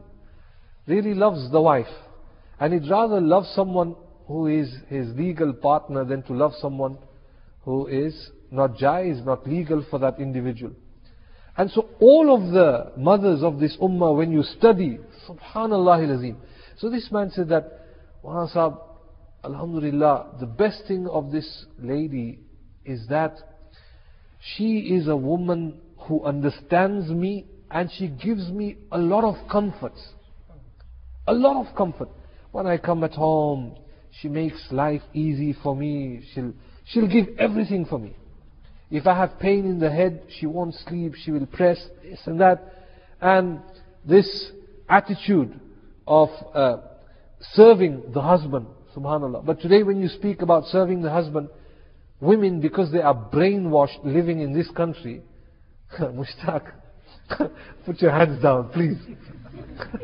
really 0.87 1.15
loves 1.15 1.51
the 1.51 1.61
wife. 1.61 1.87
And 2.61 2.73
he'd 2.73 2.89
rather 2.89 3.21
love 3.21 3.45
someone 3.57 3.97
who 4.29 4.47
is 4.47 4.73
his 4.89 5.09
legal 5.17 5.53
partner 5.53 6.05
than 6.05 6.23
to 6.25 6.33
love 6.33 6.53
someone 6.61 6.97
who 7.65 7.89
is 7.89 8.31
not 8.53 8.77
jais, 8.77 9.25
not 9.25 9.49
legal 9.49 9.85
for 9.91 9.99
that 9.99 10.21
individual. 10.21 10.73
And 11.57 11.71
so 11.71 11.89
all 12.01 12.35
of 12.35 12.53
the 12.53 12.93
mothers 12.97 13.43
of 13.43 13.59
this 13.61 13.77
ummah, 13.81 14.17
when 14.17 14.33
you 14.33 14.43
study, 14.43 14.99
subhanallah 15.29 16.17
azim. 16.17 16.39
So 16.79 16.89
this 16.89 17.09
man 17.13 17.31
said 17.31 17.49
that, 17.51 17.81
Sahab, 18.25 18.79
Alhamdulillah, 19.45 20.37
the 20.41 20.47
best 20.47 20.85
thing 20.87 21.07
of 21.09 21.31
this 21.31 21.67
lady 21.79 22.41
is 22.85 23.07
that 23.09 23.37
she 24.57 24.79
is 24.79 25.09
a 25.09 25.17
woman 25.17 25.81
who 25.99 26.25
understands 26.25 27.11
me 27.11 27.47
and 27.71 27.91
she 27.97 28.09
gives 28.09 28.49
me 28.51 28.77
a 28.91 28.99
lot 28.99 29.25
of 29.25 29.37
comforts. 29.51 30.01
A 31.27 31.33
lot 31.33 31.65
of 31.65 31.75
comfort. 31.77 32.09
When 32.51 32.67
I 32.67 32.77
come 32.77 33.05
at 33.05 33.13
home, 33.13 33.77
she 34.21 34.29
makes 34.29 34.61
life 34.71 35.03
easy 35.15 35.57
for 35.63 35.75
me. 35.75 36.23
She'll, 36.35 36.53
she'll 36.87 37.09
give 37.09 37.29
everything 37.39 37.85
for 37.87 37.99
me. 37.99 38.17
If 38.93 39.07
I 39.07 39.17
have 39.17 39.39
pain 39.41 39.65
in 39.65 39.81
the 39.81 39.91
head, 39.91 40.23
she 40.39 40.47
won't 40.47 40.75
sleep. 40.87 41.15
She 41.25 41.33
will 41.33 41.47
press 41.47 41.79
this 42.03 42.21
and 42.27 42.41
that. 42.41 42.63
And 43.21 43.61
this 44.05 44.51
attitude 44.89 45.59
of 46.07 46.29
uh, 46.55 46.77
serving 47.53 48.13
the 48.13 48.21
husband, 48.21 48.67
subhanAllah. 48.95 49.45
But 49.45 49.61
today 49.61 49.83
when 49.83 50.01
you 50.01 50.09
speak 50.09 50.43
about 50.43 50.67
serving 50.67 51.03
the 51.03 51.11
husband, 51.11 51.49
women, 52.21 52.61
because 52.61 52.93
they 52.93 53.01
are 53.01 53.15
brainwashed 53.15 54.05
living 54.05 54.41
in 54.41 54.53
this 54.53 54.71
country, 54.71 55.23
mushtaq, 55.99 56.71
Put 57.87 58.01
your 58.01 58.11
hands 58.11 58.43
down, 58.43 58.69
please. 58.71 58.99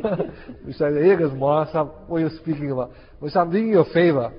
said, 0.77 0.93
here 0.95 1.17
goes 1.19 1.33
Muasam, 1.33 1.91
what 2.07 2.19
are 2.19 2.29
you 2.29 2.31
speaking 2.43 2.71
about? 2.71 2.93
Said, 3.21 3.37
I'm 3.37 3.51
doing 3.51 3.69
you 3.69 3.81
a 3.81 3.93
favor. 3.93 4.33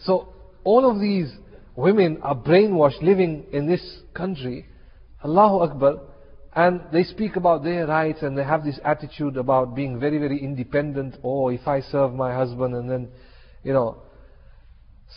So, 0.00 0.28
all 0.64 0.90
of 0.90 1.00
these 1.00 1.32
women 1.76 2.18
are 2.22 2.34
brainwashed 2.34 3.02
living 3.02 3.46
in 3.52 3.66
this 3.66 4.00
country, 4.14 4.66
Allahu 5.24 5.58
Akbar, 5.70 6.00
and 6.54 6.82
they 6.92 7.02
speak 7.02 7.36
about 7.36 7.64
their 7.64 7.86
rights 7.86 8.22
and 8.22 8.38
they 8.38 8.44
have 8.44 8.64
this 8.64 8.78
attitude 8.84 9.36
about 9.36 9.74
being 9.74 9.98
very, 9.98 10.18
very 10.18 10.38
independent. 10.38 11.16
Oh, 11.24 11.48
if 11.48 11.66
I 11.66 11.80
serve 11.80 12.12
my 12.12 12.32
husband 12.32 12.74
and 12.74 12.88
then, 12.88 13.08
you 13.64 13.72
know, 13.72 14.02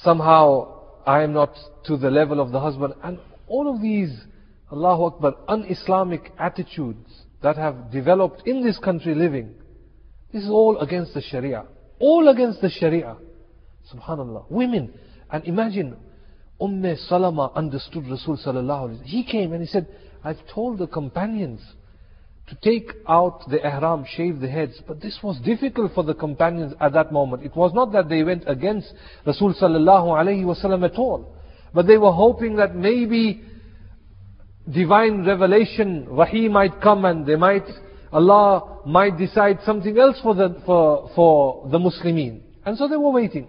somehow 0.01 0.77
I 1.05 1.21
am 1.21 1.33
not 1.33 1.55
to 1.85 1.97
the 1.97 2.09
level 2.09 2.39
of 2.39 2.51
the 2.51 2.59
husband. 2.59 2.95
And 3.03 3.19
all 3.47 3.73
of 3.73 3.81
these 3.81 4.19
Allahu 4.71 5.03
Akbar, 5.03 5.35
un-Islamic 5.47 6.31
attitudes 6.39 7.09
that 7.43 7.55
have 7.55 7.91
developed 7.91 8.47
in 8.47 8.63
this 8.63 8.79
country 8.79 9.13
living, 9.13 9.53
this 10.33 10.43
is 10.43 10.49
all 10.49 10.79
against 10.79 11.13
the 11.13 11.21
Sharia. 11.21 11.65
All 11.99 12.27
against 12.27 12.61
the 12.61 12.69
Sharia. 12.69 13.15
Subhanallah. 13.93 14.49
Women. 14.49 14.93
And 15.31 15.45
imagine, 15.45 15.97
Umm 16.59 16.83
Salama 17.07 17.51
understood 17.55 18.07
Rasul 18.09 18.37
sallallahu 18.37 19.03
He 19.03 19.23
came 19.23 19.53
and 19.53 19.61
he 19.61 19.67
said, 19.67 19.87
I've 20.23 20.39
told 20.53 20.79
the 20.79 20.87
companions 20.87 21.61
to 22.47 22.55
take 22.55 22.91
out 23.07 23.47
the 23.49 23.57
ihram, 23.65 24.05
shave 24.15 24.39
the 24.39 24.47
heads. 24.47 24.81
But 24.87 25.01
this 25.01 25.19
was 25.21 25.39
difficult 25.41 25.93
for 25.93 26.03
the 26.03 26.13
companions 26.13 26.73
at 26.79 26.93
that 26.93 27.11
moment. 27.11 27.43
It 27.43 27.55
was 27.55 27.73
not 27.73 27.91
that 27.91 28.09
they 28.09 28.23
went 28.23 28.43
against 28.47 28.91
Rasul 29.25 29.53
sallallahu 29.53 30.07
alaihi 30.07 30.43
wasallam 30.43 30.83
at 30.85 30.97
all. 30.97 31.35
But 31.73 31.85
they 31.85 31.97
were 31.97 32.13
hoping 32.13 32.55
that 32.55 32.75
maybe 32.75 33.41
divine 34.71 35.25
revelation, 35.25 36.07
wahi 36.09 36.47
might 36.49 36.81
come 36.81 37.05
and 37.05 37.25
they 37.25 37.35
might, 37.35 37.65
Allah 38.11 38.79
might 38.85 39.17
decide 39.17 39.59
something 39.65 39.97
else 39.97 40.19
for 40.23 40.33
the, 40.33 40.61
for, 40.65 41.11
for 41.13 41.69
the 41.69 41.77
Muslimin. 41.77 42.41
And 42.65 42.77
so 42.77 42.87
they 42.87 42.97
were 42.97 43.11
waiting. 43.11 43.47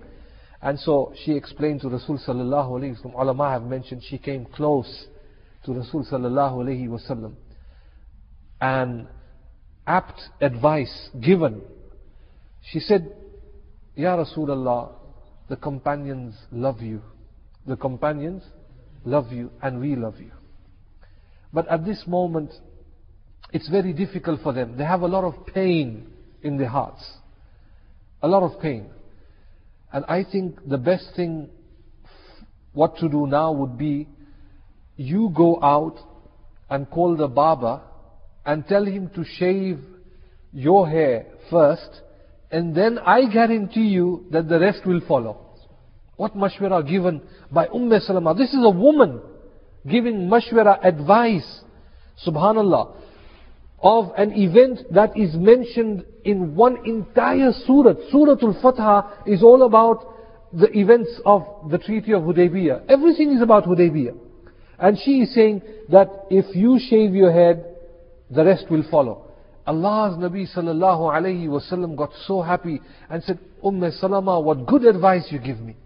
And 0.61 0.79
so 0.79 1.13
she 1.25 1.33
explained 1.33 1.83
to 1.83 1.89
Rasul 1.89 2.19
sallallahu 2.19 2.71
alayhi 2.71 3.05
wa 3.05 3.23
ulama 3.23 3.51
have 3.51 3.63
mentioned 3.63 4.03
she 4.09 4.19
came 4.19 4.45
close 4.47 5.07
to 5.65 5.73
Rasul 5.73 6.05
sallallahu 6.05 6.65
alayhi 6.65 6.89
wa 6.89 7.31
and 8.61 9.07
apt 9.87 10.21
advice 10.41 11.11
given. 11.21 11.63
She 12.73 12.81
said, 12.81 13.15
Ya 13.95 14.17
Rasulullah, 14.17 14.93
the 15.49 15.57
companions 15.57 16.35
love 16.51 16.81
you. 16.81 17.03
The 17.67 17.77
companions 17.77 18.43
love 19.05 19.33
you 19.33 19.51
and 19.63 19.81
we 19.81 19.95
love 19.95 20.19
you. 20.19 20.33
But 21.53 21.69
at 21.69 21.85
this 21.85 22.05
moment, 22.07 22.51
it's 23.53 23.69
very 23.69 23.93
difficult 23.93 24.41
for 24.43 24.53
them. 24.53 24.77
They 24.77 24.85
have 24.85 25.03
a 25.03 25.07
lot 25.07 25.25
of 25.25 25.47
pain 25.47 26.11
in 26.43 26.59
their 26.59 26.69
hearts. 26.69 27.03
A 28.23 28.29
lot 28.29 28.43
of 28.43 28.61
pain. 28.61 28.91
And 29.93 30.05
I 30.07 30.25
think 30.25 30.69
the 30.69 30.79
best 30.79 31.11
thing, 31.17 31.49
what 32.73 32.97
to 32.99 33.09
do 33.09 33.27
now 33.27 33.53
would 33.53 33.79
be, 33.79 34.09
you 34.97 35.33
go 35.35 35.63
out 35.63 35.97
and 36.69 36.89
call 36.91 37.17
the 37.17 37.29
barber 37.29 37.81
and 38.45 38.67
tell 38.67 38.85
him 38.85 39.11
to 39.15 39.25
shave 39.25 39.79
your 40.53 40.89
hair 40.89 41.27
first, 41.51 41.89
and 42.51 42.75
then 42.75 42.99
I 42.99 43.31
guarantee 43.33 43.89
you 43.89 44.27
that 44.31 44.49
the 44.49 44.59
rest 44.59 44.87
will 44.87 45.01
follow. 45.07 45.45
What 46.17 46.37
mashwara 46.37 46.87
given 46.89 47.23
by 47.51 47.69
Umm 47.69 47.93
Salama. 48.01 48.35
This 48.35 48.53
is 48.53 48.65
a 48.65 48.71
woman 48.71 49.21
giving 49.89 50.29
mashwara 50.29 50.85
advice, 50.85 51.61
subhanallah, 52.27 52.97
of 53.81 54.11
an 54.17 54.33
event 54.33 54.81
that 54.93 55.17
is 55.17 55.35
mentioned 55.35 56.05
in 56.25 56.55
one 56.55 56.79
entire 56.85 57.53
surah. 57.67 57.95
Surah 58.11 58.37
Al-Fatah 58.43 59.23
is 59.27 59.43
all 59.43 59.63
about 59.63 60.15
the 60.53 60.69
events 60.77 61.11
of 61.25 61.45
the 61.71 61.79
Treaty 61.79 62.13
of 62.13 62.23
Hudaybiyah. 62.23 62.87
Everything 62.89 63.33
is 63.33 63.43
about 63.43 63.65
Hudaybiyah. 63.65 64.17
And 64.79 64.99
she 65.05 65.23
is 65.23 65.35
saying 65.35 65.63
that 65.91 66.09
if 66.31 66.57
you 66.57 66.79
shave 66.89 67.15
your 67.15 67.33
head, 67.33 67.77
the 68.31 68.45
rest 68.45 68.67
will 68.71 68.85
follow. 68.91 69.25
Allah's 69.67 70.17
Nabi 70.17 70.47
sallallahu 70.53 71.13
alayhi 71.13 71.47
wasallam 71.47 71.97
got 71.97 72.11
so 72.27 72.41
happy 72.41 72.81
and 73.11 73.23
said, 73.23 73.39
Umm 73.65 73.85
Salama, 74.01 74.41
what 74.41 74.67
good 74.67 74.85
advice 74.85 75.27
you 75.31 75.39
give 75.39 75.61
me. 75.61 75.77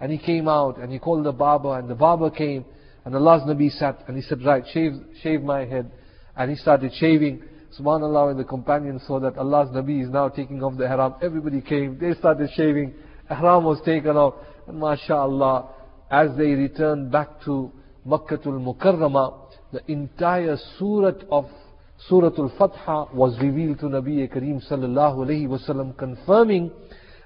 And 0.00 0.10
he 0.10 0.18
came 0.18 0.48
out 0.48 0.78
and 0.78 0.92
he 0.92 0.98
called 0.98 1.24
the 1.24 1.32
barber 1.32 1.78
and 1.78 1.88
the 1.88 1.94
barber 1.94 2.30
came 2.30 2.64
and 3.04 3.14
Allah's 3.14 3.42
Nabi 3.42 3.70
sat 3.70 4.02
and 4.08 4.16
he 4.16 4.22
said, 4.22 4.44
right, 4.44 4.64
shave, 4.72 4.94
shave 5.22 5.42
my 5.42 5.64
head. 5.64 5.90
And 6.36 6.50
he 6.50 6.56
started 6.56 6.92
shaving. 6.94 7.42
Subhanallah, 7.78 8.28
when 8.28 8.36
the 8.36 8.44
companions 8.44 9.02
saw 9.06 9.20
that 9.20 9.38
Allah's 9.38 9.68
Nabi 9.70 10.02
is 10.02 10.10
now 10.10 10.28
taking 10.28 10.62
off 10.62 10.76
the 10.76 10.84
ihram, 10.84 11.14
everybody 11.22 11.60
came, 11.60 11.98
they 11.98 12.14
started 12.14 12.50
shaving. 12.54 12.94
Ihram 13.30 13.64
was 13.64 13.80
taken 13.84 14.16
off. 14.16 14.34
And 14.66 14.80
mashallah, 14.80 15.68
as 16.10 16.30
they 16.36 16.52
returned 16.52 17.12
back 17.12 17.40
to 17.44 17.70
Makkatul 18.06 18.58
Mukarramah, 18.58 19.52
the 19.72 19.82
entire 19.90 20.56
surah 20.78 21.12
of 21.30 21.46
Surah 22.08 22.30
Al-Fatha 22.38 23.14
was 23.14 23.38
revealed 23.40 23.78
to 23.80 23.86
Nabi 23.86 24.26
Kareem 24.32 24.66
sallallahu 24.70 25.18
alayhi 25.18 25.46
wasallam 25.46 25.96
confirming 25.98 26.70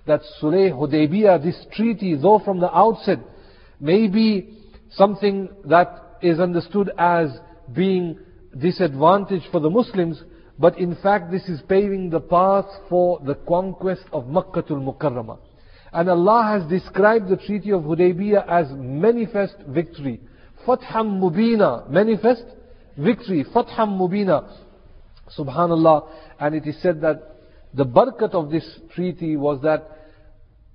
that 0.06 0.20
Sulh 0.42 0.72
Hudaybiyah, 0.72 1.42
this 1.42 1.64
treaty, 1.72 2.16
though 2.16 2.40
from 2.44 2.58
the 2.58 2.74
outset 2.74 3.20
may 3.80 4.08
be 4.08 4.58
something 4.90 5.48
that 5.66 6.18
is 6.22 6.40
understood 6.40 6.90
as 6.98 7.30
being 7.72 8.18
disadvantage 8.58 9.42
for 9.50 9.60
the 9.60 9.70
Muslims, 9.70 10.22
but 10.58 10.78
in 10.78 10.96
fact 10.96 11.30
this 11.30 11.48
is 11.48 11.60
paving 11.68 12.10
the 12.10 12.20
path 12.20 12.66
for 12.88 13.20
the 13.20 13.34
conquest 13.46 14.04
of 14.12 14.28
Makkah 14.28 14.62
Makkatul 14.62 14.82
Mukarramah. 14.82 15.38
And 15.92 16.10
Allah 16.10 16.58
has 16.58 16.68
described 16.68 17.28
the 17.28 17.36
Treaty 17.36 17.70
of 17.70 17.82
Hudaybiyah 17.82 18.48
as 18.48 18.66
manifest 18.72 19.54
victory. 19.68 20.20
Fatham 20.66 21.20
Mubina, 21.20 21.88
manifest 21.88 22.44
victory. 22.98 23.44
Fatham 23.52 23.98
Mubina. 23.98 24.56
Subhanallah. 25.38 26.08
And 26.40 26.56
it 26.56 26.66
is 26.66 26.80
said 26.82 27.00
that 27.02 27.36
the 27.74 27.84
barakat 27.84 28.30
of 28.32 28.50
this 28.50 28.80
treaty 28.94 29.36
was 29.36 29.60
that 29.62 30.03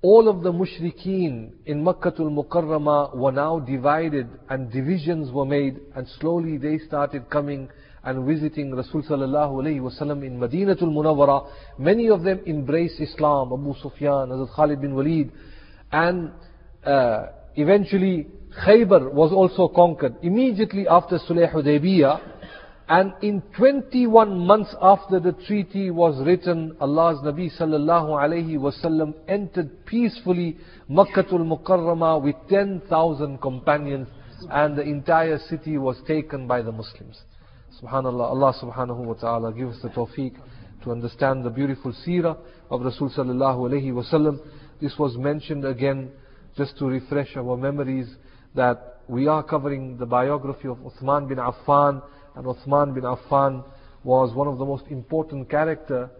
all 0.02 0.28
of 0.28 0.42
the 0.42 0.52
mushrikeen 0.52 1.52
in 1.66 1.84
Makkatul 1.84 2.30
Mukarramah 2.30 3.14
were 3.14 3.32
now 3.32 3.58
divided 3.58 4.28
and 4.48 4.72
divisions 4.72 5.30
were 5.30 5.44
made 5.44 5.78
and 5.94 6.06
slowly 6.18 6.56
they 6.56 6.78
started 6.78 7.28
coming 7.28 7.68
and 8.02 8.26
visiting 8.26 8.74
Rasul 8.74 9.02
sallallahu 9.02 9.62
alayhi 9.62 9.80
wasallam 9.80 10.24
in 10.24 10.38
Madinatul 10.38 10.90
Munawwara. 10.90 11.50
Many 11.78 12.08
of 12.08 12.22
them 12.22 12.40
embraced 12.46 12.98
Islam, 12.98 13.52
Abu 13.52 13.74
Sufyan, 13.82 14.30
Hazrat 14.30 14.54
Khalid 14.54 14.80
bin 14.80 14.94
Walid, 14.94 15.30
and 15.92 16.32
uh, 16.84 17.26
eventually 17.56 18.26
Khaybar 18.64 19.12
was 19.12 19.32
also 19.32 19.68
conquered. 19.68 20.16
Immediately 20.22 20.88
after 20.88 21.18
Sulh 21.18 21.52
Hudaybiyah, 21.52 22.39
and 22.90 23.14
in 23.22 23.40
21 23.56 24.36
months 24.36 24.74
after 24.82 25.20
the 25.20 25.30
treaty 25.46 25.92
was 25.92 26.20
written, 26.26 26.76
Allah's 26.80 27.18
Nabi 27.20 27.48
sallallahu 27.56 28.08
alayhi 28.18 28.58
wasallam 28.58 29.14
entered 29.28 29.86
peacefully 29.86 30.58
Makkatul 30.90 31.46
Mukarramah 31.46 32.20
with 32.20 32.34
10,000 32.48 33.40
companions 33.40 34.08
and 34.50 34.76
the 34.76 34.82
entire 34.82 35.38
city 35.38 35.78
was 35.78 35.98
taken 36.08 36.48
by 36.48 36.62
the 36.62 36.72
Muslims. 36.72 37.22
Subhanallah, 37.80 38.24
Allah 38.24 38.54
subhanahu 38.60 39.04
wa 39.04 39.14
ta'ala 39.14 39.52
give 39.52 39.68
us 39.68 39.78
the 39.82 39.90
tawfiq 39.90 40.34
to 40.82 40.90
understand 40.90 41.44
the 41.44 41.50
beautiful 41.50 41.94
seerah 42.04 42.36
of 42.70 42.80
Rasul 42.80 43.08
sallallahu 43.10 43.70
alayhi 43.70 43.92
wasallam. 43.92 44.40
This 44.80 44.98
was 44.98 45.16
mentioned 45.16 45.64
again 45.64 46.10
just 46.56 46.76
to 46.78 46.86
refresh 46.86 47.36
our 47.36 47.56
memories 47.56 48.08
that 48.56 48.96
we 49.06 49.28
are 49.28 49.44
covering 49.44 49.96
the 49.96 50.06
biography 50.06 50.66
of 50.66 50.78
Uthman 50.78 51.28
bin 51.28 51.38
Affan 51.38 52.02
and 52.36 52.46
Uthman 52.46 52.94
bin 52.94 53.04
Affan 53.04 53.64
was 54.04 54.34
one 54.34 54.48
of 54.48 54.58
the 54.58 54.64
most 54.64 54.84
important 54.88 55.48
character 55.50 56.10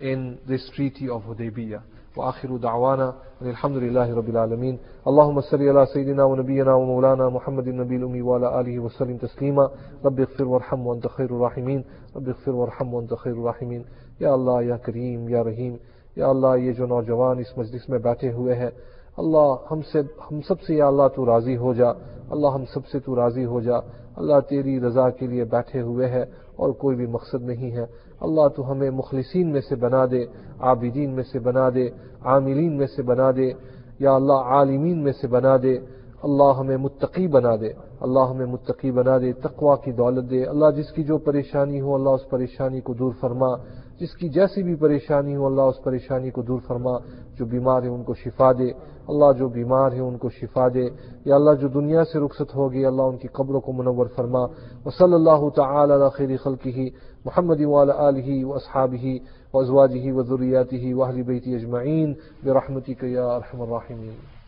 in 0.00 0.38
this 0.48 0.70
treaty 0.74 1.08
of 1.08 1.22
Hudaybiyah. 1.22 1.82
وآخر 2.16 2.56
دعوانا 2.56 3.14
أن 3.42 3.50
الحمد 3.50 3.76
لله 3.76 4.14
رب 4.14 4.28
العالمين 4.28 4.78
اللهم 5.06 5.40
صل 5.40 5.62
على 5.68 5.86
سيدنا 5.86 6.24
ونبينا 6.24 6.74
ومولانا 6.74 7.28
محمد 7.28 7.68
النبي 7.68 7.96
الأمي 7.96 8.22
وعلى 8.22 8.60
آله 8.60 8.78
وسلم 8.78 9.16
تسليما 9.16 9.70
رب 10.04 10.20
اغفر 10.20 10.44
وارحم 10.44 10.86
وأنت 10.86 11.06
خير 11.06 11.26
الراحمين 11.26 11.84
رب 12.16 12.28
اغفر 12.28 12.50
وارحم 12.50 12.94
وأنت 12.94 13.14
خير 13.14 13.32
الراحمين 13.32 13.84
يا 14.20 14.34
الله 14.34 14.62
يا 14.62 14.76
كريم 14.76 15.28
يا 15.28 15.42
رحيم 15.42 15.78
يا 16.16 16.30
الله 16.30 16.56
یہ 16.56 16.72
جو 16.72 16.86
نوجوان 16.86 17.38
اس 17.38 17.58
مجلس 17.58 17.88
میں 17.88 17.98
بیٹھے 17.98 18.32
ہوئے 18.32 18.54
ہیں 18.54 18.70
اللہ 19.16 19.54
ہم 19.70 19.80
سے 19.92 19.98
ہم 20.00 20.40
سب 20.40 20.60
سے 20.60 20.74
یا 20.74 20.86
اللہ 20.86 21.02
تو 21.16 21.26
راضی 21.26 21.56
ہو 21.56 21.74
جا۔ 21.74 21.90
اللہ 22.30 22.46
ہم 22.46 22.64
سب 22.64 22.86
سے 22.86 22.98
تو 22.98 23.16
راضی 23.16 23.44
ہو 23.44 23.60
جا۔ 23.60 23.76
اللہ 24.16 24.40
تیری 24.48 24.80
رضا 24.80 25.10
کے 25.10 25.26
لیے 25.26 25.44
بیٹھے 25.44 25.80
ہوئے 25.80 26.08
ہے 26.08 26.22
اور 26.56 26.72
کوئی 26.72 26.96
بھی 26.96 27.06
مقصد 27.06 27.42
نہیں 27.42 27.72
ہے۔ 27.72 27.84
اللہ 28.20 28.48
تو 28.56 28.72
ہمیں 28.72 28.90
مخلصین 28.90 29.52
میں 29.52 29.60
سے 29.60 29.76
بنا 29.76 30.06
دے، 30.10 30.26
عابدین 30.60 31.10
میں 31.10 31.24
سے 31.32 31.38
بنا 31.38 31.68
دے، 31.74 31.88
عاملین 32.24 32.76
میں 32.76 32.86
سے 32.86 33.02
بنا 33.02 33.30
دے۔ 33.30 33.50
یا 33.98 34.14
اللہ 34.14 34.32
عالمین 34.32 35.04
میں 35.04 35.12
سے 35.12 35.26
بنا 35.26 35.56
دے۔ 35.62 35.78
اللہ 36.22 36.52
ہمیں 36.58 36.76
متقی 36.76 37.28
بنا 37.28 37.56
دے۔ 37.60 37.72
اللہ 38.00 38.20
ہمیں 38.30 38.46
متقی 38.46 38.90
بنا 38.90 39.18
دے 39.18 39.32
تقوا 39.32 39.76
کی 39.76 39.92
دولت 39.92 40.30
دے۔ 40.30 40.44
اللہ 40.44 40.70
جس 40.76 40.92
کی 40.92 41.04
جو 41.04 41.18
پریشانی 41.18 41.80
ہو، 41.80 41.94
اللہ 41.94 42.08
اس 42.08 42.30
پریشانی 42.30 42.80
کو 42.80 42.94
دور 42.94 43.12
فرما۔ 43.20 43.56
جس 44.00 44.16
کی 44.16 44.28
جیسی 44.28 44.62
بھی 44.62 44.74
پریشانی 44.74 45.36
ہو، 45.36 45.46
اللہ 45.46 45.62
اس 45.62 45.82
پریشانی 45.84 46.30
کو 46.30 46.42
دور 46.42 46.60
فرما، 46.66 46.98
جو 47.38 47.44
بیمار 47.44 47.82
ہیں 47.82 47.90
ان 47.90 48.02
کو 48.02 48.14
شفا 48.14 48.52
دے۔ 48.52 48.70
اللہ 49.08 49.38
جو 49.38 49.48
بیمار 49.48 49.92
ہیں 49.92 50.00
ان 50.00 50.18
کو 50.18 50.30
شفا 50.30 50.68
دے۔ 50.68 50.88
یا 51.24 51.34
اللہ 51.34 51.50
جو 51.60 51.68
دنیا 51.68 52.04
سے 52.04 52.18
رخصت 52.18 52.54
ہو 52.54 52.72
گئی 52.72 52.84
اللہ 52.84 53.02
ان 53.02 53.16
کی 53.16 53.28
قبروں 53.28 53.60
کو 53.60 53.72
منور 53.72 54.06
فرما۔ 54.16 54.40
وصلی 54.86 55.14
اللہ 55.14 55.48
تعالی 55.48 55.92
علی 55.92 56.04
خیر 56.14 56.36
خلقہ، 56.36 56.80
محمد 57.24 57.60
و 57.60 57.90
علیہ 58.08 58.44
و 58.44 58.54
اصحابہ 58.54 59.06
و 59.54 59.58
ازواجہ 59.58 60.12
و 60.12 60.22
ذریاتہ 60.22 60.94
و 60.94 61.04
اہل 61.04 61.22
بیت 61.22 61.42
اجمعین، 61.46 62.14
برحمتک 62.44 63.04
یا 63.04 63.26
ارحم 63.26 63.62
الراحمین۔ 63.62 64.39